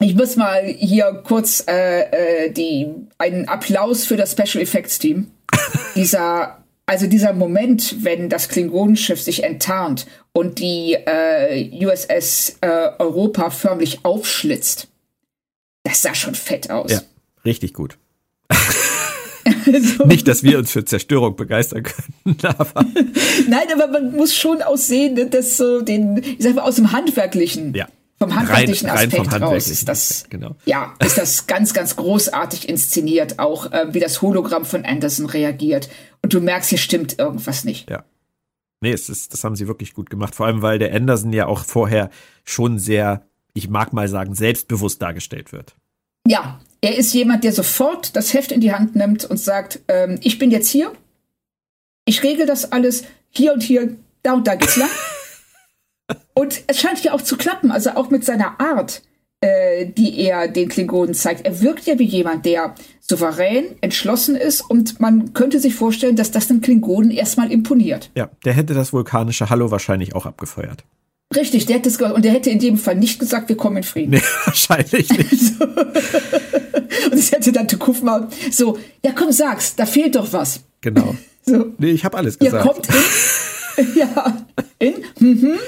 ich 0.00 0.16
muss 0.16 0.34
mal 0.34 0.64
hier 0.64 1.22
kurz 1.24 1.64
äh, 1.68 2.46
äh, 2.46 2.50
die, 2.50 2.88
einen 3.18 3.48
Applaus 3.48 4.04
für 4.04 4.16
das 4.16 4.32
Special 4.32 4.62
Effects 4.62 4.98
Team 4.98 5.28
dieser 5.94 6.64
Also 6.86 7.06
dieser 7.06 7.32
Moment, 7.32 8.04
wenn 8.04 8.28
das 8.28 8.48
Klingonenschiff 8.48 9.22
sich 9.22 9.44
enttarnt 9.44 10.06
und 10.32 10.58
die 10.58 10.94
äh, 10.94 11.70
USS 11.84 12.58
äh, 12.60 12.90
Europa 12.98 13.50
förmlich 13.50 14.04
aufschlitzt, 14.04 14.88
das 15.84 16.02
sah 16.02 16.14
schon 16.14 16.34
fett 16.34 16.70
aus. 16.70 16.90
Ja, 16.90 17.00
richtig 17.44 17.72
gut. 17.72 17.96
so. 19.44 20.04
Nicht, 20.06 20.28
dass 20.28 20.42
wir 20.42 20.58
uns 20.58 20.70
für 20.70 20.84
Zerstörung 20.84 21.36
begeistern 21.36 21.82
können, 21.82 22.38
aber. 22.42 22.84
Nein, 23.48 23.66
aber 23.72 23.88
man 23.88 24.12
muss 24.12 24.34
schon 24.34 24.62
aussehen, 24.62 25.30
dass 25.30 25.56
so 25.56 25.80
den, 25.80 26.18
ich 26.18 26.36
sag 26.40 26.54
mal, 26.54 26.62
aus 26.62 26.76
dem 26.76 26.92
Handwerklichen. 26.92 27.74
Ja 27.74 27.88
vom 28.18 28.34
handwerklichen 28.34 28.88
rein, 28.88 29.08
Aspekt 29.08 29.32
rein 29.32 29.42
raus 29.42 29.68
ist 29.68 29.88
das, 29.88 30.26
genau. 30.30 30.56
ja, 30.64 30.94
ist 31.04 31.18
das 31.18 31.46
ganz, 31.46 31.74
ganz 31.74 31.96
großartig 31.96 32.68
inszeniert, 32.68 33.38
auch 33.38 33.72
äh, 33.72 33.92
wie 33.92 34.00
das 34.00 34.22
Hologramm 34.22 34.64
von 34.64 34.84
Anderson 34.84 35.26
reagiert. 35.26 35.88
Und 36.22 36.32
du 36.32 36.40
merkst, 36.40 36.70
hier 36.70 36.78
stimmt 36.78 37.18
irgendwas 37.18 37.64
nicht. 37.64 37.90
Ja. 37.90 38.04
Nee, 38.80 38.92
es 38.92 39.08
ist, 39.08 39.32
das 39.32 39.44
haben 39.44 39.56
sie 39.56 39.66
wirklich 39.66 39.94
gut 39.94 40.10
gemacht. 40.10 40.34
Vor 40.34 40.46
allem, 40.46 40.62
weil 40.62 40.78
der 40.78 40.94
Anderson 40.94 41.32
ja 41.32 41.46
auch 41.46 41.64
vorher 41.64 42.10
schon 42.44 42.78
sehr, 42.78 43.26
ich 43.52 43.68
mag 43.68 43.92
mal 43.92 44.08
sagen, 44.08 44.34
selbstbewusst 44.34 45.02
dargestellt 45.02 45.52
wird. 45.52 45.74
Ja, 46.26 46.60
er 46.84 46.98
ist 46.98 47.14
jemand, 47.14 47.44
der 47.44 47.52
sofort 47.54 48.14
das 48.14 48.34
Heft 48.34 48.52
in 48.52 48.60
die 48.60 48.74
Hand 48.74 48.94
nimmt 48.94 49.24
und 49.24 49.38
sagt, 49.38 49.80
ähm, 49.88 50.18
ich 50.22 50.38
bin 50.38 50.50
jetzt 50.50 50.68
hier, 50.68 50.92
ich 52.04 52.22
regel 52.22 52.44
das 52.44 52.72
alles, 52.72 53.04
hier 53.30 53.54
und 53.54 53.62
hier, 53.62 53.96
da 54.22 54.34
und 54.34 54.46
da 54.46 54.54
geht's 54.54 54.76
lang. 54.76 54.90
Und 56.34 56.64
es 56.66 56.80
scheint 56.80 57.02
ja 57.02 57.14
auch 57.14 57.22
zu 57.22 57.38
klappen, 57.38 57.70
also 57.70 57.92
auch 57.92 58.10
mit 58.10 58.24
seiner 58.24 58.60
Art, 58.60 59.02
äh, 59.40 59.86
die 59.86 60.18
er 60.20 60.48
den 60.48 60.68
Klingonen 60.68 61.14
zeigt. 61.14 61.46
Er 61.46 61.62
wirkt 61.62 61.86
ja 61.86 61.98
wie 61.98 62.04
jemand, 62.04 62.44
der 62.44 62.74
souverän, 63.00 63.64
entschlossen 63.80 64.36
ist 64.36 64.60
und 64.60 65.00
man 65.00 65.32
könnte 65.32 65.60
sich 65.60 65.74
vorstellen, 65.74 66.16
dass 66.16 66.30
das 66.30 66.48
den 66.48 66.60
Klingonen 66.60 67.10
erstmal 67.10 67.50
imponiert. 67.50 68.10
Ja, 68.14 68.28
der 68.44 68.52
hätte 68.52 68.74
das 68.74 68.92
vulkanische 68.92 69.48
Hallo 69.48 69.70
wahrscheinlich 69.70 70.14
auch 70.14 70.26
abgefeuert. 70.26 70.84
Richtig, 71.34 71.66
der 71.66 71.76
hätte 71.76 71.88
es 71.88 72.00
und 72.00 72.24
der 72.24 72.32
hätte 72.32 72.50
in 72.50 72.58
dem 72.58 72.76
Fall 72.76 72.96
nicht 72.96 73.18
gesagt, 73.18 73.48
wir 73.48 73.56
kommen 73.56 73.78
in 73.78 73.82
Frieden. 73.82 74.10
Nee, 74.10 74.22
wahrscheinlich 74.44 75.08
nicht. 75.10 75.58
so. 75.58 75.64
Und 77.10 77.18
es 77.18 77.32
hätte 77.32 77.52
dann 77.52 77.68
Tukufma 77.68 78.28
so, 78.50 78.78
ja 79.04 79.12
komm, 79.12 79.32
sag's, 79.32 79.74
da 79.74 79.84
fehlt 79.84 80.14
doch 80.16 80.32
was. 80.32 80.60
Genau. 80.80 81.16
So. 81.46 81.74
Nee, 81.76 81.90
ich 81.90 82.06
habe 82.06 82.16
alles 82.16 82.38
gesagt. 82.38 82.64
Ihr 82.64 82.72
kommt 82.72 82.88
in, 83.76 83.98
ja, 83.98 84.46
in, 84.78 84.94
mhm, 85.18 85.58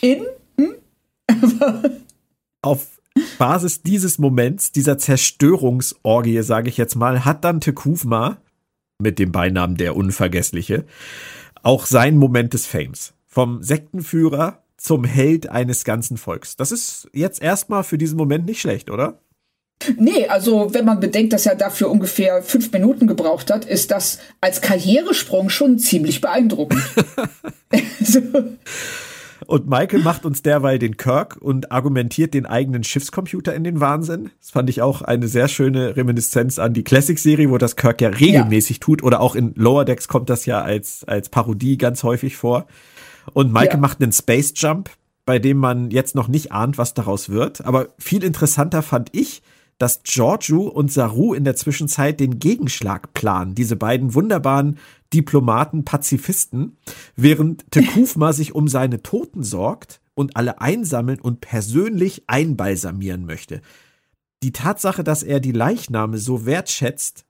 in. 0.00 0.26
Hm? 0.56 0.74
Auf 2.62 2.86
Basis 3.36 3.82
dieses 3.82 4.18
Moments, 4.18 4.70
dieser 4.70 4.96
Zerstörungsorgie, 4.96 6.40
sage 6.42 6.68
ich 6.68 6.76
jetzt 6.76 6.94
mal, 6.94 7.24
hat 7.24 7.42
dann 7.42 7.60
Tekufma 7.60 8.38
mit 9.00 9.18
dem 9.18 9.32
Beinamen 9.32 9.76
der 9.76 9.96
Unvergessliche 9.96 10.84
auch 11.64 11.86
seinen 11.86 12.18
Moment 12.18 12.54
des 12.54 12.66
Fames. 12.66 13.14
Vom 13.26 13.62
Sektenführer 13.62 14.63
zum 14.84 15.04
Held 15.04 15.48
eines 15.48 15.84
ganzen 15.84 16.18
Volks. 16.18 16.56
Das 16.56 16.70
ist 16.70 17.08
jetzt 17.14 17.42
erstmal 17.42 17.84
für 17.84 17.96
diesen 17.96 18.18
Moment 18.18 18.44
nicht 18.44 18.60
schlecht, 18.60 18.90
oder? 18.90 19.18
Nee, 19.96 20.26
also 20.28 20.74
wenn 20.74 20.84
man 20.84 21.00
bedenkt, 21.00 21.32
dass 21.32 21.46
er 21.46 21.54
dafür 21.54 21.90
ungefähr 21.90 22.42
fünf 22.42 22.70
Minuten 22.70 23.06
gebraucht 23.06 23.50
hat, 23.50 23.64
ist 23.64 23.90
das 23.90 24.18
als 24.42 24.60
Karrieresprung 24.60 25.48
schon 25.48 25.78
ziemlich 25.78 26.20
beeindruckend. 26.20 26.82
so. 28.00 28.20
Und 29.46 29.68
Michael 29.68 30.00
macht 30.00 30.24
uns 30.24 30.40
derweil 30.42 30.78
den 30.78 30.96
Kirk 30.96 31.36
und 31.38 31.70
argumentiert 31.70 32.32
den 32.32 32.46
eigenen 32.46 32.82
Schiffscomputer 32.82 33.54
in 33.54 33.62
den 33.62 33.78
Wahnsinn. 33.78 34.30
Das 34.40 34.50
fand 34.50 34.70
ich 34.70 34.80
auch 34.80 35.02
eine 35.02 35.28
sehr 35.28 35.48
schöne 35.48 35.96
Reminiszenz 35.96 36.58
an 36.58 36.72
die 36.72 36.82
Classic-Serie, 36.82 37.50
wo 37.50 37.58
das 37.58 37.76
Kirk 37.76 38.00
ja 38.00 38.08
regelmäßig 38.08 38.76
ja. 38.76 38.80
tut. 38.80 39.02
Oder 39.02 39.20
auch 39.20 39.34
in 39.34 39.52
Lower 39.54 39.84
Decks 39.84 40.08
kommt 40.08 40.30
das 40.30 40.46
ja 40.46 40.62
als, 40.62 41.04
als 41.04 41.28
Parodie 41.28 41.76
ganz 41.76 42.02
häufig 42.04 42.36
vor. 42.36 42.66
Und 43.32 43.52
Michael 43.52 43.74
ja. 43.74 43.80
macht 43.80 44.02
einen 44.02 44.12
Space 44.12 44.52
Jump, 44.56 44.90
bei 45.24 45.38
dem 45.38 45.56
man 45.56 45.90
jetzt 45.90 46.14
noch 46.14 46.28
nicht 46.28 46.52
ahnt, 46.52 46.78
was 46.78 46.94
daraus 46.94 47.28
wird. 47.28 47.64
Aber 47.64 47.88
viel 47.98 48.22
interessanter 48.24 48.82
fand 48.82 49.10
ich, 49.12 49.42
dass 49.78 50.02
Giorgio 50.04 50.62
und 50.62 50.92
Saru 50.92 51.34
in 51.34 51.44
der 51.44 51.56
Zwischenzeit 51.56 52.20
den 52.20 52.38
Gegenschlag 52.38 53.12
planen. 53.14 53.54
Diese 53.54 53.76
beiden 53.76 54.14
wunderbaren 54.14 54.78
Diplomaten, 55.12 55.84
Pazifisten, 55.84 56.76
während 57.16 57.70
Tekufma 57.70 58.32
sich 58.34 58.54
um 58.54 58.68
seine 58.68 59.02
Toten 59.02 59.42
sorgt 59.42 60.00
und 60.14 60.36
alle 60.36 60.60
einsammeln 60.60 61.20
und 61.20 61.40
persönlich 61.40 62.24
einbalsamieren 62.28 63.24
möchte. 63.26 63.62
Die 64.42 64.52
Tatsache, 64.52 65.02
dass 65.02 65.22
er 65.22 65.40
die 65.40 65.52
Leichname 65.52 66.18
so 66.18 66.46
wertschätzt, 66.46 67.24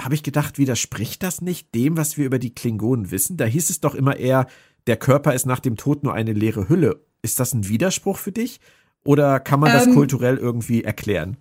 habe 0.00 0.14
ich 0.14 0.22
gedacht, 0.22 0.58
widerspricht 0.58 1.22
das 1.22 1.40
nicht 1.40 1.74
dem, 1.74 1.96
was 1.96 2.16
wir 2.16 2.26
über 2.26 2.38
die 2.38 2.54
Klingonen 2.54 3.10
wissen? 3.10 3.36
Da 3.36 3.44
hieß 3.44 3.70
es 3.70 3.80
doch 3.80 3.94
immer 3.94 4.16
eher, 4.16 4.46
der 4.86 4.96
Körper 4.96 5.34
ist 5.34 5.46
nach 5.46 5.60
dem 5.60 5.76
Tod 5.76 6.02
nur 6.04 6.14
eine 6.14 6.32
leere 6.32 6.68
Hülle. 6.68 7.00
Ist 7.22 7.40
das 7.40 7.52
ein 7.52 7.68
Widerspruch 7.68 8.16
für 8.16 8.32
dich? 8.32 8.60
Oder 9.04 9.40
kann 9.40 9.60
man 9.60 9.72
das 9.72 9.86
ähm, 9.86 9.94
kulturell 9.94 10.36
irgendwie 10.36 10.84
erklären? 10.84 11.36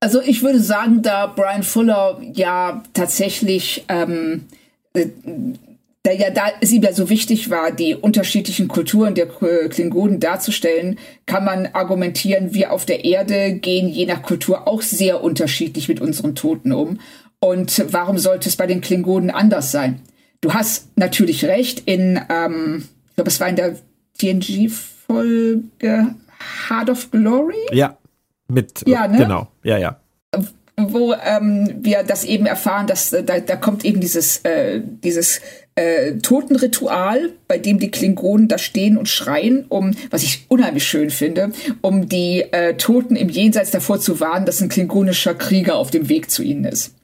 Also 0.00 0.20
ich 0.20 0.42
würde 0.42 0.60
sagen, 0.60 1.02
da 1.02 1.26
Brian 1.28 1.62
Fuller 1.62 2.20
ja 2.32 2.82
tatsächlich, 2.92 3.84
ähm, 3.88 4.46
äh, 4.94 5.06
da 6.02 6.10
ja 6.10 6.30
da 6.30 6.46
es 6.60 6.72
ihm 6.72 6.82
ja 6.82 6.92
so 6.92 7.08
wichtig 7.08 7.50
war, 7.50 7.70
die 7.70 7.94
unterschiedlichen 7.94 8.66
Kulturen 8.66 9.14
der 9.14 9.28
Klingonen 9.28 10.18
darzustellen, 10.18 10.98
kann 11.26 11.44
man 11.44 11.66
argumentieren, 11.66 12.52
wir 12.52 12.72
auf 12.72 12.84
der 12.84 13.04
Erde 13.04 13.52
gehen 13.52 13.88
je 13.88 14.06
nach 14.06 14.22
Kultur 14.22 14.66
auch 14.66 14.82
sehr 14.82 15.22
unterschiedlich 15.22 15.88
mit 15.88 16.00
unseren 16.00 16.34
Toten 16.34 16.72
um. 16.72 16.98
Und 17.38 17.84
warum 17.92 18.18
sollte 18.18 18.48
es 18.48 18.56
bei 18.56 18.66
den 18.66 18.80
Klingonen 18.80 19.30
anders 19.30 19.70
sein? 19.70 20.00
Du 20.42 20.52
hast 20.52 20.88
natürlich 20.96 21.44
recht, 21.44 21.84
in, 21.86 22.20
ähm, 22.28 22.84
ich 23.08 23.14
glaube, 23.14 23.30
es 23.30 23.38
war 23.38 23.48
in 23.48 23.56
der 23.56 23.76
TNG-Folge 24.18 26.16
Heart 26.68 26.90
of 26.90 27.10
Glory. 27.12 27.54
Ja, 27.70 27.96
mit, 28.48 28.82
ja, 28.86 29.06
ne? 29.06 29.18
genau, 29.18 29.48
ja, 29.62 29.78
ja. 29.78 30.00
Wo 30.76 31.14
ähm, 31.14 31.76
wir 31.82 32.02
das 32.02 32.24
eben 32.24 32.46
erfahren, 32.46 32.88
dass 32.88 33.12
äh, 33.12 33.22
da, 33.22 33.38
da 33.38 33.54
kommt 33.54 33.84
eben 33.84 34.00
dieses, 34.00 34.38
äh, 34.38 34.80
dieses 34.84 35.40
äh, 35.76 36.14
Totenritual, 36.14 37.30
bei 37.46 37.58
dem 37.58 37.78
die 37.78 37.92
Klingonen 37.92 38.48
da 38.48 38.58
stehen 38.58 38.96
und 38.96 39.08
schreien, 39.08 39.66
um, 39.68 39.94
was 40.10 40.24
ich 40.24 40.46
unheimlich 40.48 40.84
schön 40.84 41.10
finde, 41.10 41.52
um 41.82 42.08
die 42.08 42.40
äh, 42.50 42.74
Toten 42.74 43.14
im 43.14 43.28
Jenseits 43.28 43.70
davor 43.70 44.00
zu 44.00 44.18
warnen, 44.18 44.44
dass 44.44 44.60
ein 44.60 44.68
klingonischer 44.68 45.34
Krieger 45.34 45.76
auf 45.76 45.92
dem 45.92 46.08
Weg 46.08 46.32
zu 46.32 46.42
ihnen 46.42 46.64
ist. 46.64 46.94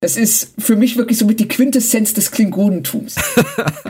Das 0.00 0.16
ist 0.16 0.54
für 0.58 0.76
mich 0.76 0.96
wirklich 0.96 1.18
so 1.18 1.24
mit 1.24 1.40
die 1.40 1.48
Quintessenz 1.48 2.12
des 2.14 2.30
Klingonentums. 2.30 3.16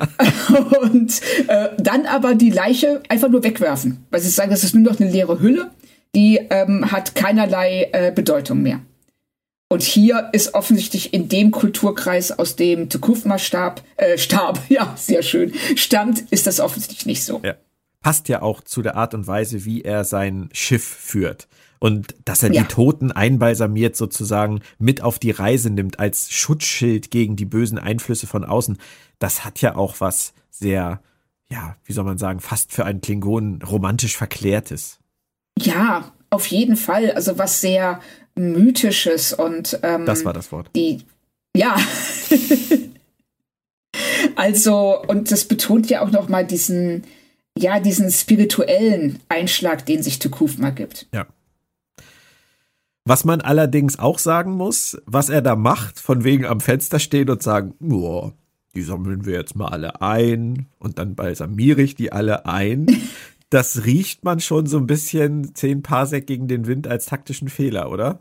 und 0.82 1.20
äh, 1.48 1.70
dann 1.78 2.06
aber 2.06 2.34
die 2.34 2.50
Leiche 2.50 3.02
einfach 3.08 3.28
nur 3.28 3.42
wegwerfen, 3.42 4.06
weil 4.10 4.20
sie 4.20 4.30
sagen, 4.30 4.50
das 4.50 4.64
ist 4.64 4.74
nur 4.74 4.84
noch 4.84 5.00
eine 5.00 5.10
leere 5.10 5.40
Hülle 5.40 5.70
die 6.16 6.38
ähm, 6.50 6.90
hat 6.90 7.14
keinerlei 7.14 7.90
äh, 7.92 8.10
Bedeutung 8.10 8.62
mehr. 8.62 8.80
Und 9.68 9.82
hier 9.82 10.30
ist 10.32 10.54
offensichtlich 10.54 11.12
in 11.12 11.28
dem 11.28 11.50
Kulturkreis, 11.50 12.32
aus 12.32 12.56
dem 12.56 12.88
Tukufma 12.88 13.38
starb, 13.38 13.82
äh, 13.96 14.16
starb, 14.16 14.60
ja, 14.68 14.94
sehr 14.96 15.22
schön, 15.22 15.52
stammt, 15.76 16.20
ist 16.30 16.46
das 16.46 16.58
offensichtlich 16.58 17.04
nicht 17.04 17.24
so. 17.24 17.40
Ja. 17.44 17.54
Passt 18.00 18.28
ja 18.28 18.40
auch 18.40 18.62
zu 18.62 18.82
der 18.82 18.96
Art 18.96 19.14
und 19.14 19.26
Weise, 19.26 19.64
wie 19.64 19.82
er 19.82 20.04
sein 20.04 20.48
Schiff 20.52 20.84
führt. 20.84 21.48
Und 21.78 22.14
dass 22.24 22.42
er 22.42 22.52
ja. 22.52 22.62
die 22.62 22.68
Toten 22.68 23.12
einbalsamiert 23.12 23.96
sozusagen 23.96 24.60
mit 24.78 25.02
auf 25.02 25.18
die 25.18 25.30
Reise 25.30 25.70
nimmt 25.70 25.98
als 25.98 26.30
Schutzschild 26.30 27.10
gegen 27.10 27.36
die 27.36 27.44
bösen 27.44 27.78
Einflüsse 27.78 28.26
von 28.26 28.44
außen, 28.44 28.78
das 29.18 29.44
hat 29.44 29.60
ja 29.60 29.76
auch 29.76 30.00
was 30.00 30.32
sehr, 30.50 31.00
ja, 31.50 31.76
wie 31.84 31.92
soll 31.92 32.04
man 32.04 32.18
sagen, 32.18 32.40
fast 32.40 32.72
für 32.72 32.84
einen 32.84 33.00
Klingonen 33.00 33.62
romantisch 33.62 34.16
verklärtes. 34.16 34.98
Ja, 35.58 36.12
auf 36.30 36.46
jeden 36.46 36.76
Fall. 36.76 37.12
Also 37.12 37.38
was 37.38 37.60
sehr 37.60 38.00
mythisches 38.34 39.32
und 39.32 39.78
ähm, 39.82 40.06
das 40.06 40.24
war 40.24 40.32
das 40.32 40.52
Wort. 40.52 40.70
Die 40.74 41.04
ja. 41.56 41.76
also 44.36 45.02
und 45.06 45.32
das 45.32 45.46
betont 45.46 45.88
ja 45.88 46.02
auch 46.02 46.10
noch 46.10 46.28
mal 46.28 46.46
diesen 46.46 47.04
ja 47.58 47.80
diesen 47.80 48.10
spirituellen 48.10 49.20
Einschlag, 49.28 49.86
den 49.86 50.02
sich 50.02 50.18
Tukufma 50.18 50.70
gibt. 50.70 51.06
Ja. 51.14 51.26
Was 53.06 53.24
man 53.24 53.40
allerdings 53.40 53.98
auch 53.98 54.18
sagen 54.18 54.52
muss, 54.52 55.00
was 55.06 55.28
er 55.28 55.40
da 55.40 55.56
macht, 55.56 56.00
von 56.00 56.24
wegen 56.24 56.44
am 56.44 56.60
Fenster 56.60 56.98
stehen 56.98 57.30
und 57.30 57.42
sagen, 57.42 57.74
boah, 57.78 58.32
die 58.74 58.82
sammeln 58.82 59.24
wir 59.24 59.34
jetzt 59.34 59.56
mal 59.56 59.68
alle 59.68 60.02
ein 60.02 60.66
und 60.78 60.98
dann 60.98 61.14
balsamiere 61.14 61.80
ich 61.82 61.94
die 61.94 62.12
alle 62.12 62.46
ein 62.46 62.86
das 63.50 63.84
riecht 63.84 64.24
man 64.24 64.40
schon 64.40 64.66
so 64.66 64.76
ein 64.76 64.86
bisschen 64.86 65.54
10 65.54 65.82
Parsec 65.82 66.26
gegen 66.26 66.48
den 66.48 66.66
Wind 66.66 66.88
als 66.88 67.06
taktischen 67.06 67.48
Fehler, 67.48 67.90
oder? 67.90 68.18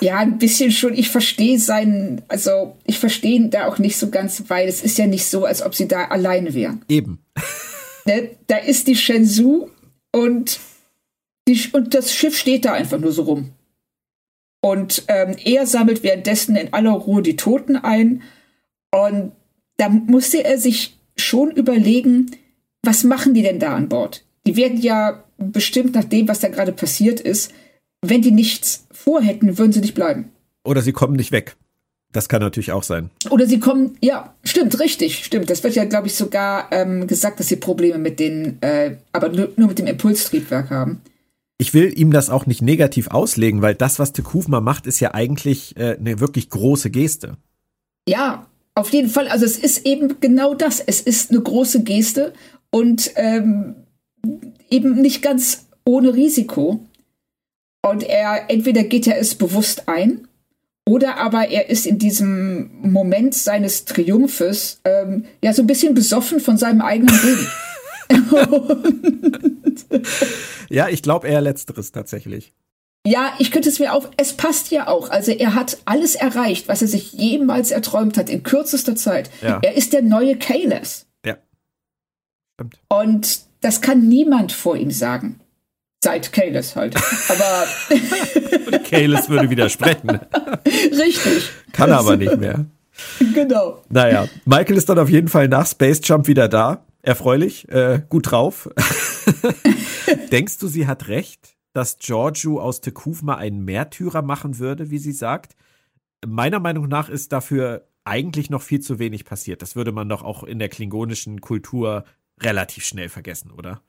Ja, 0.00 0.18
ein 0.18 0.38
bisschen 0.38 0.70
schon. 0.70 0.94
Ich 0.94 1.10
verstehe 1.10 1.58
seinen, 1.58 2.22
also 2.28 2.76
ich 2.84 2.98
verstehe 2.98 3.34
ihn 3.34 3.50
da 3.50 3.66
auch 3.66 3.78
nicht 3.78 3.96
so 3.96 4.08
ganz, 4.08 4.44
weil 4.48 4.68
es 4.68 4.82
ist 4.82 4.98
ja 4.98 5.06
nicht 5.06 5.26
so, 5.26 5.44
als 5.44 5.62
ob 5.62 5.74
sie 5.74 5.88
da 5.88 6.06
alleine 6.06 6.54
wären. 6.54 6.82
Eben. 6.88 7.20
Ne? 8.06 8.30
Da 8.46 8.56
ist 8.56 8.86
die 8.86 8.96
Shenzhou 8.96 9.68
und, 10.10 10.58
die, 11.46 11.60
und 11.72 11.92
das 11.92 12.14
Schiff 12.14 12.34
steht 12.34 12.64
da 12.64 12.72
einfach 12.72 12.98
nur 12.98 13.12
so 13.12 13.24
rum. 13.24 13.50
Und 14.60 15.04
ähm, 15.08 15.36
er 15.42 15.66
sammelt 15.66 16.02
währenddessen 16.02 16.56
in 16.56 16.72
aller 16.72 16.92
Ruhe 16.92 17.22
die 17.22 17.36
Toten 17.36 17.76
ein. 17.76 18.22
Und 18.90 19.32
da 19.78 19.88
musste 19.88 20.44
er 20.44 20.58
sich 20.58 20.98
schon 21.16 21.50
überlegen, 21.50 22.30
was 22.82 23.04
machen 23.04 23.34
die 23.34 23.42
denn 23.42 23.58
da 23.58 23.74
an 23.74 23.88
Bord? 23.88 24.24
Die 24.46 24.56
werden 24.56 24.80
ja 24.80 25.24
bestimmt 25.38 25.94
nach 25.94 26.04
dem, 26.04 26.28
was 26.28 26.40
da 26.40 26.48
gerade 26.48 26.72
passiert 26.72 27.20
ist, 27.20 27.52
wenn 28.02 28.22
die 28.22 28.30
nichts 28.30 28.86
vorhätten, 28.90 29.58
würden 29.58 29.72
sie 29.72 29.80
nicht 29.80 29.94
bleiben. 29.94 30.30
Oder 30.64 30.82
sie 30.82 30.92
kommen 30.92 31.16
nicht 31.16 31.32
weg. 31.32 31.56
Das 32.12 32.28
kann 32.28 32.42
natürlich 32.42 32.72
auch 32.72 32.82
sein. 32.82 33.10
Oder 33.30 33.46
sie 33.46 33.60
kommen, 33.60 33.96
ja, 34.00 34.34
stimmt, 34.42 34.80
richtig, 34.80 35.24
stimmt. 35.24 35.48
Das 35.48 35.62
wird 35.62 35.76
ja, 35.76 35.84
glaube 35.84 36.08
ich, 36.08 36.14
sogar 36.14 36.68
ähm, 36.72 37.06
gesagt, 37.06 37.38
dass 37.38 37.48
sie 37.48 37.56
Probleme 37.56 37.98
mit 37.98 38.18
den, 38.18 38.60
äh, 38.62 38.96
aber 39.12 39.28
nur, 39.28 39.50
nur 39.56 39.68
mit 39.68 39.78
dem 39.78 39.86
Impulstriebwerk 39.86 40.70
haben. 40.70 41.02
Ich 41.60 41.74
will 41.74 41.92
ihm 41.94 42.10
das 42.10 42.30
auch 42.30 42.46
nicht 42.46 42.62
negativ 42.62 43.08
auslegen, 43.08 43.60
weil 43.60 43.74
das, 43.74 43.98
was 43.98 44.14
Tekufma 44.14 44.62
macht, 44.62 44.86
ist 44.86 44.98
ja 44.98 45.12
eigentlich 45.12 45.76
äh, 45.76 45.98
eine 45.98 46.18
wirklich 46.18 46.48
große 46.48 46.90
Geste. 46.90 47.36
Ja, 48.08 48.46
auf 48.74 48.90
jeden 48.94 49.10
Fall. 49.10 49.28
Also 49.28 49.44
es 49.44 49.58
ist 49.58 49.84
eben 49.84 50.20
genau 50.20 50.54
das. 50.54 50.80
Es 50.80 51.02
ist 51.02 51.30
eine 51.30 51.42
große 51.42 51.82
Geste 51.82 52.32
und 52.70 53.10
ähm, 53.16 53.74
eben 54.70 55.02
nicht 55.02 55.20
ganz 55.20 55.66
ohne 55.84 56.14
Risiko. 56.14 56.80
Und 57.82 58.04
er 58.04 58.48
entweder 58.48 58.82
geht 58.84 59.06
er 59.06 59.18
es 59.18 59.34
bewusst 59.34 59.86
ein 59.86 60.28
oder 60.88 61.18
aber 61.18 61.50
er 61.50 61.68
ist 61.68 61.86
in 61.86 61.98
diesem 61.98 62.70
Moment 62.80 63.34
seines 63.34 63.84
Triumphes 63.84 64.80
ähm, 64.86 65.26
ja 65.44 65.52
so 65.52 65.62
ein 65.62 65.66
bisschen 65.66 65.92
besoffen 65.92 66.40
von 66.40 66.56
seinem 66.56 66.80
eigenen 66.80 67.14
Leben. 67.22 67.46
ja, 70.68 70.88
ich 70.88 71.02
glaube 71.02 71.28
eher 71.28 71.40
letzteres 71.40 71.92
tatsächlich. 71.92 72.52
Ja, 73.06 73.32
ich 73.38 73.50
könnte 73.50 73.70
es 73.70 73.78
mir 73.78 73.94
auch, 73.94 74.08
es 74.18 74.34
passt 74.34 74.70
ja 74.70 74.86
auch. 74.86 75.08
Also 75.10 75.32
er 75.32 75.54
hat 75.54 75.78
alles 75.86 76.14
erreicht, 76.14 76.68
was 76.68 76.82
er 76.82 76.88
sich 76.88 77.12
jemals 77.12 77.70
erträumt 77.70 78.18
hat, 78.18 78.28
in 78.28 78.42
kürzester 78.42 78.94
Zeit. 78.94 79.30
Ja. 79.40 79.58
Er 79.62 79.74
ist 79.74 79.94
der 79.94 80.02
neue 80.02 80.36
Kales. 80.36 81.06
Ja. 81.24 81.38
Stimmt. 82.54 82.78
Und 82.88 83.40
das 83.62 83.80
kann 83.80 84.06
niemand 84.08 84.52
vor 84.52 84.76
ihm 84.76 84.90
sagen. 84.90 85.40
Seit 86.02 86.32
Kales 86.32 86.76
halt. 86.76 86.96
Aber. 87.28 88.78
Kales 88.90 89.28
würde 89.28 89.50
widersprechen. 89.50 90.08
Richtig. 90.66 91.50
Kann 91.72 91.92
aber 91.92 92.16
nicht 92.16 92.38
mehr. 92.38 92.66
Genau. 93.34 93.82
Naja, 93.88 94.26
Michael 94.44 94.76
ist 94.76 94.88
dann 94.88 94.98
auf 94.98 95.10
jeden 95.10 95.28
Fall 95.28 95.48
nach 95.48 95.66
Space 95.66 96.00
Jump 96.02 96.26
wieder 96.26 96.48
da. 96.48 96.84
Erfreulich, 97.02 97.68
äh, 97.68 98.02
gut 98.08 98.30
drauf. 98.30 98.68
Denkst 100.32 100.58
du, 100.58 100.68
sie 100.68 100.86
hat 100.86 101.08
recht, 101.08 101.56
dass 101.72 101.98
Giorgio 101.98 102.60
aus 102.60 102.80
Tekufma 102.80 103.36
einen 103.36 103.64
Märtyrer 103.64 104.22
machen 104.22 104.58
würde, 104.58 104.90
wie 104.90 104.98
sie 104.98 105.12
sagt? 105.12 105.56
Meiner 106.26 106.60
Meinung 106.60 106.88
nach 106.88 107.08
ist 107.08 107.32
dafür 107.32 107.86
eigentlich 108.04 108.50
noch 108.50 108.62
viel 108.62 108.80
zu 108.80 108.98
wenig 108.98 109.24
passiert. 109.24 109.62
Das 109.62 109.76
würde 109.76 109.92
man 109.92 110.08
doch 110.08 110.22
auch 110.22 110.42
in 110.42 110.58
der 110.58 110.68
klingonischen 110.68 111.40
Kultur 111.40 112.04
relativ 112.40 112.84
schnell 112.84 113.08
vergessen, 113.08 113.50
oder? 113.50 113.82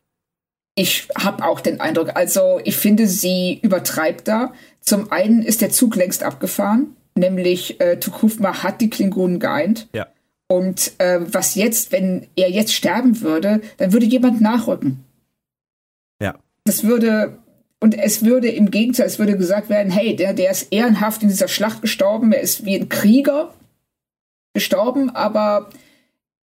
Ich 0.75 1.09
habe 1.17 1.43
auch 1.43 1.59
den 1.59 1.81
Eindruck, 1.81 2.15
also 2.15 2.61
ich 2.63 2.77
finde, 2.77 3.07
sie 3.07 3.59
übertreibt 3.61 4.27
da. 4.27 4.53
Zum 4.79 5.11
einen 5.11 5.41
ist 5.41 5.61
der 5.61 5.69
Zug 5.69 5.95
längst 5.95 6.23
abgefahren, 6.23 6.95
nämlich 7.15 7.81
äh, 7.81 7.99
Tukufma 7.99 8.63
hat 8.63 8.79
die 8.79 8.89
Klingonen 8.89 9.39
geeint. 9.39 9.89
Ja. 9.93 10.07
Und 10.51 10.91
äh, 10.97 11.21
was 11.21 11.55
jetzt, 11.55 11.93
wenn 11.93 12.27
er 12.35 12.51
jetzt 12.51 12.73
sterben 12.73 13.21
würde, 13.21 13.61
dann 13.77 13.93
würde 13.93 14.05
jemand 14.05 14.41
nachrücken. 14.41 15.01
Ja. 16.21 16.37
Das 16.65 16.83
würde, 16.83 17.37
und 17.79 17.97
es 17.97 18.25
würde 18.25 18.49
im 18.49 18.69
Gegenteil, 18.69 19.05
es 19.05 19.17
würde 19.17 19.37
gesagt 19.37 19.69
werden, 19.69 19.93
hey, 19.93 20.13
der, 20.13 20.33
der 20.33 20.51
ist 20.51 20.73
ehrenhaft 20.73 21.23
in 21.23 21.29
dieser 21.29 21.47
Schlacht 21.47 21.81
gestorben, 21.81 22.33
er 22.33 22.41
ist 22.41 22.65
wie 22.65 22.75
ein 22.75 22.89
Krieger 22.89 23.53
gestorben, 24.53 25.09
aber 25.09 25.69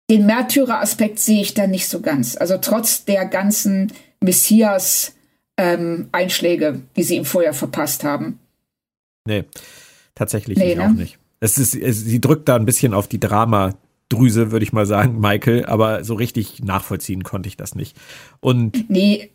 den 0.09 0.25
Märtyrer-Aspekt 0.25 1.19
sehe 1.19 1.41
ich 1.41 1.53
da 1.53 1.67
nicht 1.67 1.89
so 1.89 1.99
ganz. 1.99 2.37
Also 2.37 2.57
trotz 2.57 3.03
der 3.03 3.25
ganzen 3.25 3.91
Messias-Einschläge, 4.21 6.67
ähm, 6.67 6.87
die 6.95 7.03
sie 7.03 7.17
ihm 7.17 7.25
vorher 7.25 7.53
verpasst 7.53 8.05
haben. 8.05 8.39
Nee, 9.27 9.43
tatsächlich 10.15 10.57
nee, 10.57 10.75
ne? 10.75 10.85
auch 10.85 10.91
nicht. 10.91 11.19
Es 11.41 11.57
ist, 11.57 11.75
es, 11.75 11.99
sie 11.99 12.21
drückt 12.21 12.47
da 12.47 12.55
ein 12.55 12.65
bisschen 12.65 12.93
auf 12.93 13.09
die 13.09 13.19
Dramadrüse, 14.09 14.51
würde 14.51 14.63
ich 14.63 14.73
mal 14.73 14.85
sagen, 14.85 15.19
Michael, 15.19 15.65
aber 15.65 16.03
so 16.03 16.15
richtig 16.15 16.63
nachvollziehen 16.63 17.23
konnte 17.23 17.47
ich 17.47 17.57
das 17.57 17.75
nicht. 17.75 17.97
Und 18.39 18.89
nee, 18.89 19.31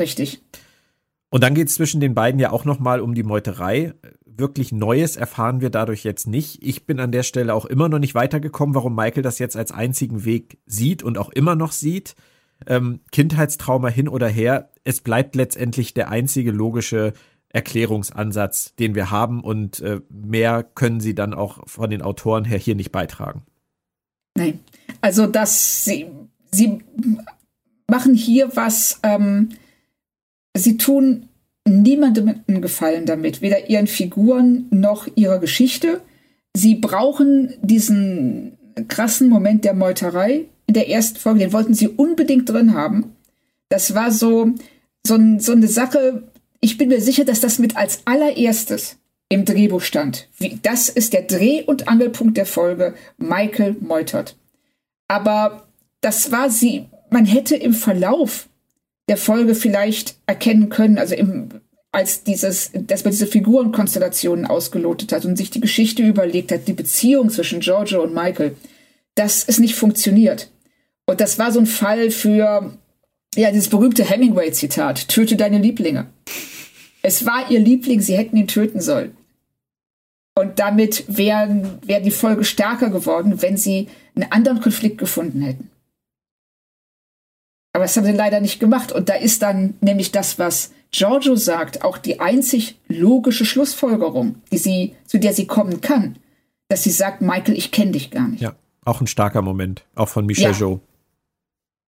richtig. 0.00 0.42
Und 1.30 1.42
dann 1.42 1.54
geht 1.54 1.68
es 1.68 1.74
zwischen 1.74 2.00
den 2.00 2.14
beiden 2.14 2.38
ja 2.38 2.52
auch 2.52 2.64
nochmal 2.64 3.00
um 3.00 3.14
die 3.14 3.22
Meuterei. 3.22 3.94
Wirklich 4.24 4.72
Neues 4.72 5.16
erfahren 5.16 5.60
wir 5.60 5.70
dadurch 5.70 6.04
jetzt 6.04 6.26
nicht. 6.26 6.62
Ich 6.62 6.86
bin 6.86 7.00
an 7.00 7.12
der 7.12 7.22
Stelle 7.22 7.54
auch 7.54 7.64
immer 7.64 7.88
noch 7.88 7.98
nicht 7.98 8.14
weitergekommen, 8.14 8.74
warum 8.74 8.94
Michael 8.94 9.22
das 9.22 9.38
jetzt 9.38 9.56
als 9.56 9.72
einzigen 9.72 10.24
Weg 10.24 10.58
sieht 10.66 11.02
und 11.02 11.18
auch 11.18 11.30
immer 11.30 11.54
noch 11.54 11.72
sieht. 11.72 12.14
Ähm, 12.66 13.00
Kindheitstrauma 13.10 13.88
hin 13.88 14.08
oder 14.08 14.28
her, 14.28 14.70
es 14.84 15.00
bleibt 15.00 15.34
letztendlich 15.34 15.94
der 15.94 16.10
einzige 16.10 16.52
logische 16.52 17.12
Erklärungsansatz, 17.48 18.74
den 18.76 18.94
wir 18.94 19.10
haben 19.10 19.42
und 19.42 19.80
äh, 19.80 20.00
mehr 20.10 20.62
können 20.62 21.00
sie 21.00 21.14
dann 21.14 21.34
auch 21.34 21.66
von 21.66 21.90
den 21.90 22.02
Autoren 22.02 22.44
her 22.44 22.58
hier 22.58 22.76
nicht 22.76 22.92
beitragen. 22.92 23.42
Also 25.02 25.26
dass 25.26 25.84
sie, 25.84 26.06
sie 26.50 26.78
machen 27.90 28.14
hier 28.14 28.56
was, 28.56 29.00
ähm, 29.02 29.50
sie 30.56 30.78
tun 30.78 31.28
niemandem 31.68 32.40
einen 32.46 32.62
Gefallen 32.62 33.04
damit, 33.04 33.42
weder 33.42 33.68
ihren 33.68 33.86
Figuren 33.86 34.66
noch 34.70 35.06
ihrer 35.14 35.38
Geschichte. 35.38 36.00
Sie 36.56 36.76
brauchen 36.76 37.54
diesen 37.62 38.56
krassen 38.88 39.28
Moment 39.28 39.64
der 39.64 39.74
Meuterei 39.74 40.46
in 40.66 40.74
der 40.74 40.88
ersten 40.88 41.18
Folge, 41.18 41.40
den 41.40 41.52
wollten 41.52 41.74
sie 41.74 41.88
unbedingt 41.88 42.48
drin 42.48 42.74
haben. 42.74 43.16
Das 43.68 43.94
war 43.94 44.10
so, 44.10 44.52
so, 45.06 45.18
so 45.38 45.52
eine 45.52 45.68
Sache, 45.68 46.22
ich 46.60 46.78
bin 46.78 46.88
mir 46.88 47.00
sicher, 47.00 47.24
dass 47.24 47.40
das 47.40 47.58
mit 47.58 47.76
als 47.76 48.02
allererstes 48.04 48.96
im 49.28 49.44
Drehbuch 49.44 49.80
stand. 49.80 50.28
Wie, 50.38 50.58
das 50.62 50.88
ist 50.88 51.12
der 51.12 51.22
Dreh- 51.22 51.64
und 51.64 51.88
Angelpunkt 51.88 52.36
der 52.36 52.46
Folge. 52.46 52.94
Michael 53.18 53.76
meutert. 53.80 54.36
Aber 55.12 55.66
das 56.00 56.32
war 56.32 56.48
sie, 56.48 56.86
man 57.10 57.26
hätte 57.26 57.54
im 57.54 57.74
Verlauf 57.74 58.48
der 59.08 59.18
Folge 59.18 59.54
vielleicht 59.54 60.16
erkennen 60.24 60.70
können, 60.70 60.96
also 60.96 61.14
im, 61.14 61.50
als 61.90 62.24
dieses, 62.24 62.70
dass 62.72 63.04
man 63.04 63.10
diese 63.10 63.26
Figurenkonstellationen 63.26 64.46
ausgelotet 64.46 65.12
hat 65.12 65.26
und 65.26 65.36
sich 65.36 65.50
die 65.50 65.60
Geschichte 65.60 66.02
überlegt 66.02 66.50
hat, 66.50 66.66
die 66.66 66.72
Beziehung 66.72 67.28
zwischen 67.28 67.60
Giorgio 67.60 68.02
und 68.02 68.14
Michael, 68.14 68.56
dass 69.14 69.44
es 69.46 69.58
nicht 69.58 69.74
funktioniert. 69.74 70.50
Und 71.04 71.20
das 71.20 71.38
war 71.38 71.52
so 71.52 71.60
ein 71.60 71.66
Fall 71.66 72.10
für, 72.10 72.72
ja, 73.34 73.50
dieses 73.50 73.68
berühmte 73.68 74.08
Hemingway-Zitat, 74.08 75.08
töte 75.08 75.36
deine 75.36 75.58
Lieblinge. 75.58 76.06
Es 77.02 77.26
war 77.26 77.50
ihr 77.50 77.60
Liebling, 77.60 78.00
sie 78.00 78.16
hätten 78.16 78.38
ihn 78.38 78.48
töten 78.48 78.80
sollen. 78.80 79.14
Und 80.34 80.58
damit 80.58 81.04
wäre 81.08 81.78
wär 81.84 82.00
die 82.00 82.10
Folge 82.10 82.44
stärker 82.44 82.90
geworden, 82.90 83.42
wenn 83.42 83.56
sie 83.56 83.88
einen 84.14 84.30
anderen 84.32 84.60
Konflikt 84.60 84.98
gefunden 84.98 85.42
hätten. 85.42 85.70
Aber 87.74 87.84
das 87.84 87.96
haben 87.96 88.04
sie 88.04 88.12
leider 88.12 88.40
nicht 88.40 88.60
gemacht. 88.60 88.92
Und 88.92 89.08
da 89.08 89.14
ist 89.14 89.42
dann 89.42 89.74
nämlich 89.80 90.12
das, 90.12 90.38
was 90.38 90.72
Giorgio 90.90 91.36
sagt, 91.36 91.84
auch 91.84 91.96
die 91.98 92.20
einzig 92.20 92.76
logische 92.88 93.46
Schlussfolgerung, 93.46 94.36
die 94.50 94.58
sie, 94.58 94.94
zu 95.06 95.18
der 95.18 95.32
sie 95.32 95.46
kommen 95.46 95.80
kann, 95.80 96.16
dass 96.68 96.82
sie 96.82 96.90
sagt, 96.90 97.22
Michael, 97.22 97.56
ich 97.56 97.70
kenne 97.70 97.92
dich 97.92 98.10
gar 98.10 98.28
nicht. 98.28 98.42
Ja, 98.42 98.54
auch 98.84 99.00
ein 99.00 99.06
starker 99.06 99.42
Moment, 99.42 99.84
auch 99.94 100.08
von 100.08 100.26
Michel 100.26 100.52
ja. 100.52 100.58
Jo. 100.58 100.80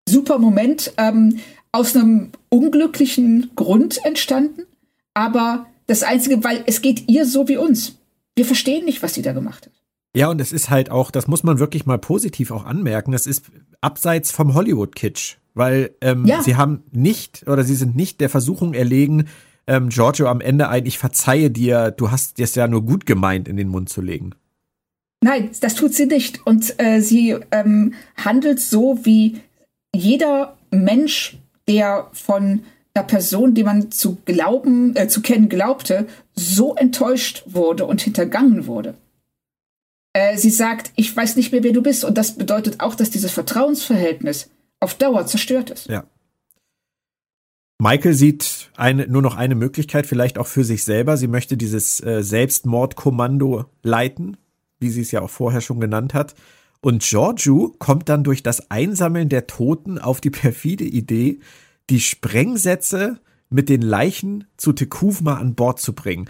Super 0.08 0.38
Moment, 0.38 0.94
ähm, 0.98 1.40
aus 1.72 1.96
einem 1.96 2.32
unglücklichen 2.50 3.52
Grund 3.56 4.04
entstanden, 4.04 4.64
aber 5.14 5.68
das 5.88 6.04
Einzige, 6.04 6.44
weil 6.44 6.64
es 6.68 6.82
geht 6.82 7.10
ihr 7.10 7.26
so 7.26 7.48
wie 7.48 7.58
uns. 7.58 7.98
Wir 8.42 8.46
verstehen 8.48 8.86
nicht, 8.86 9.04
was 9.04 9.14
sie 9.14 9.22
da 9.22 9.34
gemacht 9.34 9.68
hat. 9.68 9.74
Ja, 10.16 10.30
und 10.30 10.42
es 10.42 10.52
ist 10.52 10.70
halt 10.70 10.92
auch, 10.92 11.12
das 11.12 11.28
muss 11.28 11.44
man 11.44 11.60
wirklich 11.60 11.86
mal 11.86 11.98
positiv 11.98 12.52
auch 12.52 12.66
anmerken, 12.66 13.12
das 13.12 13.28
ist 13.28 13.46
abseits 13.80 14.32
vom 14.32 14.54
Hollywood-Kitsch 14.54 15.38
weil 15.54 15.92
ähm, 16.02 16.26
ja. 16.26 16.42
sie 16.42 16.56
haben 16.56 16.84
nicht 16.92 17.48
oder 17.48 17.64
sie 17.64 17.76
sind 17.76 17.96
nicht 17.96 18.22
der 18.22 18.30
Versuchung 18.30 18.74
erlegen, 18.74 19.28
ähm, 19.68 19.90
Giorgio 19.90 20.28
am 20.28 20.42
Ende 20.42 20.70
ein 20.70 20.86
Ich 20.86 20.98
verzeihe 20.98 21.52
dir, 21.52 21.92
du 21.92 22.12
hast 22.12 22.40
es 22.40 22.56
ja 22.56 22.68
nur 22.68 22.86
gut 22.86 23.06
gemeint 23.06 23.48
in 23.48 23.58
den 23.58 23.68
Mund 23.68 23.90
zu 23.90 24.02
legen. 24.02 24.32
Nein, 25.24 25.52
das 25.62 25.76
tut 25.76 25.94
sie 25.94 26.08
nicht. 26.08 26.46
Und 26.48 26.80
äh, 26.80 27.00
sie 27.02 27.38
ähm, 27.52 27.94
handelt 28.18 28.60
so, 28.60 29.00
wie 29.04 29.42
jeder 29.94 30.58
Mensch, 30.72 31.38
der 31.68 32.08
von 32.12 32.64
einer 32.94 33.06
Person, 33.06 33.54
die 33.54 33.64
man 33.64 33.92
zu 33.92 34.18
glauben, 34.26 34.96
äh, 34.96 35.08
zu 35.08 35.22
kennen 35.22 35.48
glaubte, 35.48 36.08
so 36.42 36.76
enttäuscht 36.76 37.44
wurde 37.46 37.86
und 37.86 38.02
hintergangen 38.02 38.68
wurde. 38.68 38.96
Äh, 40.14 40.38
sie 40.38 40.50
sagt, 40.50 40.92
ich 40.96 41.16
weiß 41.16 41.36
nicht 41.36 41.52
mehr, 41.52 41.64
wer 41.64 41.72
du 41.72 41.82
bist. 41.82 42.04
Und 42.04 42.18
das 42.18 42.36
bedeutet 42.36 42.80
auch, 42.82 42.96
dass 42.96 43.10
dieses 43.10 43.32
Vertrauensverhältnis 43.32 44.50
auf 44.80 44.96
Dauer 44.96 45.26
zerstört 45.26 45.70
ist. 45.70 45.88
Ja. 45.88 46.04
Michael 47.82 48.14
sieht 48.14 48.70
eine, 48.76 49.08
nur 49.08 49.22
noch 49.22 49.36
eine 49.36 49.56
Möglichkeit, 49.56 50.06
vielleicht 50.06 50.38
auch 50.38 50.48
für 50.48 50.64
sich 50.64 50.84
selber. 50.84 51.18
Sie 51.18 51.28
möchte 51.28 51.58
dieses 51.58 52.04
äh, 52.04 52.22
Selbstmordkommando 52.22 53.66
leiten, 53.82 54.38
wie 54.80 54.90
sie 54.90 55.02
es 55.02 55.12
ja 55.12 55.22
auch 55.22 55.30
vorher 55.30 55.62
schon 55.62 55.80
genannt 55.80 56.14
hat. 56.14 56.36
Und 56.82 57.04
Giorgio 57.04 57.74
kommt 57.80 58.10
dann 58.10 58.24
durch 58.24 58.44
das 58.44 58.70
Einsammeln 58.70 59.30
der 59.30 59.48
Toten 59.48 59.98
auf 59.98 60.20
die 60.22 60.30
perfide 60.30 60.84
Idee, 60.84 61.40
die 61.90 62.00
Sprengsätze 62.00 63.20
mit 63.52 63.70
den 63.70 63.82
Leichen 63.82 64.46
zu 64.58 64.74
Tekuvma 64.74 65.38
an 65.38 65.56
Bord 65.56 65.80
zu 65.80 65.94
bringen. 65.94 66.30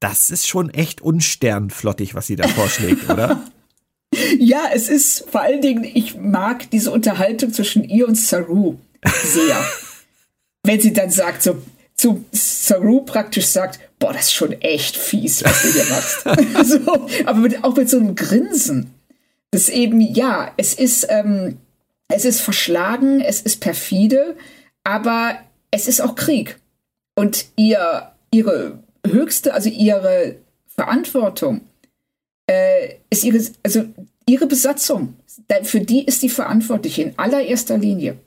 Das 0.00 0.30
ist 0.30 0.46
schon 0.46 0.70
echt 0.70 1.00
unsternflottig, 1.00 2.14
was 2.14 2.26
sie 2.26 2.36
da 2.36 2.46
vorschlägt, 2.46 3.08
oder? 3.08 3.42
Ja, 4.38 4.70
es 4.72 4.88
ist 4.88 5.28
vor 5.30 5.42
allen 5.42 5.60
Dingen, 5.60 5.84
ich 5.84 6.16
mag 6.16 6.70
diese 6.70 6.90
Unterhaltung 6.90 7.52
zwischen 7.52 7.84
ihr 7.84 8.08
und 8.08 8.14
Saru 8.14 8.78
sehr. 9.04 9.62
Wenn 10.62 10.80
sie 10.80 10.94
dann 10.94 11.10
sagt, 11.10 11.42
so 11.42 11.62
zu 11.94 12.24
Saru 12.32 13.02
praktisch 13.02 13.46
sagt, 13.46 13.80
boah, 13.98 14.12
das 14.12 14.26
ist 14.26 14.34
schon 14.34 14.52
echt 14.52 14.96
fies, 14.96 15.44
was 15.44 15.62
du 15.62 15.72
hier 15.72 15.84
machst. 15.84 16.22
so, 16.70 17.08
aber 17.26 17.38
mit, 17.38 17.64
auch 17.64 17.76
mit 17.76 17.90
so 17.90 17.98
einem 17.98 18.14
Grinsen. 18.14 18.94
Das 19.50 19.68
eben, 19.68 20.00
ja, 20.00 20.52
es 20.56 20.74
ist, 20.74 21.06
ähm, 21.10 21.58
es 22.08 22.24
ist 22.24 22.40
verschlagen, 22.40 23.20
es 23.20 23.42
ist 23.42 23.60
perfide, 23.60 24.36
aber 24.84 25.38
es 25.70 25.88
ist 25.88 26.00
auch 26.00 26.14
Krieg. 26.14 26.58
Und 27.14 27.46
ihr, 27.56 28.12
ihre 28.30 28.82
höchste, 29.06 29.54
also 29.54 29.68
ihre 29.68 30.36
Verantwortung 30.66 31.62
äh, 32.46 32.94
ist 33.10 33.24
ihre, 33.24 33.40
also 33.62 33.84
ihre 34.26 34.46
Besatzung. 34.46 35.16
Für 35.62 35.80
die 35.80 36.04
ist 36.04 36.22
die 36.22 36.28
verantwortlich 36.28 36.98
in 36.98 37.18
allererster 37.18 37.78
Linie. 37.78 38.18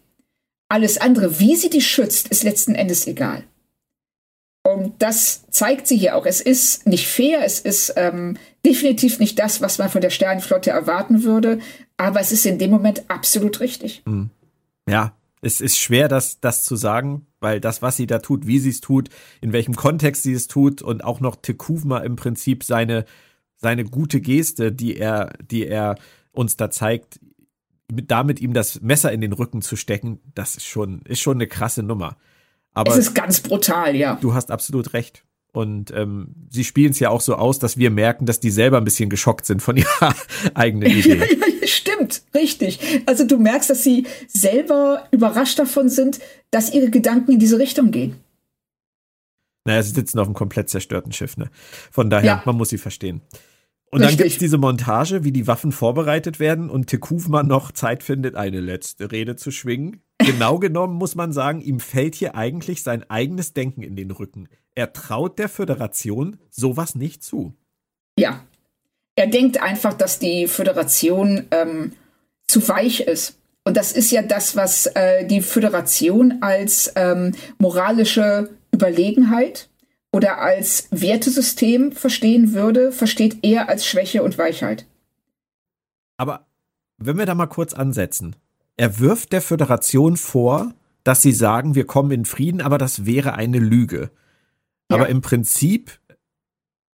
Alles 0.70 0.98
andere, 0.98 1.40
wie 1.40 1.56
sie 1.56 1.70
die 1.70 1.82
schützt, 1.82 2.30
ist 2.30 2.44
letzten 2.44 2.76
Endes 2.76 3.08
egal. 3.08 3.44
Und 4.64 5.02
das 5.02 5.44
zeigt 5.50 5.88
sie 5.88 5.98
hier 5.98 6.16
auch. 6.16 6.26
Es 6.26 6.40
ist 6.40 6.86
nicht 6.86 7.08
fair, 7.08 7.44
es 7.44 7.60
ist 7.60 7.94
ähm, 7.96 8.38
definitiv 8.66 9.20
nicht 9.20 9.40
das, 9.40 9.62
was 9.62 9.80
man 9.80 9.90
von 9.90 10.02
der 10.02 10.12
Sternenflotte 10.12 10.70
erwarten 10.70 11.24
würde, 11.24 11.60
aber 11.98 12.20
es 12.20 12.32
ist 12.32 12.46
in 12.46 12.60
dem 12.60 12.72
Moment 12.72 13.04
absolut 13.08 13.60
richtig. 13.60 14.04
Hm. 14.06 14.30
Ja, 14.88 15.16
es 15.42 15.62
ist 15.62 15.78
schwer, 15.78 16.08
das, 16.08 16.40
das 16.40 16.64
zu 16.64 16.76
sagen, 16.76 17.26
weil 17.42 17.60
das, 17.60 17.82
was 17.82 17.98
sie 17.98 18.08
da 18.08 18.20
tut, 18.20 18.48
wie 18.48 18.60
sie 18.60 18.70
es 18.70 18.80
tut, 18.80 19.10
in 19.42 19.52
welchem 19.52 19.76
Kontext 19.76 20.24
sie 20.24 20.34
es 20.34 20.48
tut 20.48 20.82
und 20.82 21.04
auch 21.04 21.20
noch 21.20 21.36
Tekuvma 21.36 22.00
im 22.00 22.16
Prinzip 22.16 22.64
seine, 22.64 23.06
seine 23.58 23.84
gute 23.84 24.22
Geste, 24.22 24.72
die 24.72 24.96
er, 24.96 25.34
die 25.44 25.68
er 25.68 25.96
uns 26.32 26.56
da 26.56 26.72
zeigt, 26.72 27.20
damit 27.90 28.40
ihm 28.40 28.54
das 28.54 28.82
Messer 28.82 29.12
in 29.12 29.20
den 29.20 29.34
Rücken 29.34 29.62
zu 29.62 29.76
stecken, 29.76 30.20
das 30.34 30.56
ist 30.56 30.66
schon, 30.66 31.02
ist 31.02 31.20
schon 31.20 31.38
eine 31.38 31.48
krasse 31.48 31.84
Nummer. 31.84 32.16
Aber 32.74 32.92
es 32.92 32.98
ist 32.98 33.14
ganz 33.14 33.42
brutal, 33.42 33.96
ja. 33.96 34.16
Du 34.22 34.34
hast 34.34 34.50
absolut 34.50 34.94
recht. 34.94 35.26
Und 35.54 35.92
ähm, 35.92 36.34
sie 36.50 36.64
spielen 36.64 36.92
es 36.92 37.00
ja 37.00 37.10
auch 37.10 37.20
so 37.20 37.36
aus, 37.36 37.60
dass 37.60 37.78
wir 37.78 37.92
merken, 37.92 38.26
dass 38.26 38.40
die 38.40 38.52
selber 38.52 38.78
ein 38.78 38.86
bisschen 38.86 39.10
geschockt 39.10 39.46
sind 39.46 39.62
von 39.62 39.76
ihrer 39.78 40.16
eigenen 40.54 40.90
Idee. 40.90 41.18
ja, 41.18 41.26
ja, 41.26 41.68
stimmt, 41.68 42.24
richtig. 42.34 42.80
Also 43.06 43.26
du 43.26 43.38
merkst, 43.38 43.70
dass 43.70 43.84
sie 43.84 44.08
selber 44.28 45.08
überrascht 45.12 45.60
davon 45.60 45.90
sind, 45.90 46.20
dass 46.52 46.74
ihre 46.74 46.90
Gedanken 46.90 47.34
in 47.34 47.40
diese 47.40 47.60
Richtung 47.60 47.92
gehen. 47.92 48.16
Naja, 49.66 49.84
sie 49.84 49.92
sitzen 49.92 50.20
auf 50.20 50.28
einem 50.28 50.34
komplett 50.34 50.70
zerstörten 50.70 51.12
Schiff, 51.12 51.38
ne? 51.38 51.52
Von 51.92 52.10
daher, 52.10 52.26
ja. 52.26 52.44
man 52.46 52.56
muss 52.56 52.70
sie 52.70 52.80
verstehen. 52.80 53.22
Und 53.92 54.00
Richtig. 54.00 54.18
dann 54.18 54.24
gibt's 54.24 54.40
diese 54.40 54.58
Montage, 54.58 55.24
wie 55.26 55.34
die 55.34 55.48
Waffen 55.48 55.74
vorbereitet 55.74 56.40
werden 56.40 56.70
und 56.70 56.88
Tekuvma 56.88 57.44
noch 57.44 57.74
Zeit 57.74 58.04
findet, 58.04 58.36
eine 58.36 58.62
letzte 58.62 59.12
Rede 59.12 59.36
zu 59.36 59.52
schwingen. 59.52 60.02
Genau 60.26 60.60
genommen 60.60 60.96
muss 60.96 61.16
man 61.16 61.34
sagen, 61.34 61.62
ihm 61.62 61.80
fällt 61.80 62.16
hier 62.16 62.36
eigentlich 62.36 62.84
sein 62.84 63.10
eigenes 63.10 63.54
Denken 63.54 63.84
in 63.84 63.96
den 63.96 64.12
Rücken. 64.12 64.48
Er 64.76 64.94
traut 64.94 65.40
der 65.40 65.50
Föderation 65.50 66.38
sowas 66.50 66.96
nicht 66.96 67.24
zu. 67.24 67.54
Ja. 68.18 68.44
Er 69.16 69.28
denkt 69.28 69.62
einfach, 69.62 69.94
dass 69.94 70.20
die 70.20 70.48
Föderation 70.48 71.48
ähm, 71.52 71.94
zu 72.48 72.68
weich 72.68 73.02
ist. 73.02 73.38
Und 73.64 73.78
das 73.78 73.92
ist 73.92 74.12
ja 74.12 74.22
das, 74.22 74.56
was 74.56 74.88
äh, 74.88 75.26
die 75.26 75.42
Föderation 75.42 76.38
als 76.42 76.92
ähm, 76.96 77.34
moralische 77.60 78.50
Überlegenheit 78.74 79.70
oder 80.12 80.40
als 80.40 80.88
Wertesystem 80.92 81.92
verstehen 81.92 82.54
würde, 82.54 82.92
versteht 82.92 83.38
er 83.44 83.70
als 83.70 83.86
Schwäche 83.86 84.24
und 84.24 84.38
Weichheit. 84.38 84.86
Aber 86.18 86.48
wenn 86.98 87.18
wir 87.18 87.26
da 87.26 87.36
mal 87.36 87.48
kurz 87.48 87.74
ansetzen, 87.74 88.36
er 88.82 89.00
wirft 89.00 89.32
der 89.32 89.44
Föderation 89.44 90.18
vor, 90.18 90.74
dass 91.04 91.22
sie 91.22 91.34
sagen, 91.34 91.76
wir 91.76 91.86
kommen 91.86 92.10
in 92.10 92.26
Frieden, 92.26 92.62
aber 92.62 92.80
das 92.80 93.06
wäre 93.06 93.34
eine 93.34 93.60
Lüge. 93.60 94.10
Ja. 94.90 94.98
Aber 94.98 95.08
im 95.08 95.22
Prinzip 95.22 96.00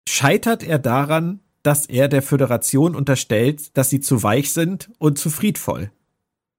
scheitert 0.09 0.63
er 0.63 0.79
daran, 0.79 1.41
dass 1.61 1.85
er 1.85 2.07
der 2.07 2.23
Föderation 2.23 2.95
unterstellt, 2.95 3.77
dass 3.77 3.91
sie 3.91 3.99
zu 3.99 4.23
weich 4.23 4.51
sind 4.51 4.89
und 4.97 5.19
zu 5.19 5.29
friedvoll. 5.29 5.91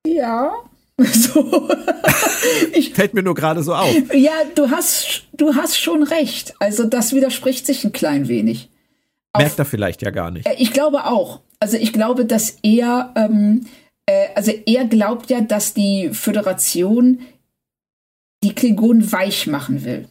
Ja, 0.07 0.53
So. 0.99 1.69
ich, 2.73 2.95
Fällt 2.95 3.15
mir 3.15 3.25
nur 3.25 3.35
gerade 3.35 3.65
so 3.65 3.75
auf. 3.75 3.95
Ja, 4.15 4.33
du 4.55 4.71
hast, 4.71 5.25
du 5.33 5.57
hast 5.57 5.77
schon 5.77 6.05
recht. 6.05 6.55
Also 6.61 6.85
das 6.85 7.13
widerspricht 7.13 7.67
sich 7.67 7.85
ein 7.85 7.91
klein 7.91 8.29
wenig. 8.29 8.71
Merkt 9.37 9.59
er 9.59 9.65
vielleicht 9.65 10.03
ja 10.03 10.11
gar 10.11 10.31
nicht. 10.31 10.47
Äh, 10.47 10.55
ich 10.59 10.73
glaube 10.73 11.05
auch. 11.05 11.41
Also 11.61 11.77
ich 11.77 11.93
glaube, 11.93 12.25
dass 12.25 12.59
er, 12.63 13.13
ähm, 13.17 13.67
äh, 14.07 14.29
also 14.35 14.53
er 14.67 14.87
glaubt 14.87 15.31
ja, 15.31 15.41
dass 15.41 15.75
die 15.75 16.11
Föderation 16.13 17.21
die 18.43 18.55
Klingonen 18.55 19.11
weich 19.13 19.47
machen 19.47 19.85
will. 19.85 20.09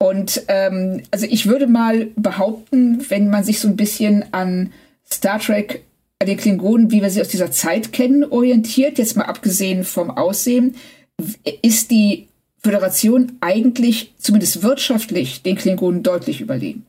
Und 0.00 0.44
ähm, 0.48 1.02
also 1.10 1.26
ich 1.26 1.46
würde 1.46 1.66
mal 1.66 2.08
behaupten, 2.16 3.04
wenn 3.10 3.30
man 3.30 3.44
sich 3.44 3.58
so 3.60 3.68
ein 3.68 3.76
bisschen 3.76 4.32
an 4.32 4.72
Star 5.10 5.40
Trek 5.40 5.84
den 6.22 6.36
Klingonen, 6.36 6.90
wie 6.90 7.02
wir 7.02 7.10
sie 7.10 7.20
aus 7.20 7.28
dieser 7.28 7.50
Zeit 7.50 7.92
kennen, 7.92 8.24
orientiert, 8.24 8.98
jetzt 8.98 9.16
mal 9.16 9.24
abgesehen 9.24 9.84
vom 9.84 10.10
Aussehen, 10.10 10.74
ist 11.62 11.90
die 11.90 12.28
Föderation 12.58 13.32
eigentlich 13.40 14.12
zumindest 14.18 14.62
wirtschaftlich 14.62 15.42
den 15.42 15.56
Klingonen 15.56 16.02
deutlich 16.02 16.40
überlegen. 16.40 16.84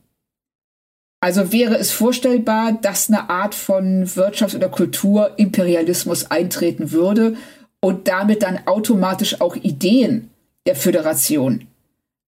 Also 1.20 1.52
wäre 1.52 1.76
es 1.76 1.90
vorstellbar, 1.90 2.72
dass 2.80 3.08
eine 3.08 3.28
Art 3.28 3.54
von 3.54 4.06
Wirtschafts- 4.06 4.56
oder 4.56 4.70
Kulturimperialismus 4.70 6.30
eintreten 6.30 6.92
würde 6.92 7.36
und 7.80 8.08
damit 8.08 8.42
dann 8.42 8.66
automatisch 8.66 9.40
auch 9.40 9.54
Ideen 9.56 10.30
der 10.66 10.76
Föderation 10.76 11.66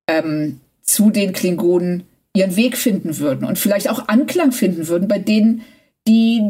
ähm, 0.09 0.61
zu 0.83 1.11
den 1.11 1.33
Klingonen 1.33 2.05
ihren 2.35 2.57
Weg 2.57 2.77
finden 2.77 3.19
würden 3.19 3.47
und 3.47 3.59
vielleicht 3.59 3.89
auch 3.89 4.09
Anklang 4.09 4.53
finden 4.53 4.89
würden 4.89 5.09
bei 5.09 5.19
denen, 5.19 5.63
die 6.07 6.43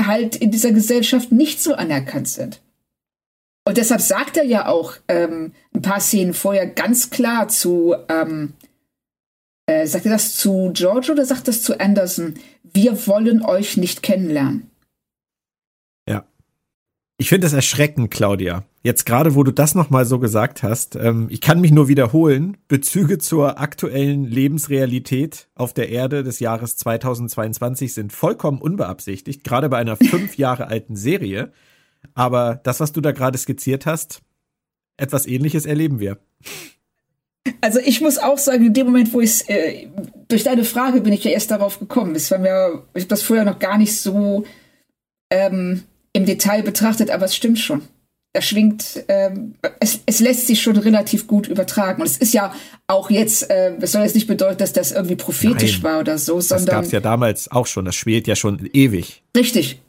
halt 0.00 0.36
in 0.36 0.50
dieser 0.50 0.72
Gesellschaft 0.72 1.32
nicht 1.32 1.62
so 1.62 1.74
anerkannt 1.74 2.28
sind. 2.28 2.60
Und 3.64 3.76
deshalb 3.76 4.00
sagt 4.00 4.36
er 4.36 4.44
ja 4.44 4.66
auch 4.66 4.94
ähm, 5.08 5.52
ein 5.74 5.82
paar 5.82 6.00
Szenen 6.00 6.34
vorher 6.34 6.66
ganz 6.66 7.10
klar 7.10 7.48
zu, 7.48 7.94
ähm, 8.08 8.54
äh, 9.72 9.86
sagt 9.86 10.06
er 10.06 10.12
das 10.12 10.36
zu 10.36 10.70
George 10.74 11.12
oder 11.12 11.24
sagt 11.24 11.48
das 11.48 11.62
zu 11.62 11.78
Anderson? 11.80 12.34
Wir 12.62 13.06
wollen 13.06 13.42
euch 13.44 13.76
nicht 13.76 14.02
kennenlernen. 14.02 14.70
Ja. 16.08 16.24
Ich 17.18 17.28
finde 17.28 17.46
es 17.46 17.52
erschreckend, 17.52 18.10
Claudia. 18.10 18.64
Jetzt 18.82 19.06
gerade, 19.06 19.34
wo 19.36 19.44
du 19.44 19.52
das 19.52 19.74
nochmal 19.74 20.04
so 20.04 20.18
gesagt 20.18 20.62
hast, 20.62 20.96
ähm, 20.96 21.28
ich 21.30 21.40
kann 21.40 21.60
mich 21.60 21.70
nur 21.70 21.86
wiederholen, 21.88 22.56
Bezüge 22.66 23.18
zur 23.18 23.60
aktuellen 23.60 24.24
Lebensrealität 24.24 25.48
auf 25.54 25.72
der 25.72 25.88
Erde 25.88 26.24
des 26.24 26.40
Jahres 26.40 26.76
2022 26.76 27.94
sind 27.94 28.12
vollkommen 28.12 28.60
unbeabsichtigt, 28.60 29.44
gerade 29.44 29.68
bei 29.68 29.78
einer 29.78 29.96
fünf 30.10 30.36
Jahre 30.36 30.66
alten 30.66 30.96
Serie. 30.96 31.52
Aber 32.14 32.60
das, 32.64 32.80
was 32.80 32.92
du 32.92 33.00
da 33.00 33.12
gerade 33.12 33.38
skizziert 33.38 33.86
hast, 33.86 34.22
etwas 34.96 35.26
ähnliches 35.26 35.64
erleben 35.64 36.00
wir. 36.00 36.18
Also 37.60 37.80
ich 37.80 38.00
muss 38.00 38.18
auch 38.18 38.38
sagen, 38.38 38.66
in 38.66 38.72
dem 38.72 38.86
Moment, 38.86 39.12
wo 39.12 39.20
ich 39.20 39.48
äh, 39.48 39.88
durch 40.28 40.44
deine 40.44 40.64
Frage 40.64 41.00
bin 41.00 41.12
ich 41.12 41.24
ja 41.24 41.30
erst 41.30 41.50
darauf 41.50 41.78
gekommen. 41.78 42.14
Es 42.14 42.30
war 42.30 42.38
mir, 42.38 42.84
ich 42.94 43.02
habe 43.02 43.08
das 43.08 43.22
vorher 43.22 43.44
noch 43.44 43.58
gar 43.58 43.78
nicht 43.78 43.96
so 43.98 44.44
ähm, 45.30 45.82
im 46.12 46.26
Detail 46.26 46.62
betrachtet, 46.62 47.10
aber 47.10 47.24
es 47.24 47.34
stimmt 47.34 47.58
schon 47.58 47.82
da 48.32 48.40
schwingt, 48.40 49.04
ähm, 49.08 49.54
es, 49.78 50.00
es 50.06 50.20
lässt 50.20 50.46
sich 50.46 50.62
schon 50.62 50.76
relativ 50.78 51.26
gut 51.26 51.48
übertragen. 51.48 52.00
Und 52.00 52.08
es 52.08 52.16
ist 52.16 52.32
ja 52.32 52.54
auch 52.86 53.10
jetzt, 53.10 53.50
äh, 53.50 53.74
es 53.80 53.92
soll 53.92 54.02
jetzt 54.02 54.14
nicht 54.14 54.26
bedeuten, 54.26 54.58
dass 54.58 54.72
das 54.72 54.92
irgendwie 54.92 55.16
prophetisch 55.16 55.82
Nein, 55.82 55.82
war 55.82 56.00
oder 56.00 56.16
so, 56.18 56.40
sondern. 56.40 56.66
Das 56.66 56.74
gab 56.74 56.84
es 56.84 56.92
ja 56.92 57.00
damals 57.00 57.50
auch 57.50 57.66
schon, 57.66 57.84
das 57.84 57.94
schwelt 57.94 58.26
ja 58.26 58.34
schon 58.34 58.70
ewig. 58.72 59.22
Richtig. 59.36 59.80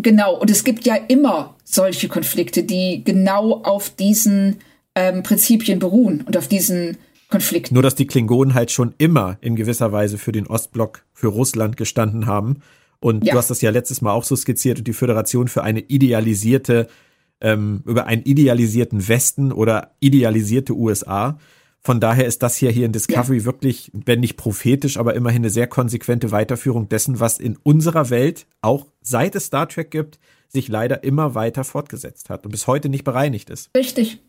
Genau. 0.00 0.38
Und 0.38 0.50
es 0.50 0.62
gibt 0.62 0.86
ja 0.86 0.94
immer 0.94 1.56
solche 1.64 2.06
Konflikte, 2.06 2.62
die 2.62 3.02
genau 3.04 3.62
auf 3.62 3.90
diesen 3.90 4.58
ähm, 4.96 5.22
Prinzipien 5.22 5.78
beruhen 5.78 6.22
und 6.22 6.36
auf 6.36 6.48
diesen 6.48 6.96
Konflikten. 7.28 7.74
Nur, 7.74 7.82
dass 7.82 7.94
die 7.94 8.06
Klingonen 8.06 8.54
halt 8.54 8.72
schon 8.72 8.94
immer 8.98 9.38
in 9.40 9.54
gewisser 9.54 9.92
Weise 9.92 10.18
für 10.18 10.32
den 10.32 10.46
Ostblock, 10.46 11.04
für 11.12 11.28
Russland 11.28 11.76
gestanden 11.76 12.26
haben. 12.26 12.62
Und 12.98 13.24
ja. 13.24 13.32
du 13.32 13.38
hast 13.38 13.50
das 13.50 13.60
ja 13.60 13.70
letztes 13.70 14.00
Mal 14.00 14.12
auch 14.12 14.24
so 14.24 14.34
skizziert 14.34 14.78
und 14.78 14.88
die 14.88 14.92
Föderation 14.92 15.48
für 15.48 15.62
eine 15.62 15.80
idealisierte 15.80 16.88
ähm, 17.40 17.82
über 17.84 18.06
einen 18.06 18.22
idealisierten 18.22 19.06
Westen 19.06 19.52
oder 19.52 19.92
idealisierte 20.00 20.72
USA. 20.74 21.38
Von 21.80 22.00
daher 22.00 22.26
ist 22.26 22.42
das 22.42 22.56
hier 22.56 22.70
hier 22.70 22.86
in 22.86 22.92
Discovery 22.92 23.38
ja. 23.38 23.44
wirklich, 23.44 23.90
wenn 23.92 24.20
nicht 24.20 24.36
prophetisch, 24.36 24.96
aber 24.96 25.14
immerhin 25.14 25.42
eine 25.42 25.50
sehr 25.50 25.66
konsequente 25.66 26.30
Weiterführung 26.32 26.88
dessen, 26.88 27.20
was 27.20 27.38
in 27.38 27.56
unserer 27.62 28.10
Welt 28.10 28.46
auch 28.62 28.86
seit 29.02 29.36
es 29.36 29.46
Star 29.46 29.68
Trek 29.68 29.90
gibt, 29.90 30.18
sich 30.48 30.68
leider 30.68 31.04
immer 31.04 31.34
weiter 31.34 31.64
fortgesetzt 31.64 32.30
hat 32.30 32.44
und 32.44 32.52
bis 32.52 32.66
heute 32.66 32.88
nicht 32.88 33.04
bereinigt 33.04 33.50
ist. 33.50 33.70
Richtig. 33.76 34.20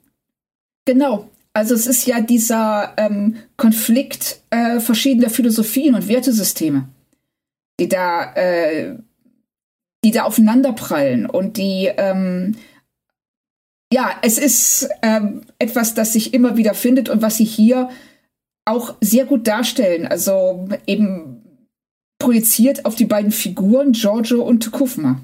Genau. 0.88 1.30
Also 1.52 1.76
es 1.76 1.86
ist 1.86 2.08
ja 2.08 2.22
dieser 2.22 2.94
ähm, 2.98 3.36
Konflikt 3.58 4.42
äh, 4.52 4.80
verschiedener 4.80 5.30
Philosophien 5.30 5.96
und 5.96 6.08
Wertesysteme, 6.08 6.88
die 7.78 7.90
da, 7.90 8.34
äh, 8.36 8.96
die 10.06 10.12
da 10.12 10.24
aufeinanderprallen 10.24 11.26
und 11.26 11.58
die 11.58 11.92
ähm, 11.98 12.56
ja, 13.92 14.12
es 14.22 14.38
ist 14.38 14.90
ähm, 15.02 15.42
etwas, 15.60 15.94
das 15.94 16.14
sich 16.14 16.34
immer 16.34 16.56
wieder 16.56 16.74
findet 16.74 17.10
und 17.10 17.22
was 17.22 17.38
sie 17.38 17.46
hier 17.46 17.90
auch 18.66 18.96
sehr 19.02 19.26
gut 19.26 19.46
darstellen. 19.46 20.08
Also 20.08 20.70
eben 20.86 21.42
projiziert 22.18 22.86
auf 22.86 22.96
die 22.96 23.06
beiden 23.06 23.32
Figuren 23.32 23.92
Giorgio 23.92 24.42
und 24.42 24.72
Kufma. 24.72 25.22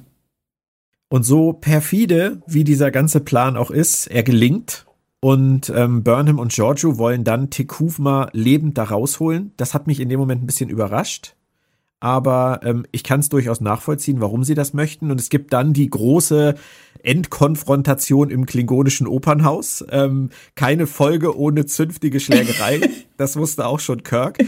Und 1.10 1.24
so 1.24 1.54
perfide, 1.54 2.42
wie 2.48 2.66
dieser 2.66 2.92
ganze 2.92 3.22
Plan 3.22 3.56
auch 3.56 3.72
ist, 3.72 4.08
er 4.08 4.24
gelingt. 4.24 4.86
Und 5.24 5.72
ähm, 5.74 6.04
Burnham 6.04 6.40
und 6.40 6.52
Giorgio 6.52 6.98
wollen 6.98 7.24
dann 7.24 7.50
Tekufma 7.50 8.30
lebend 8.34 8.78
da 8.78 8.84
rausholen. 8.84 9.54
Das 9.58 9.74
hat 9.74 9.88
mich 9.88 10.00
in 10.00 10.10
dem 10.10 10.20
Moment 10.20 10.44
ein 10.44 10.48
bisschen 10.48 10.70
überrascht 10.70 11.36
aber 12.04 12.60
ähm, 12.64 12.86
ich 12.92 13.06
kann 13.06 13.22
es 13.22 13.30
durchaus 13.30 13.62
nachvollziehen, 13.62 14.20
warum 14.20 14.44
sie 14.44 14.56
das 14.56 14.74
möchten. 14.74 15.10
Und 15.10 15.22
es 15.22 15.30
gibt 15.30 15.54
dann 15.54 15.72
die 15.72 15.90
große 15.90 16.56
Endkonfrontation 17.02 18.30
im 18.30 18.46
klingonischen 18.46 19.08
Opernhaus. 19.08 19.86
Ähm, 19.90 20.30
keine 20.56 20.86
Folge 20.86 21.38
ohne 21.38 21.66
zünftige 21.66 22.20
Schlägerei. 22.20 22.90
das 23.18 23.38
wusste 23.38 23.66
auch 23.66 23.80
schon 23.80 24.04
Kirk. 24.04 24.40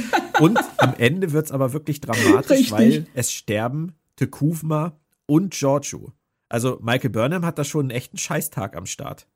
Und 0.41 0.59
am 0.76 0.95
Ende 0.97 1.32
wird's 1.32 1.53
aber 1.53 1.71
wirklich 1.71 2.01
dramatisch, 2.01 2.49
Richtig. 2.49 2.71
weil 2.73 3.07
es 3.13 3.32
sterben 3.32 3.93
Tekuvma 4.17 4.99
und 5.26 5.53
Giorgio. 5.53 6.11
Also 6.49 6.80
Michael 6.82 7.11
Burnham 7.11 7.45
hat 7.45 7.57
da 7.57 7.63
schon 7.63 7.86
einen 7.86 7.91
echten 7.91 8.17
Scheißtag 8.17 8.76
am 8.76 8.86
Start. 8.86 9.28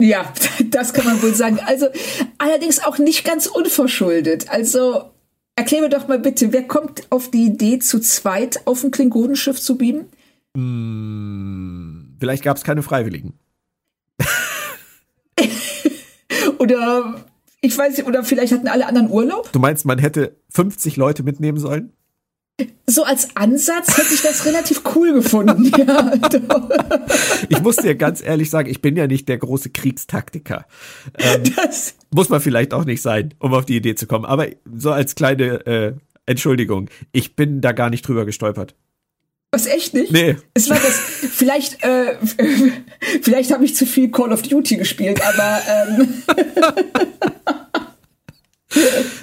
Ja, 0.00 0.32
das 0.70 0.92
kann 0.92 1.04
man 1.04 1.22
wohl 1.22 1.34
sagen. 1.34 1.60
Also 1.64 1.86
allerdings 2.38 2.82
auch 2.82 2.98
nicht 2.98 3.24
ganz 3.24 3.46
unverschuldet. 3.46 4.50
Also 4.50 5.10
Erklär 5.60 5.82
mir 5.82 5.90
doch 5.90 6.08
mal 6.08 6.18
bitte, 6.18 6.54
wer 6.54 6.66
kommt 6.66 7.02
auf 7.10 7.30
die 7.30 7.44
Idee, 7.44 7.80
zu 7.80 8.00
zweit 8.00 8.66
auf 8.66 8.82
ein 8.82 8.90
Klingonenschiff 8.90 9.60
zu 9.60 9.76
beamen? 9.76 10.06
Hm, 10.56 12.16
vielleicht 12.18 12.44
gab 12.44 12.56
es 12.56 12.64
keine 12.64 12.82
Freiwilligen. 12.82 13.34
oder 16.58 17.26
ich 17.60 17.76
weiß 17.76 17.98
nicht, 17.98 18.06
oder 18.06 18.24
vielleicht 18.24 18.54
hatten 18.54 18.68
alle 18.68 18.86
anderen 18.86 19.10
Urlaub? 19.10 19.52
Du 19.52 19.58
meinst, 19.58 19.84
man 19.84 19.98
hätte 19.98 20.34
50 20.48 20.96
Leute 20.96 21.24
mitnehmen 21.24 21.58
sollen? 21.58 21.92
So 22.86 23.04
als 23.04 23.36
Ansatz 23.36 23.96
hätte 23.96 24.14
ich 24.14 24.22
das 24.22 24.44
relativ 24.46 24.82
cool 24.94 25.12
gefunden. 25.12 25.70
Ja, 25.76 26.12
ich 27.48 27.60
muss 27.60 27.76
dir 27.76 27.94
ganz 27.94 28.22
ehrlich 28.22 28.50
sagen, 28.50 28.68
ich 28.68 28.82
bin 28.82 28.96
ja 28.96 29.06
nicht 29.06 29.28
der 29.28 29.38
große 29.38 29.70
Kriegstaktiker. 29.70 30.66
Ähm, 31.18 31.42
das 31.56 31.94
muss 32.14 32.28
man 32.28 32.40
vielleicht 32.40 32.74
auch 32.74 32.84
nicht 32.84 33.02
sein, 33.02 33.34
um 33.38 33.54
auf 33.54 33.64
die 33.64 33.76
Idee 33.76 33.94
zu 33.94 34.06
kommen. 34.06 34.24
Aber 34.24 34.46
so 34.72 34.90
als 34.90 35.14
kleine 35.14 35.66
äh, 35.66 35.92
Entschuldigung, 36.26 36.88
ich 37.12 37.34
bin 37.34 37.60
da 37.60 37.72
gar 37.72 37.90
nicht 37.90 38.06
drüber 38.06 38.24
gestolpert. 38.24 38.76
Was 39.52 39.66
echt 39.66 39.94
nicht? 39.94 40.12
Nee. 40.12 40.36
Es 40.54 40.70
war 40.70 40.78
das. 40.78 40.96
Vielleicht, 40.96 41.82
äh, 41.82 42.14
vielleicht 43.22 43.52
habe 43.52 43.64
ich 43.64 43.74
zu 43.74 43.84
viel 43.84 44.10
Call 44.10 44.32
of 44.32 44.42
Duty 44.42 44.76
gespielt, 44.76 45.20
aber 45.26 45.60
ähm, 45.68 46.22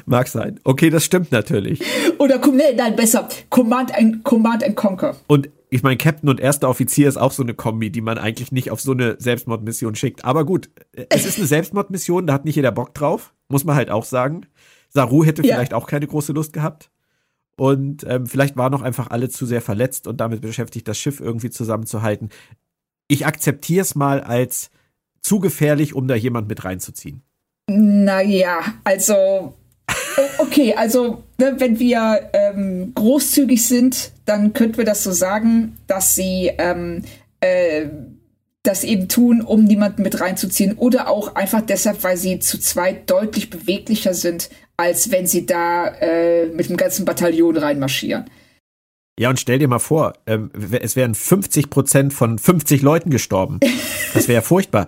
Mag 0.10 0.30
sein. 0.30 0.58
Okay, 0.64 0.90
das 0.90 1.04
stimmt 1.04 1.34
natürlich. 1.34 1.82
Oder 2.18 2.40
nee, 2.48 2.74
nein, 2.76 2.96
besser. 2.96 3.28
Command 3.50 3.94
and, 3.94 4.24
Command 4.24 4.64
and 4.64 4.78
Conquer. 4.78 5.18
Und 5.28 5.50
ich 5.70 5.84
meine, 5.84 5.98
Captain 5.98 6.30
und 6.30 6.40
erster 6.40 6.70
Offizier 6.70 7.10
ist 7.10 7.18
auch 7.18 7.34
so 7.34 7.44
eine 7.44 7.54
Kombi, 7.54 7.90
die 7.90 8.00
man 8.00 8.18
eigentlich 8.18 8.54
nicht 8.54 8.72
auf 8.72 8.80
so 8.80 8.94
eine 8.94 9.18
Selbstmordmission 9.20 9.96
schickt. 9.96 10.24
Aber 10.24 10.46
gut, 10.46 10.70
es 11.10 11.26
ist 11.26 11.38
eine 11.38 11.48
Selbstmordmission, 11.48 12.26
da 12.26 12.34
hat 12.34 12.46
nicht 12.46 12.56
jeder 12.56 12.72
Bock 12.72 12.94
drauf, 12.94 13.34
muss 13.50 13.66
man 13.66 13.76
halt 13.76 13.90
auch 13.90 14.06
sagen. 14.06 14.46
Saru 14.88 15.26
hätte 15.26 15.46
ja. 15.46 15.56
vielleicht 15.56 15.74
auch 15.74 15.88
keine 15.88 16.08
große 16.08 16.32
Lust 16.32 16.54
gehabt. 16.54 16.90
Und 17.58 18.06
ähm, 18.08 18.28
vielleicht 18.28 18.56
waren 18.56 18.72
noch 18.72 18.84
einfach 18.84 19.10
alle 19.10 19.28
zu 19.28 19.46
sehr 19.46 19.62
verletzt 19.62 20.08
und 20.08 20.22
damit 20.22 20.40
beschäftigt, 20.40 20.88
das 20.88 20.98
Schiff 20.98 21.20
irgendwie 21.20 21.50
zusammenzuhalten. 21.50 22.30
Ich 23.10 23.26
akzeptiere 23.26 23.82
es 23.82 23.94
mal 23.94 24.22
als 24.22 24.70
zu 25.22 25.42
gefährlich, 25.42 25.94
um 25.94 26.08
da 26.08 26.16
jemand 26.16 26.48
mit 26.48 26.64
reinzuziehen. 26.64 27.24
Naja, 27.70 28.62
also 28.86 29.54
okay, 30.38 30.74
also 30.76 31.24
ne, 31.38 31.56
wenn 31.58 31.80
wir 31.80 32.30
ähm, 32.34 32.92
großzügig 32.96 33.66
sind, 33.66 34.12
dann 34.26 34.54
könnten 34.54 34.78
wir 34.78 34.86
das 34.86 35.04
so 35.04 35.12
sagen, 35.12 35.78
dass 35.88 36.16
sie 36.16 36.52
ähm, 36.58 37.04
äh, 37.40 37.88
das 38.64 38.84
eben 38.84 39.08
tun, 39.08 39.42
um 39.42 39.64
niemanden 39.64 40.02
mit 40.02 40.20
reinzuziehen 40.20 40.78
oder 40.78 41.08
auch 41.08 41.36
einfach 41.36 41.62
deshalb, 41.62 42.04
weil 42.04 42.18
sie 42.18 42.40
zu 42.40 42.60
zweit 42.60 43.10
deutlich 43.10 43.50
beweglicher 43.50 44.14
sind, 44.14 44.50
als 44.76 45.12
wenn 45.12 45.26
sie 45.26 45.46
da 45.46 45.88
äh, 45.88 46.48
mit 46.48 46.70
dem 46.70 46.78
ganzen 46.78 47.06
Bataillon 47.06 47.58
reinmarschieren. 47.58 48.26
Ja, 49.20 49.30
und 49.30 49.40
stell 49.40 49.58
dir 49.58 49.68
mal 49.68 49.80
vor, 49.80 50.14
ähm, 50.28 50.52
es 50.80 50.96
wären 50.96 51.16
50 51.16 51.72
Prozent 51.72 52.14
von 52.14 52.38
50 52.38 52.84
Leuten 52.84 53.10
gestorben. 53.10 53.60
Das 54.14 54.28
wäre 54.28 54.36
ja 54.36 54.42
furchtbar. 54.42 54.88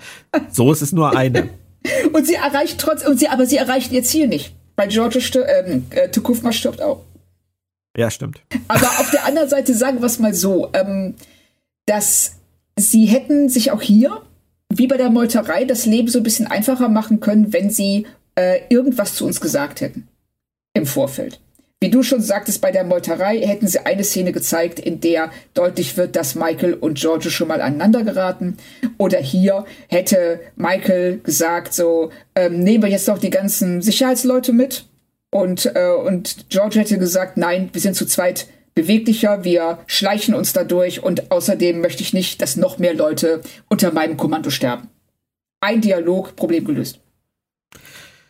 So 0.51 0.71
ist 0.71 0.83
es 0.83 0.91
nur 0.91 1.17
eine. 1.17 1.49
Und 2.13 2.27
sie 2.27 2.35
erreicht 2.35 2.77
trotz, 2.77 3.07
und 3.07 3.19
sie, 3.19 3.29
aber 3.29 3.45
sie 3.45 3.55
erreicht 3.55 3.93
ihr 3.93 4.03
Ziel 4.03 4.27
nicht. 4.27 4.53
Weil 4.79 4.87
George 4.87 5.19
stirbt, 5.19 5.49
ähm, 5.49 5.87
äh, 5.89 6.07
Tukufma 6.07 6.53
stirbt 6.53 6.81
auch. 6.81 7.03
Ja, 7.97 8.09
stimmt. 8.09 8.41
Aber 8.69 8.87
auf 9.01 9.11
der 9.11 9.25
anderen 9.25 9.49
Seite 9.49 9.73
sagen 9.73 9.99
wir 9.99 10.05
es 10.05 10.19
mal 10.19 10.33
so, 10.33 10.69
ähm, 10.71 11.15
dass 11.85 12.35
sie 12.77 13.05
hätten 13.05 13.49
sich 13.49 13.71
auch 13.71 13.81
hier, 13.81 14.21
wie 14.73 14.87
bei 14.87 14.95
der 14.95 15.09
Meuterei, 15.09 15.65
das 15.65 15.85
Leben 15.85 16.07
so 16.07 16.19
ein 16.19 16.23
bisschen 16.23 16.47
einfacher 16.47 16.87
machen 16.87 17.19
können, 17.19 17.51
wenn 17.51 17.69
sie 17.69 18.07
äh, 18.35 18.61
irgendwas 18.69 19.15
zu 19.15 19.25
uns 19.25 19.41
gesagt 19.41 19.81
hätten. 19.81 20.07
Im 20.73 20.85
Vorfeld. 20.85 21.41
Wie 21.81 21.89
du 21.89 22.03
schon 22.03 22.21
sagtest, 22.21 22.59
bei 22.59 22.71
der 22.71 22.83
Meuterei 22.83 23.39
hätten 23.39 23.67
sie 23.67 23.85
eine 23.85 24.03
Szene 24.03 24.33
gezeigt, 24.33 24.79
in 24.79 24.99
der 24.99 25.31
deutlich 25.53 25.95
wird, 25.95 26.17
dass 26.17 26.35
Michael 26.35 26.73
und 26.73 26.99
Giorgio 26.99 27.31
schon 27.31 27.47
mal 27.47 27.61
aneinander 27.61 28.03
geraten. 28.03 28.57
Oder 28.97 29.19
hier 29.19 29.63
hätte 29.87 30.41
Michael 30.57 31.19
gesagt, 31.19 31.73
so, 31.73 32.11
ähm, 32.35 32.59
nehmen 32.63 32.83
wir 32.83 32.89
jetzt 32.89 33.07
doch 33.07 33.17
die 33.17 33.29
ganzen 33.29 33.81
Sicherheitsleute 33.81 34.51
mit. 34.51 34.87
Und, 35.31 35.71
äh, 35.73 35.91
und 35.91 36.49
George 36.49 36.81
hätte 36.81 36.97
gesagt, 36.97 37.37
nein, 37.37 37.69
wir 37.71 37.79
sind 37.79 37.95
zu 37.95 38.05
zweit 38.05 38.47
beweglicher, 38.75 39.45
wir 39.45 39.79
schleichen 39.87 40.33
uns 40.33 40.51
dadurch 40.51 41.01
und 41.01 41.31
außerdem 41.31 41.79
möchte 41.79 42.03
ich 42.03 42.13
nicht, 42.13 42.41
dass 42.41 42.57
noch 42.57 42.77
mehr 42.77 42.93
Leute 42.93 43.41
unter 43.69 43.93
meinem 43.93 44.17
Kommando 44.17 44.49
sterben. 44.49 44.89
Ein 45.61 45.79
Dialog, 45.79 46.35
Problem 46.35 46.65
gelöst. 46.65 46.99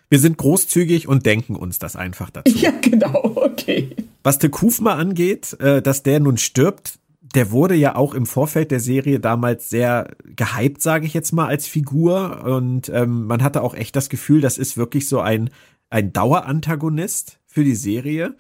Wir 0.10 0.20
sind 0.20 0.38
großzügig 0.38 1.08
und 1.08 1.26
denken 1.26 1.56
uns 1.56 1.78
das 1.78 1.96
einfach 1.96 2.32
dazu. 2.32 2.58
Ja, 2.58 2.72
genau, 2.82 3.34
okay. 3.36 3.96
Was 4.24 4.40
de 4.40 4.50
Kufma 4.50 4.96
angeht, 4.96 5.54
äh, 5.60 5.82
dass 5.82 6.04
der 6.04 6.20
nun 6.20 6.38
stirbt, 6.38 7.00
der 7.36 7.52
wurde 7.52 7.76
ja 7.76 7.96
auch 7.96 8.16
im 8.16 8.26
Vorfeld 8.26 8.72
der 8.72 8.80
Serie 8.80 9.20
damals 9.20 9.70
sehr 9.70 10.16
gehypt, 10.36 10.82
sage 10.82 11.06
ich 11.06 11.14
jetzt 11.14 11.32
mal, 11.32 11.48
als 11.48 11.68
Figur. 11.68 12.44
Und 12.44 12.90
ähm, 12.90 13.28
man 13.28 13.44
hatte 13.44 13.62
auch 13.62 13.76
echt 13.76 13.96
das 13.96 14.10
Gefühl, 14.10 14.42
das 14.42 14.58
ist 14.58 14.78
wirklich 14.78 15.08
so 15.08 15.20
ein, 15.20 15.52
ein 15.92 16.12
Dauerantagonist 16.12 17.40
für 17.46 17.64
die 17.64 17.76
Serie. 17.76 18.36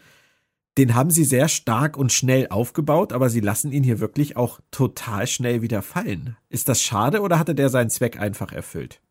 Den 0.77 0.95
haben 0.95 1.11
sie 1.11 1.23
sehr 1.23 1.49
stark 1.49 1.97
und 1.97 2.11
schnell 2.11 2.47
aufgebaut, 2.49 3.13
aber 3.13 3.29
sie 3.29 3.41
lassen 3.41 3.71
ihn 3.71 3.83
hier 3.83 3.99
wirklich 3.99 4.37
auch 4.37 4.59
total 4.71 5.27
schnell 5.27 5.61
wieder 5.61 5.81
fallen. 5.81 6.35
Ist 6.49 6.69
das 6.69 6.81
schade 6.81 7.21
oder 7.21 7.37
hatte 7.37 7.53
der 7.53 7.69
seinen 7.69 7.89
Zweck 7.89 8.19
einfach 8.19 8.53
erfüllt? 8.53 9.01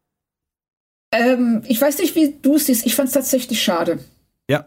Ähm, 1.13 1.63
ich 1.67 1.81
weiß 1.81 1.99
nicht, 1.99 2.15
wie 2.15 2.35
du 2.43 2.57
es 2.57 2.67
siehst. 2.67 2.87
Ich 2.87 2.95
fand 2.95 3.09
es 3.09 3.15
tatsächlich 3.15 3.63
schade. 3.63 3.99
Ja. 4.49 4.67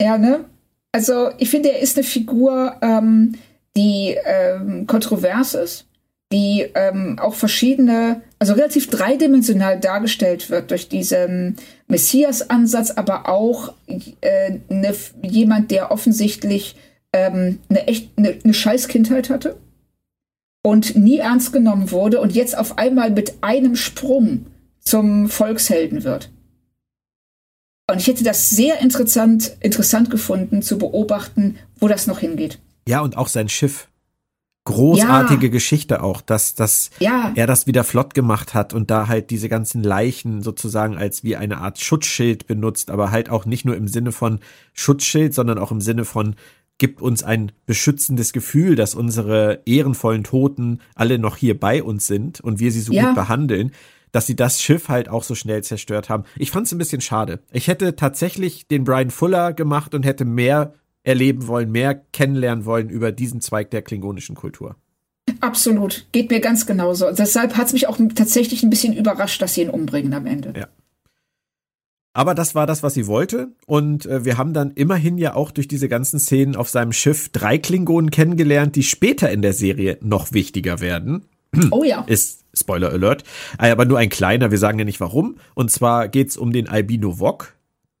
Ja, 0.00 0.18
ne? 0.18 0.44
Also, 0.92 1.30
ich 1.38 1.50
finde, 1.50 1.72
er 1.72 1.80
ist 1.80 1.96
eine 1.96 2.04
Figur, 2.04 2.76
ähm, 2.80 3.34
die 3.76 4.16
ähm, 4.24 4.86
kontrovers 4.86 5.54
ist, 5.54 5.86
die 6.32 6.66
ähm, 6.74 7.18
auch 7.18 7.34
verschiedene, 7.34 8.22
also 8.38 8.54
relativ 8.54 8.88
dreidimensional 8.88 9.78
dargestellt 9.78 10.50
wird 10.50 10.70
durch 10.70 10.88
diesen 10.88 11.56
Messias-Ansatz, 11.88 12.92
aber 12.92 13.28
auch 13.28 13.74
äh, 14.20 14.58
ne, 14.68 14.94
jemand, 15.22 15.70
der 15.70 15.90
offensichtlich 15.90 16.76
ähm, 17.12 17.58
eine 17.68 17.86
echt 17.88 18.10
eine, 18.16 18.38
eine 18.42 18.54
Scheißkindheit 18.54 19.30
hatte 19.30 19.56
und 20.62 20.96
nie 20.96 21.18
ernst 21.18 21.52
genommen 21.52 21.90
wurde 21.90 22.20
und 22.20 22.32
jetzt 22.32 22.56
auf 22.56 22.78
einmal 22.78 23.10
mit 23.10 23.34
einem 23.42 23.76
Sprung 23.76 24.46
zum 24.80 25.28
Volkshelden 25.28 26.04
wird. 26.04 26.30
Und 27.90 27.98
ich 27.98 28.06
hätte 28.06 28.24
das 28.24 28.50
sehr 28.50 28.80
interessant, 28.80 29.56
interessant 29.60 30.10
gefunden 30.10 30.62
zu 30.62 30.78
beobachten, 30.78 31.56
wo 31.78 31.88
das 31.88 32.06
noch 32.06 32.20
hingeht. 32.20 32.60
Ja, 32.86 33.00
und 33.00 33.16
auch 33.16 33.28
sein 33.28 33.48
Schiff. 33.48 33.88
großartige 34.64 35.46
ja. 35.46 35.52
Geschichte 35.52 36.02
auch, 36.02 36.20
dass, 36.20 36.54
dass 36.54 36.90
ja. 37.00 37.32
er 37.34 37.46
das 37.46 37.66
wieder 37.66 37.82
flott 37.82 38.14
gemacht 38.14 38.54
hat 38.54 38.74
und 38.74 38.90
da 38.90 39.08
halt 39.08 39.30
diese 39.30 39.48
ganzen 39.48 39.82
Leichen 39.82 40.42
sozusagen 40.42 40.96
als 40.96 41.24
wie 41.24 41.34
eine 41.34 41.58
Art 41.58 41.80
Schutzschild 41.80 42.46
benutzt, 42.46 42.90
aber 42.90 43.10
halt 43.10 43.30
auch 43.30 43.46
nicht 43.46 43.64
nur 43.64 43.74
im 43.76 43.88
Sinne 43.88 44.12
von 44.12 44.38
Schutzschild, 44.72 45.34
sondern 45.34 45.58
auch 45.58 45.72
im 45.72 45.80
Sinne 45.80 46.04
von 46.04 46.36
gibt 46.78 47.02
uns 47.02 47.22
ein 47.22 47.52
beschützendes 47.66 48.32
Gefühl, 48.32 48.74
dass 48.74 48.94
unsere 48.94 49.60
ehrenvollen 49.66 50.24
Toten 50.24 50.80
alle 50.94 51.18
noch 51.18 51.36
hier 51.36 51.58
bei 51.58 51.82
uns 51.82 52.06
sind 52.06 52.40
und 52.40 52.58
wir 52.58 52.70
sie 52.72 52.80
so 52.80 52.92
ja. 52.92 53.06
gut 53.06 53.14
behandeln, 53.14 53.72
dass 54.12 54.26
sie 54.26 54.36
das 54.36 54.60
Schiff 54.60 54.88
halt 54.88 55.08
auch 55.08 55.22
so 55.22 55.34
schnell 55.34 55.62
zerstört 55.62 56.08
haben. 56.08 56.24
Ich 56.36 56.50
fand 56.50 56.66
es 56.66 56.72
ein 56.72 56.78
bisschen 56.78 57.00
schade. 57.00 57.40
Ich 57.52 57.68
hätte 57.68 57.96
tatsächlich 57.96 58.66
den 58.68 58.84
Brian 58.84 59.10
Fuller 59.10 59.52
gemacht 59.52 59.94
und 59.94 60.04
hätte 60.04 60.24
mehr 60.24 60.74
erleben 61.02 61.46
wollen, 61.46 61.70
mehr 61.70 61.94
kennenlernen 61.94 62.64
wollen 62.64 62.90
über 62.90 63.12
diesen 63.12 63.40
Zweig 63.40 63.70
der 63.70 63.82
klingonischen 63.82 64.34
Kultur. 64.34 64.76
Absolut. 65.40 66.06
Geht 66.12 66.30
mir 66.30 66.40
ganz 66.40 66.66
genauso. 66.66 67.10
Deshalb 67.12 67.56
hat 67.56 67.68
es 67.68 67.72
mich 67.72 67.88
auch 67.88 67.98
tatsächlich 68.14 68.62
ein 68.62 68.70
bisschen 68.70 68.96
überrascht, 68.96 69.40
dass 69.40 69.54
sie 69.54 69.62
ihn 69.62 69.70
umbringen 69.70 70.12
am 70.12 70.26
Ende. 70.26 70.52
Ja. 70.56 70.68
Aber 72.12 72.34
das 72.34 72.54
war 72.54 72.66
das, 72.66 72.82
was 72.82 72.94
sie 72.94 73.06
wollte. 73.06 73.52
Und 73.66 74.06
äh, 74.06 74.24
wir 74.24 74.36
haben 74.36 74.52
dann 74.52 74.72
immerhin 74.72 75.16
ja 75.16 75.34
auch 75.34 75.52
durch 75.52 75.68
diese 75.68 75.88
ganzen 75.88 76.18
Szenen 76.18 76.56
auf 76.56 76.68
seinem 76.68 76.92
Schiff 76.92 77.28
drei 77.28 77.56
Klingonen 77.56 78.10
kennengelernt, 78.10 78.74
die 78.74 78.82
später 78.82 79.30
in 79.30 79.42
der 79.42 79.52
Serie 79.52 79.96
noch 80.02 80.32
wichtiger 80.32 80.80
werden. 80.80 81.26
Oh 81.70 81.84
ja. 81.84 82.04
Ist 82.06 82.44
Spoiler 82.54 82.90
Alert. 82.90 83.24
Aber 83.58 83.84
nur 83.84 83.98
ein 83.98 84.08
kleiner, 84.08 84.50
wir 84.50 84.58
sagen 84.58 84.78
ja 84.78 84.84
nicht 84.84 85.00
warum. 85.00 85.36
Und 85.54 85.70
zwar 85.70 86.08
geht 86.08 86.28
es 86.28 86.36
um 86.36 86.52
den 86.52 86.68
Albino 86.68 87.18
Wok. 87.18 87.54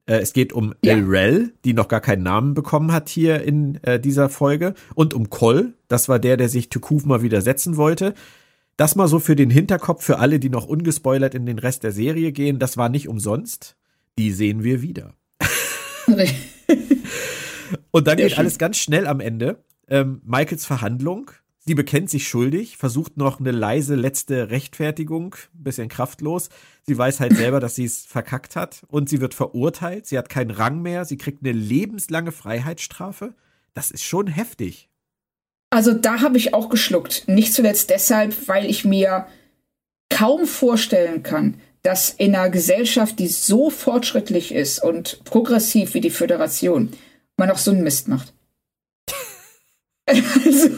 Äh, 0.06 0.18
es 0.18 0.32
geht 0.32 0.52
um 0.52 0.74
ja. 0.84 0.92
Elrel, 0.92 1.52
die 1.64 1.72
noch 1.72 1.88
gar 1.88 2.00
keinen 2.00 2.22
Namen 2.22 2.54
bekommen 2.54 2.92
hat 2.92 3.08
hier 3.08 3.42
in 3.42 3.82
äh, 3.82 3.98
dieser 3.98 4.28
Folge. 4.28 4.74
Und 4.94 5.14
um 5.14 5.30
Kol, 5.30 5.74
das 5.88 6.08
war 6.08 6.18
der, 6.18 6.36
der 6.36 6.48
sich 6.48 6.68
Tukuf 6.68 7.04
mal 7.04 7.22
widersetzen 7.22 7.76
wollte. 7.76 8.14
Das 8.76 8.96
mal 8.96 9.08
so 9.08 9.18
für 9.18 9.36
den 9.36 9.50
Hinterkopf 9.50 10.04
für 10.04 10.18
alle, 10.18 10.38
die 10.38 10.48
noch 10.48 10.66
ungespoilert 10.66 11.34
in 11.34 11.46
den 11.46 11.58
Rest 11.58 11.82
der 11.82 11.92
Serie 11.92 12.32
gehen. 12.32 12.58
Das 12.58 12.76
war 12.76 12.88
nicht 12.88 13.08
umsonst 13.08 13.76
die 14.20 14.32
sehen 14.32 14.62
wir 14.62 14.82
wieder. 14.82 15.14
Und 17.90 18.06
dann 18.06 18.18
geht 18.18 18.38
alles 18.38 18.58
ganz 18.58 18.76
schnell 18.76 19.06
am 19.06 19.20
Ende. 19.20 19.64
Ähm, 19.88 20.20
Michaels 20.24 20.66
Verhandlung. 20.66 21.30
Sie 21.70 21.76
bekennt 21.76 22.10
sich 22.10 22.26
schuldig, 22.26 22.78
versucht 22.78 23.16
noch 23.16 23.38
eine 23.38 23.52
leise 23.52 23.94
letzte 23.94 24.50
Rechtfertigung, 24.50 25.36
bisschen 25.52 25.88
kraftlos. 25.88 26.48
Sie 26.82 26.98
weiß 26.98 27.20
halt 27.20 27.36
selber, 27.36 27.60
dass 27.60 27.76
sie 27.76 27.84
es 27.84 28.04
verkackt 28.04 28.56
hat 28.56 28.82
und 28.88 29.08
sie 29.08 29.20
wird 29.20 29.34
verurteilt. 29.34 30.04
Sie 30.08 30.18
hat 30.18 30.28
keinen 30.28 30.50
Rang 30.50 30.82
mehr. 30.82 31.04
Sie 31.04 31.16
kriegt 31.16 31.44
eine 31.44 31.52
lebenslange 31.52 32.32
Freiheitsstrafe. 32.32 33.36
Das 33.72 33.92
ist 33.92 34.02
schon 34.02 34.26
heftig. 34.26 34.88
Also 35.70 35.92
da 35.92 36.22
habe 36.22 36.38
ich 36.38 36.54
auch 36.54 36.70
geschluckt. 36.70 37.28
Nicht 37.28 37.54
zuletzt 37.54 37.90
deshalb, 37.90 38.48
weil 38.48 38.68
ich 38.68 38.84
mir 38.84 39.28
kaum 40.08 40.48
vorstellen 40.48 41.22
kann, 41.22 41.60
dass 41.82 42.10
in 42.10 42.34
einer 42.34 42.50
Gesellschaft, 42.50 43.20
die 43.20 43.28
so 43.28 43.70
fortschrittlich 43.70 44.52
ist 44.52 44.82
und 44.82 45.22
progressiv 45.22 45.94
wie 45.94 46.00
die 46.00 46.10
Föderation, 46.10 46.90
man 47.36 47.48
auch 47.48 47.58
so 47.58 47.70
einen 47.70 47.84
Mist 47.84 48.08
macht. 48.08 48.34
also, 50.44 50.70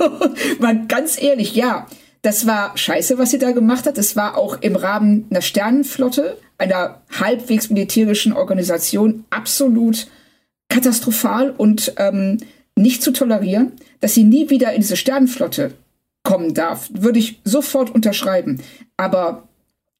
mal 0.59 0.87
ganz 0.87 1.20
ehrlich, 1.20 1.55
ja, 1.55 1.87
das 2.22 2.47
war 2.47 2.76
scheiße, 2.76 3.18
was 3.18 3.30
sie 3.30 3.39
da 3.39 3.51
gemacht 3.51 3.87
hat. 3.87 3.99
Es 3.99 4.14
war 4.14 4.37
auch 4.37 4.61
im 4.61 4.76
Rahmen 4.76 5.26
einer 5.30 5.43
Sternenflotte, 5.43 6.37
einer 6.59 7.03
halbwegs 7.11 7.68
militärischen 7.68 8.33
Organisation, 8.33 9.24
absolut 9.30 10.07
katastrophal 10.68 11.51
und 11.51 11.95
ähm, 11.97 12.39
nicht 12.76 13.03
zu 13.03 13.12
tolerieren, 13.12 13.72
dass 14.01 14.14
sie 14.14 14.24
nie 14.24 14.51
wieder 14.51 14.72
in 14.72 14.80
diese 14.80 14.97
Sternenflotte 14.97 15.74
kommen 16.22 16.55
darf, 16.55 16.89
würde 16.93 17.18
ich 17.18 17.41
sofort 17.45 17.91
unterschreiben. 17.91 18.62
Aber 18.97 19.49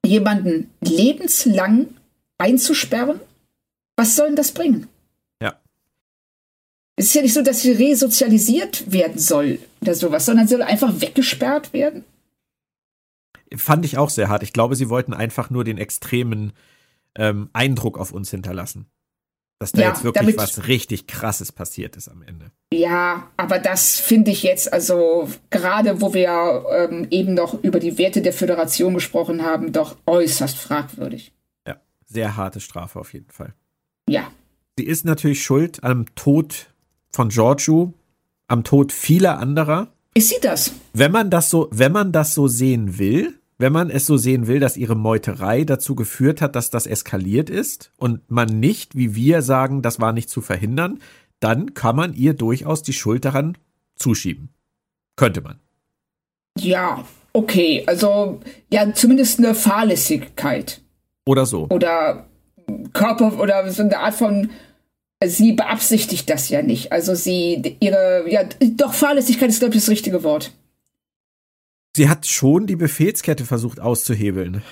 jemanden 0.07 0.70
lebenslang 0.80 1.89
einzusperren, 2.39 3.20
was 3.97 4.16
soll 4.16 4.28
denn 4.28 4.37
das 4.37 4.53
bringen? 4.53 4.89
Es 7.03 7.09
ist 7.09 7.14
ja 7.14 7.22
nicht 7.22 7.34
so, 7.34 7.42
dass 7.42 7.62
sie 7.62 7.72
resozialisiert 7.72 8.92
werden 8.92 9.18
soll 9.18 9.59
oder 9.80 9.96
sowas, 9.96 10.24
sondern 10.24 10.46
soll 10.46 10.62
einfach 10.62 11.00
weggesperrt 11.00 11.72
werden. 11.72 12.05
Fand 13.57 13.84
ich 13.84 13.98
auch 13.98 14.09
sehr 14.09 14.28
hart. 14.28 14.44
Ich 14.44 14.53
glaube, 14.53 14.76
sie 14.76 14.88
wollten 14.88 15.12
einfach 15.12 15.50
nur 15.50 15.64
den 15.64 15.78
extremen 15.78 16.53
ähm, 17.16 17.50
Eindruck 17.53 17.98
auf 17.98 18.12
uns 18.12 18.30
hinterlassen 18.30 18.86
dass 19.59 19.70
da 19.70 19.82
ja, 19.82 19.88
jetzt 19.90 20.03
wirklich 20.03 20.34
damit, 20.34 20.38
was 20.38 20.66
richtig 20.66 21.07
krasses 21.07 21.53
passiert 21.53 21.94
ist 21.96 22.09
am 22.09 22.22
Ende. 22.22 22.50
Ja, 22.72 23.30
aber 23.36 23.61
das 23.61 24.00
finde 24.00 24.32
ich 24.32 24.42
jetzt, 24.42 24.72
also 24.72 25.28
gerade 25.50 26.00
wo 26.00 26.14
wir 26.14 26.64
ähm, 26.72 27.07
eben 27.11 27.34
noch 27.34 27.62
über 27.62 27.78
die 27.78 27.96
Werte 27.96 28.22
der 28.22 28.32
Föderation 28.32 28.92
gesprochen 28.94 29.44
haben, 29.44 29.72
doch 29.72 29.94
äußerst 30.07 30.59
fragwürdig. 30.59 31.32
Ja, 31.64 31.76
sehr 32.07 32.36
harte 32.36 32.59
Strafe 32.59 32.98
auf 32.98 33.12
jeden 33.12 33.30
Fall. 33.30 33.55
Ja. 34.09 34.32
Sie 34.76 34.84
ist 34.84 35.05
natürlich 35.05 35.44
schuld 35.44 35.84
am 35.84 36.12
Tod 36.16 36.72
von 37.12 37.28
Giorgio, 37.28 37.94
am 38.48 38.64
Tod 38.64 38.92
vieler 38.92 39.38
anderer. 39.38 39.88
Ist 40.14 40.30
sie 40.30 40.40
das? 40.40 40.72
Wenn 40.92 41.12
man 41.12 41.30
das 41.30 41.50
so, 41.50 41.68
wenn 41.70 41.92
man 41.92 42.12
das 42.12 42.34
so 42.34 42.48
sehen 42.48 42.98
will, 42.98 43.38
wenn 43.58 43.72
man 43.72 43.90
es 43.90 44.06
so 44.06 44.16
sehen 44.16 44.46
will, 44.46 44.60
dass 44.60 44.76
ihre 44.76 44.96
Meuterei 44.96 45.64
dazu 45.64 45.94
geführt 45.94 46.42
hat, 46.42 46.56
dass 46.56 46.70
das 46.70 46.86
eskaliert 46.86 47.48
ist 47.48 47.92
und 47.96 48.28
man 48.30 48.48
nicht, 48.58 48.96
wie 48.96 49.14
wir 49.14 49.42
sagen, 49.42 49.82
das 49.82 50.00
war 50.00 50.12
nicht 50.12 50.28
zu 50.28 50.40
verhindern, 50.40 50.98
dann 51.38 51.74
kann 51.74 51.96
man 51.96 52.14
ihr 52.14 52.34
durchaus 52.34 52.82
die 52.82 52.92
Schuld 52.92 53.24
daran 53.24 53.56
zuschieben. 53.96 54.48
Könnte 55.16 55.42
man. 55.42 55.60
Ja, 56.58 57.04
okay. 57.32 57.84
Also, 57.86 58.40
ja, 58.70 58.92
zumindest 58.92 59.38
eine 59.38 59.54
Fahrlässigkeit. 59.54 60.80
Oder 61.24 61.46
so. 61.46 61.68
Oder 61.68 62.26
Körper 62.92 63.38
oder 63.38 63.70
so 63.70 63.82
eine 63.82 63.98
Art 63.98 64.14
von 64.14 64.50
sie 65.29 65.53
beabsichtigt 65.53 66.29
das 66.31 66.49
ja 66.49 66.62
nicht. 66.62 66.93
Also 66.93 67.14
sie, 67.14 67.77
ihre, 67.81 68.25
ja, 68.29 68.45
doch 68.77 68.95
Fahrlässigkeit 68.95 69.51
ist, 69.51 69.61
glaube 69.61 69.75
ich, 69.75 69.83
das 69.83 69.91
richtige 69.91 70.23
Wort. 70.23 70.53
Sie 71.97 72.09
hat 72.09 72.27
schon 72.27 72.66
die 72.66 72.77
Befehlskette 72.77 73.45
versucht 73.45 73.81
auszuhebeln 73.81 74.62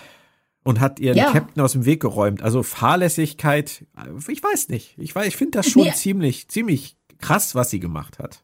und 0.64 0.80
hat 0.80 1.00
ihren 1.00 1.16
ja. 1.16 1.32
Captain 1.32 1.62
aus 1.62 1.72
dem 1.72 1.84
Weg 1.84 2.00
geräumt. 2.00 2.42
Also 2.42 2.62
Fahrlässigkeit, 2.62 3.84
ich 4.28 4.42
weiß 4.42 4.68
nicht. 4.68 4.94
Ich, 4.98 5.14
ich 5.16 5.36
finde 5.36 5.58
das 5.58 5.68
schon 5.68 5.84
nee. 5.84 5.92
ziemlich, 5.92 6.48
ziemlich 6.48 6.96
krass, 7.18 7.54
was 7.54 7.70
sie 7.70 7.80
gemacht 7.80 8.18
hat. 8.18 8.42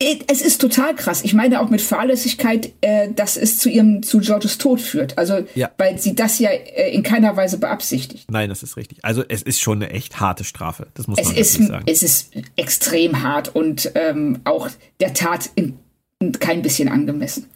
Es 0.00 0.42
ist 0.42 0.60
total 0.60 0.94
krass. 0.94 1.24
Ich 1.24 1.34
meine 1.34 1.60
auch 1.60 1.70
mit 1.70 1.80
Fahrlässigkeit, 1.80 2.70
äh, 2.82 3.08
dass 3.10 3.36
es 3.36 3.58
zu 3.58 3.68
ihrem, 3.68 4.04
zu 4.04 4.20
Georges 4.20 4.56
Tod 4.56 4.80
führt. 4.80 5.18
Also, 5.18 5.44
ja. 5.56 5.72
weil 5.76 5.98
sie 5.98 6.14
das 6.14 6.38
ja 6.38 6.50
äh, 6.50 6.94
in 6.94 7.02
keiner 7.02 7.36
Weise 7.36 7.58
beabsichtigt. 7.58 8.30
Nein, 8.30 8.48
das 8.48 8.62
ist 8.62 8.76
richtig. 8.76 9.04
Also, 9.04 9.24
es 9.28 9.42
ist 9.42 9.60
schon 9.60 9.82
eine 9.82 9.90
echt 9.90 10.20
harte 10.20 10.44
Strafe. 10.44 10.86
Das 10.94 11.08
muss 11.08 11.18
es 11.18 11.26
man 11.26 11.36
ist, 11.36 11.54
sagen. 11.54 11.84
Es 11.86 12.04
ist 12.04 12.30
extrem 12.54 13.24
hart 13.24 13.56
und 13.56 13.90
ähm, 13.96 14.38
auch 14.44 14.68
der 15.00 15.14
Tat 15.14 15.50
in, 15.56 15.76
in 16.20 16.30
kein 16.30 16.62
bisschen 16.62 16.88
angemessen. 16.88 17.46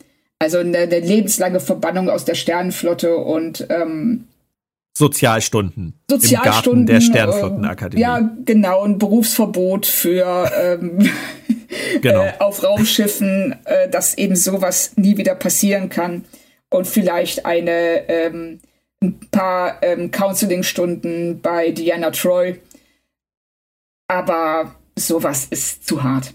Also 0.40 0.58
eine, 0.58 0.78
eine 0.78 0.98
lebenslange 0.98 1.60
Verbannung 1.60 2.10
aus 2.10 2.24
der 2.24 2.34
Sternenflotte 2.34 3.16
und 3.18 3.64
ähm, 3.70 4.24
Sozialstunden. 4.96 5.94
Sozialstunden. 6.10 6.82
Im 6.82 6.86
Garten 6.86 6.86
der 6.86 7.00
Sternflottenakademie. 7.00 8.00
Äh, 8.00 8.04
ja, 8.04 8.30
genau, 8.44 8.84
ein 8.84 8.98
Berufsverbot 8.98 9.86
für 9.86 10.50
ähm, 10.60 11.10
genau. 12.02 12.22
äh, 12.22 12.32
auf 12.38 12.62
Raumschiffen, 12.62 13.56
äh, 13.64 13.88
dass 13.88 14.16
eben 14.18 14.36
sowas 14.36 14.92
nie 14.96 15.16
wieder 15.16 15.34
passieren 15.34 15.88
kann. 15.88 16.24
Und 16.68 16.86
vielleicht 16.86 17.44
eine 17.44 18.08
ähm, 18.08 18.60
ein 19.02 19.18
paar 19.30 19.82
ähm, 19.82 20.10
Counseling-Stunden 20.10 21.40
bei 21.40 21.70
Diana 21.70 22.10
Troy. 22.10 22.60
Aber 24.08 24.74
sowas 24.96 25.46
ist 25.50 25.86
zu 25.86 26.02
hart. 26.02 26.34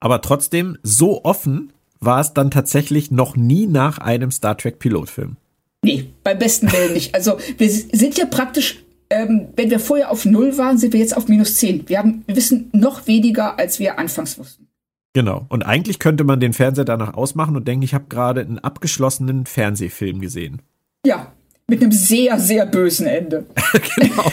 Aber 0.00 0.20
trotzdem 0.20 0.78
so 0.82 1.24
offen, 1.24 1.72
war 2.00 2.20
es 2.20 2.32
dann 2.32 2.50
tatsächlich 2.50 3.10
noch 3.10 3.36
nie 3.36 3.66
nach 3.66 3.98
einem 3.98 4.30
Star 4.30 4.56
Trek 4.56 4.78
Pilotfilm. 4.78 5.36
Nee, 5.84 6.06
beim 6.24 6.38
besten 6.38 6.70
Willen 6.72 6.92
nicht. 6.92 7.14
Also 7.14 7.38
wir 7.56 7.70
sind 7.70 8.18
ja 8.18 8.26
praktisch, 8.26 8.82
ähm, 9.10 9.48
wenn 9.56 9.70
wir 9.70 9.78
vorher 9.78 10.10
auf 10.10 10.24
Null 10.24 10.58
waren, 10.58 10.78
sind 10.78 10.92
wir 10.92 11.00
jetzt 11.00 11.16
auf 11.16 11.28
minus 11.28 11.54
zehn. 11.54 11.88
Wir, 11.88 11.98
haben, 11.98 12.24
wir 12.26 12.36
wissen 12.36 12.70
noch 12.72 13.06
weniger, 13.06 13.58
als 13.58 13.78
wir 13.78 13.98
anfangs 13.98 14.38
wussten. 14.38 14.68
Genau. 15.14 15.46
Und 15.48 15.64
eigentlich 15.64 15.98
könnte 15.98 16.24
man 16.24 16.40
den 16.40 16.52
Fernseher 16.52 16.84
danach 16.84 17.14
ausmachen 17.14 17.56
und 17.56 17.66
denken, 17.66 17.82
ich 17.82 17.94
habe 17.94 18.06
gerade 18.08 18.40
einen 18.40 18.58
abgeschlossenen 18.58 19.46
Fernsehfilm 19.46 20.20
gesehen. 20.20 20.62
Ja, 21.06 21.32
mit 21.68 21.82
einem 21.82 21.92
sehr, 21.92 22.38
sehr 22.38 22.66
bösen 22.66 23.06
Ende. 23.06 23.46
genau. 23.96 24.30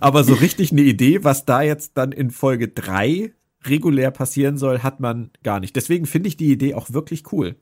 Aber 0.00 0.24
so 0.24 0.34
richtig 0.34 0.72
eine 0.72 0.82
Idee, 0.82 1.24
was 1.24 1.44
da 1.44 1.62
jetzt 1.62 1.92
dann 1.96 2.12
in 2.12 2.30
Folge 2.30 2.68
3 2.68 3.32
regulär 3.64 4.10
passieren 4.10 4.56
soll, 4.56 4.80
hat 4.80 5.00
man 5.00 5.30
gar 5.42 5.60
nicht. 5.60 5.74
Deswegen 5.76 6.06
finde 6.06 6.28
ich 6.28 6.36
die 6.36 6.52
Idee 6.52 6.74
auch 6.74 6.92
wirklich 6.92 7.32
cool. 7.32 7.56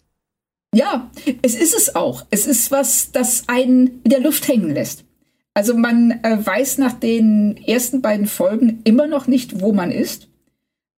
Ja, 0.75 1.11
es 1.43 1.55
ist 1.55 1.75
es 1.75 1.95
auch. 1.95 2.27
Es 2.31 2.47
ist 2.47 2.71
was, 2.71 3.13
das 3.13 3.49
einen 3.49 4.03
in 4.05 4.11
der 4.11 4.21
Luft 4.21 4.47
hängen 4.49 4.71
lässt. 4.71 5.05
Also 5.55 5.75
man 5.75 6.11
äh, 6.23 6.37
weiß 6.45 6.79
nach 6.79 6.93
den 6.93 7.57
ersten 7.57 8.03
beiden 8.03 8.27
Folgen 8.27 8.83
immer 8.85 9.07
noch 9.07 9.27
nicht, 9.27 9.63
wo 9.63 9.73
man 9.73 9.91
ist, 9.91 10.29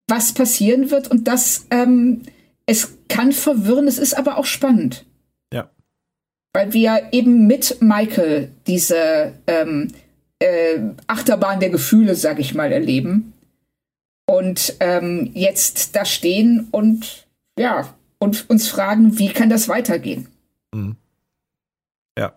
was 0.07 0.33
passieren 0.33 0.91
wird 0.91 1.09
und 1.09 1.29
das, 1.29 1.65
ähm, 1.71 2.23
es 2.65 2.97
kann 3.07 3.31
verwirren, 3.31 3.87
es 3.87 3.97
ist 3.97 4.15
aber 4.15 4.37
auch 4.37 4.45
spannend. 4.45 5.05
Ja. 5.53 5.69
Weil 6.51 6.73
wir 6.73 7.07
eben 7.13 7.47
mit 7.47 7.77
Michael 7.81 8.51
diese 8.67 9.33
ähm, 9.47 9.93
äh, 10.39 10.79
Achterbahn 11.07 11.59
der 11.59 11.69
Gefühle, 11.69 12.15
sag 12.15 12.39
ich 12.39 12.53
mal, 12.53 12.71
erleben. 12.71 13.33
Und 14.25 14.75
ähm, 14.79 15.31
jetzt 15.33 15.95
da 15.95 16.05
stehen 16.05 16.67
und 16.71 17.27
ja, 17.57 17.93
und 18.19 18.49
uns 18.49 18.67
fragen, 18.67 19.17
wie 19.17 19.29
kann 19.29 19.49
das 19.49 19.67
weitergehen? 19.67 20.27
Mhm. 20.73 20.97
Ja. 22.17 22.33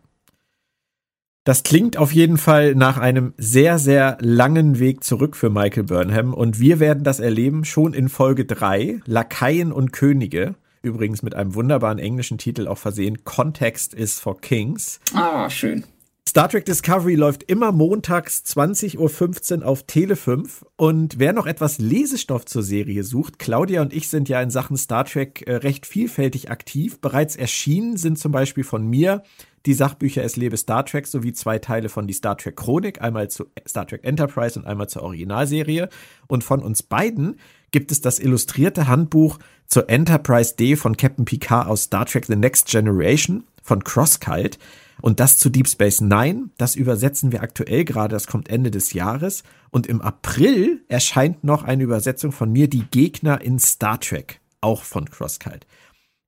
Das 1.44 1.64
klingt 1.64 1.96
auf 1.96 2.12
jeden 2.12 2.38
Fall 2.38 2.74
nach 2.74 2.98
einem 2.98 3.34
sehr, 3.36 3.78
sehr 3.78 4.16
langen 4.20 4.78
Weg 4.78 5.04
zurück 5.04 5.36
für 5.36 5.50
Michael 5.50 5.84
Burnham 5.84 6.32
und 6.32 6.60
wir 6.60 6.80
werden 6.80 7.04
das 7.04 7.20
erleben 7.20 7.64
schon 7.64 7.94
in 7.94 8.08
Folge 8.08 8.44
3, 8.44 9.00
Lakaien 9.06 9.72
und 9.72 9.92
Könige. 9.92 10.54
Übrigens 10.82 11.22
mit 11.22 11.34
einem 11.34 11.54
wunderbaren 11.54 11.98
englischen 11.98 12.38
Titel 12.38 12.66
auch 12.66 12.78
versehen. 12.78 13.24
Context 13.24 13.94
is 13.94 14.18
for 14.18 14.40
Kings. 14.40 15.00
Ah, 15.14 15.48
schön. 15.48 15.84
Star 16.32 16.48
Trek 16.48 16.64
Discovery 16.64 17.14
läuft 17.14 17.42
immer 17.42 17.72
montags 17.72 18.42
20.15 18.46 19.58
Uhr 19.58 19.66
auf 19.66 19.82
Tele 19.82 20.16
5. 20.16 20.64
Und 20.76 21.18
wer 21.18 21.34
noch 21.34 21.44
etwas 21.44 21.76
Lesestoff 21.76 22.46
zur 22.46 22.62
Serie 22.62 23.04
sucht, 23.04 23.38
Claudia 23.38 23.82
und 23.82 23.92
ich 23.92 24.08
sind 24.08 24.30
ja 24.30 24.40
in 24.40 24.48
Sachen 24.48 24.78
Star 24.78 25.04
Trek 25.04 25.46
äh, 25.46 25.56
recht 25.56 25.84
vielfältig 25.84 26.50
aktiv. 26.50 27.02
Bereits 27.02 27.36
erschienen 27.36 27.98
sind 27.98 28.18
zum 28.18 28.32
Beispiel 28.32 28.64
von 28.64 28.86
mir 28.88 29.22
die 29.66 29.74
Sachbücher 29.74 30.24
Es 30.24 30.36
lebe 30.36 30.56
Star 30.56 30.86
Trek 30.86 31.06
sowie 31.06 31.34
zwei 31.34 31.58
Teile 31.58 31.90
von 31.90 32.06
die 32.06 32.14
Star 32.14 32.38
Trek 32.38 32.56
Chronik, 32.56 33.02
einmal 33.02 33.28
zu 33.28 33.44
Star 33.68 33.86
Trek 33.86 34.02
Enterprise 34.02 34.58
und 34.58 34.64
einmal 34.64 34.88
zur 34.88 35.02
Originalserie. 35.02 35.90
Und 36.28 36.44
von 36.44 36.62
uns 36.62 36.82
beiden 36.82 37.38
gibt 37.72 37.92
es 37.92 38.00
das 38.00 38.18
illustrierte 38.18 38.88
Handbuch 38.88 39.38
zur 39.66 39.90
Enterprise 39.90 40.56
D 40.56 40.76
von 40.76 40.96
Captain 40.96 41.26
Picard 41.26 41.68
aus 41.68 41.82
Star 41.82 42.06
Trek 42.06 42.24
The 42.24 42.36
Next 42.36 42.68
Generation 42.68 43.44
von 43.62 43.84
CrossCult. 43.84 44.58
Und 45.02 45.20
das 45.20 45.36
zu 45.36 45.50
Deep 45.50 45.68
Space 45.68 46.00
Nine, 46.00 46.48
das 46.58 46.76
übersetzen 46.76 47.32
wir 47.32 47.42
aktuell 47.42 47.84
gerade, 47.84 48.14
das 48.14 48.28
kommt 48.28 48.48
Ende 48.48 48.70
des 48.70 48.92
Jahres. 48.92 49.42
Und 49.70 49.88
im 49.88 50.00
April 50.00 50.84
erscheint 50.86 51.42
noch 51.42 51.64
eine 51.64 51.82
Übersetzung 51.82 52.30
von 52.30 52.52
mir, 52.52 52.68
Die 52.68 52.84
Gegner 52.84 53.40
in 53.40 53.58
Star 53.58 53.98
Trek, 53.98 54.40
auch 54.60 54.84
von 54.84 55.10
CrossCult. 55.10 55.66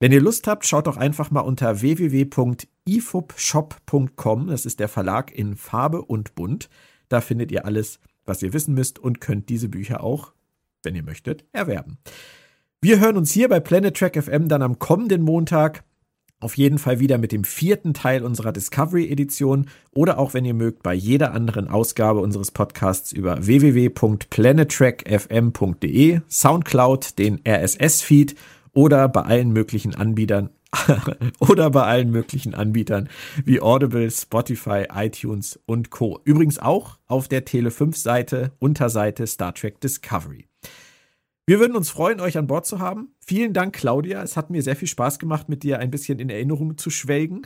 Wenn 0.00 0.10
ihr 0.10 0.20
Lust 0.20 0.48
habt, 0.48 0.66
schaut 0.66 0.88
doch 0.88 0.96
einfach 0.96 1.30
mal 1.30 1.42
unter 1.42 1.82
www.ifubshop.com, 1.82 4.48
das 4.48 4.66
ist 4.66 4.80
der 4.80 4.88
Verlag 4.88 5.32
in 5.32 5.54
Farbe 5.54 6.02
und 6.02 6.34
Bunt. 6.34 6.68
Da 7.08 7.20
findet 7.20 7.52
ihr 7.52 7.66
alles, 7.66 8.00
was 8.26 8.42
ihr 8.42 8.52
wissen 8.52 8.74
müsst 8.74 8.98
und 8.98 9.20
könnt 9.20 9.50
diese 9.50 9.68
Bücher 9.68 10.02
auch, 10.02 10.32
wenn 10.82 10.96
ihr 10.96 11.04
möchtet, 11.04 11.44
erwerben. 11.52 11.98
Wir 12.80 12.98
hören 12.98 13.18
uns 13.18 13.30
hier 13.30 13.48
bei 13.48 13.60
Planet 13.60 13.96
Track 13.96 14.20
FM 14.20 14.48
dann 14.48 14.62
am 14.62 14.80
kommenden 14.80 15.22
Montag 15.22 15.84
auf 16.44 16.56
jeden 16.56 16.78
Fall 16.78 17.00
wieder 17.00 17.18
mit 17.18 17.32
dem 17.32 17.42
vierten 17.42 17.94
Teil 17.94 18.22
unserer 18.22 18.52
Discovery 18.52 19.10
Edition 19.10 19.66
oder 19.92 20.18
auch, 20.18 20.34
wenn 20.34 20.44
ihr 20.44 20.54
mögt, 20.54 20.82
bei 20.82 20.92
jeder 20.94 21.32
anderen 21.32 21.68
Ausgabe 21.68 22.20
unseres 22.20 22.50
Podcasts 22.50 23.12
über 23.12 23.46
www.planettrackfm.de, 23.46 26.20
Soundcloud, 26.28 27.18
den 27.18 27.40
RSS-Feed 27.46 28.34
oder 28.74 29.08
bei 29.08 29.22
allen 29.22 29.52
möglichen 29.52 29.94
Anbietern 29.94 30.50
oder 31.38 31.70
bei 31.70 31.84
allen 31.84 32.10
möglichen 32.10 32.54
Anbietern 32.54 33.08
wie 33.44 33.60
Audible, 33.60 34.10
Spotify, 34.10 34.86
iTunes 34.94 35.60
und 35.66 35.90
Co. 35.90 36.20
Übrigens 36.24 36.58
auch 36.58 36.98
auf 37.06 37.28
der 37.28 37.46
Tele5 37.46 37.96
Seite, 37.96 38.52
Unterseite 38.58 39.26
Star 39.26 39.54
Trek 39.54 39.80
Discovery. 39.80 40.46
Wir 41.46 41.60
würden 41.60 41.76
uns 41.76 41.90
freuen, 41.90 42.20
euch 42.20 42.38
an 42.38 42.46
Bord 42.46 42.64
zu 42.64 42.78
haben. 42.78 43.14
Vielen 43.20 43.52
Dank, 43.52 43.74
Claudia. 43.74 44.22
Es 44.22 44.34
hat 44.34 44.48
mir 44.48 44.62
sehr 44.62 44.76
viel 44.76 44.88
Spaß 44.88 45.18
gemacht, 45.18 45.50
mit 45.50 45.62
dir 45.62 45.78
ein 45.78 45.90
bisschen 45.90 46.18
in 46.18 46.30
Erinnerung 46.30 46.78
zu 46.78 46.88
schwelgen. 46.88 47.42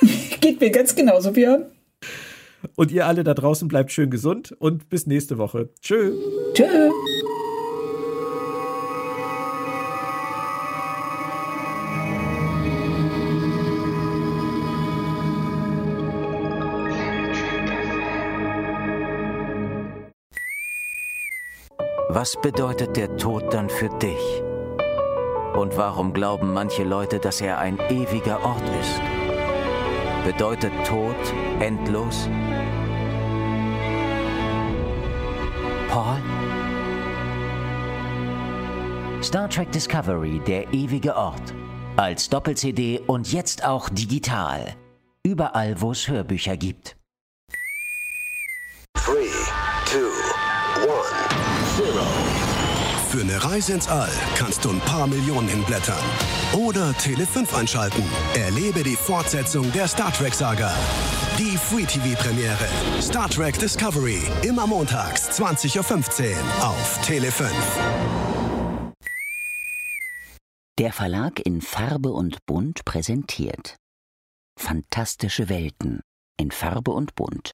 Geht 0.40 0.62
mir 0.62 0.70
ganz 0.70 0.94
genauso, 0.94 1.30
Björn. 1.30 1.66
Und 2.74 2.90
ihr 2.90 3.06
alle 3.06 3.22
da 3.22 3.34
draußen 3.34 3.68
bleibt 3.68 3.92
schön 3.92 4.08
gesund 4.08 4.52
und 4.58 4.88
bis 4.88 5.06
nächste 5.06 5.36
Woche. 5.36 5.68
Tschö. 5.82 6.14
Tschö. 6.54 6.90
Was 22.14 22.36
bedeutet 22.40 22.96
der 22.96 23.16
Tod 23.16 23.52
dann 23.52 23.68
für 23.68 23.88
dich? 23.88 24.40
Und 25.52 25.76
warum 25.76 26.12
glauben 26.12 26.52
manche 26.52 26.84
Leute, 26.84 27.18
dass 27.18 27.40
er 27.40 27.58
ein 27.58 27.76
ewiger 27.90 28.40
Ort 28.44 28.62
ist? 28.80 29.00
Bedeutet 30.24 30.72
Tod 30.86 31.16
endlos? 31.58 32.28
Paul? 35.88 36.22
Star 39.20 39.50
Trek 39.50 39.72
Discovery, 39.72 40.40
der 40.46 40.72
ewige 40.72 41.16
Ort. 41.16 41.52
Als 41.96 42.28
Doppel-CD 42.28 43.00
und 43.08 43.32
jetzt 43.32 43.64
auch 43.64 43.88
digital. 43.88 44.76
Überall, 45.24 45.80
wo 45.80 45.90
es 45.90 46.06
Hörbücher 46.06 46.56
gibt. 46.56 46.96
Für 53.14 53.20
eine 53.20 53.44
Reise 53.44 53.74
ins 53.74 53.86
All 53.86 54.10
kannst 54.34 54.64
du 54.64 54.70
ein 54.70 54.80
paar 54.80 55.06
Millionen 55.06 55.46
hinblättern. 55.46 56.02
Oder 56.52 56.92
Tele 56.94 57.24
5 57.24 57.54
einschalten. 57.54 58.02
Erlebe 58.34 58.82
die 58.82 58.96
Fortsetzung 58.96 59.70
der 59.70 59.86
Star 59.86 60.12
Trek-Saga. 60.12 60.74
Die 61.38 61.56
Free-TV-Premiere. 61.56 62.66
Star 63.00 63.30
Trek 63.30 63.56
Discovery. 63.56 64.18
Immer 64.42 64.66
montags, 64.66 65.30
20.15 65.40 66.32
Uhr 66.32 66.66
auf 66.66 67.06
Tele 67.06 67.30
5. 67.30 67.52
Der 70.80 70.92
Verlag 70.92 71.38
in 71.46 71.60
Farbe 71.60 72.10
und 72.10 72.44
Bunt 72.46 72.84
präsentiert 72.84 73.76
Fantastische 74.58 75.48
Welten 75.48 76.00
in 76.36 76.50
Farbe 76.50 76.90
und 76.90 77.14
Bunt 77.14 77.52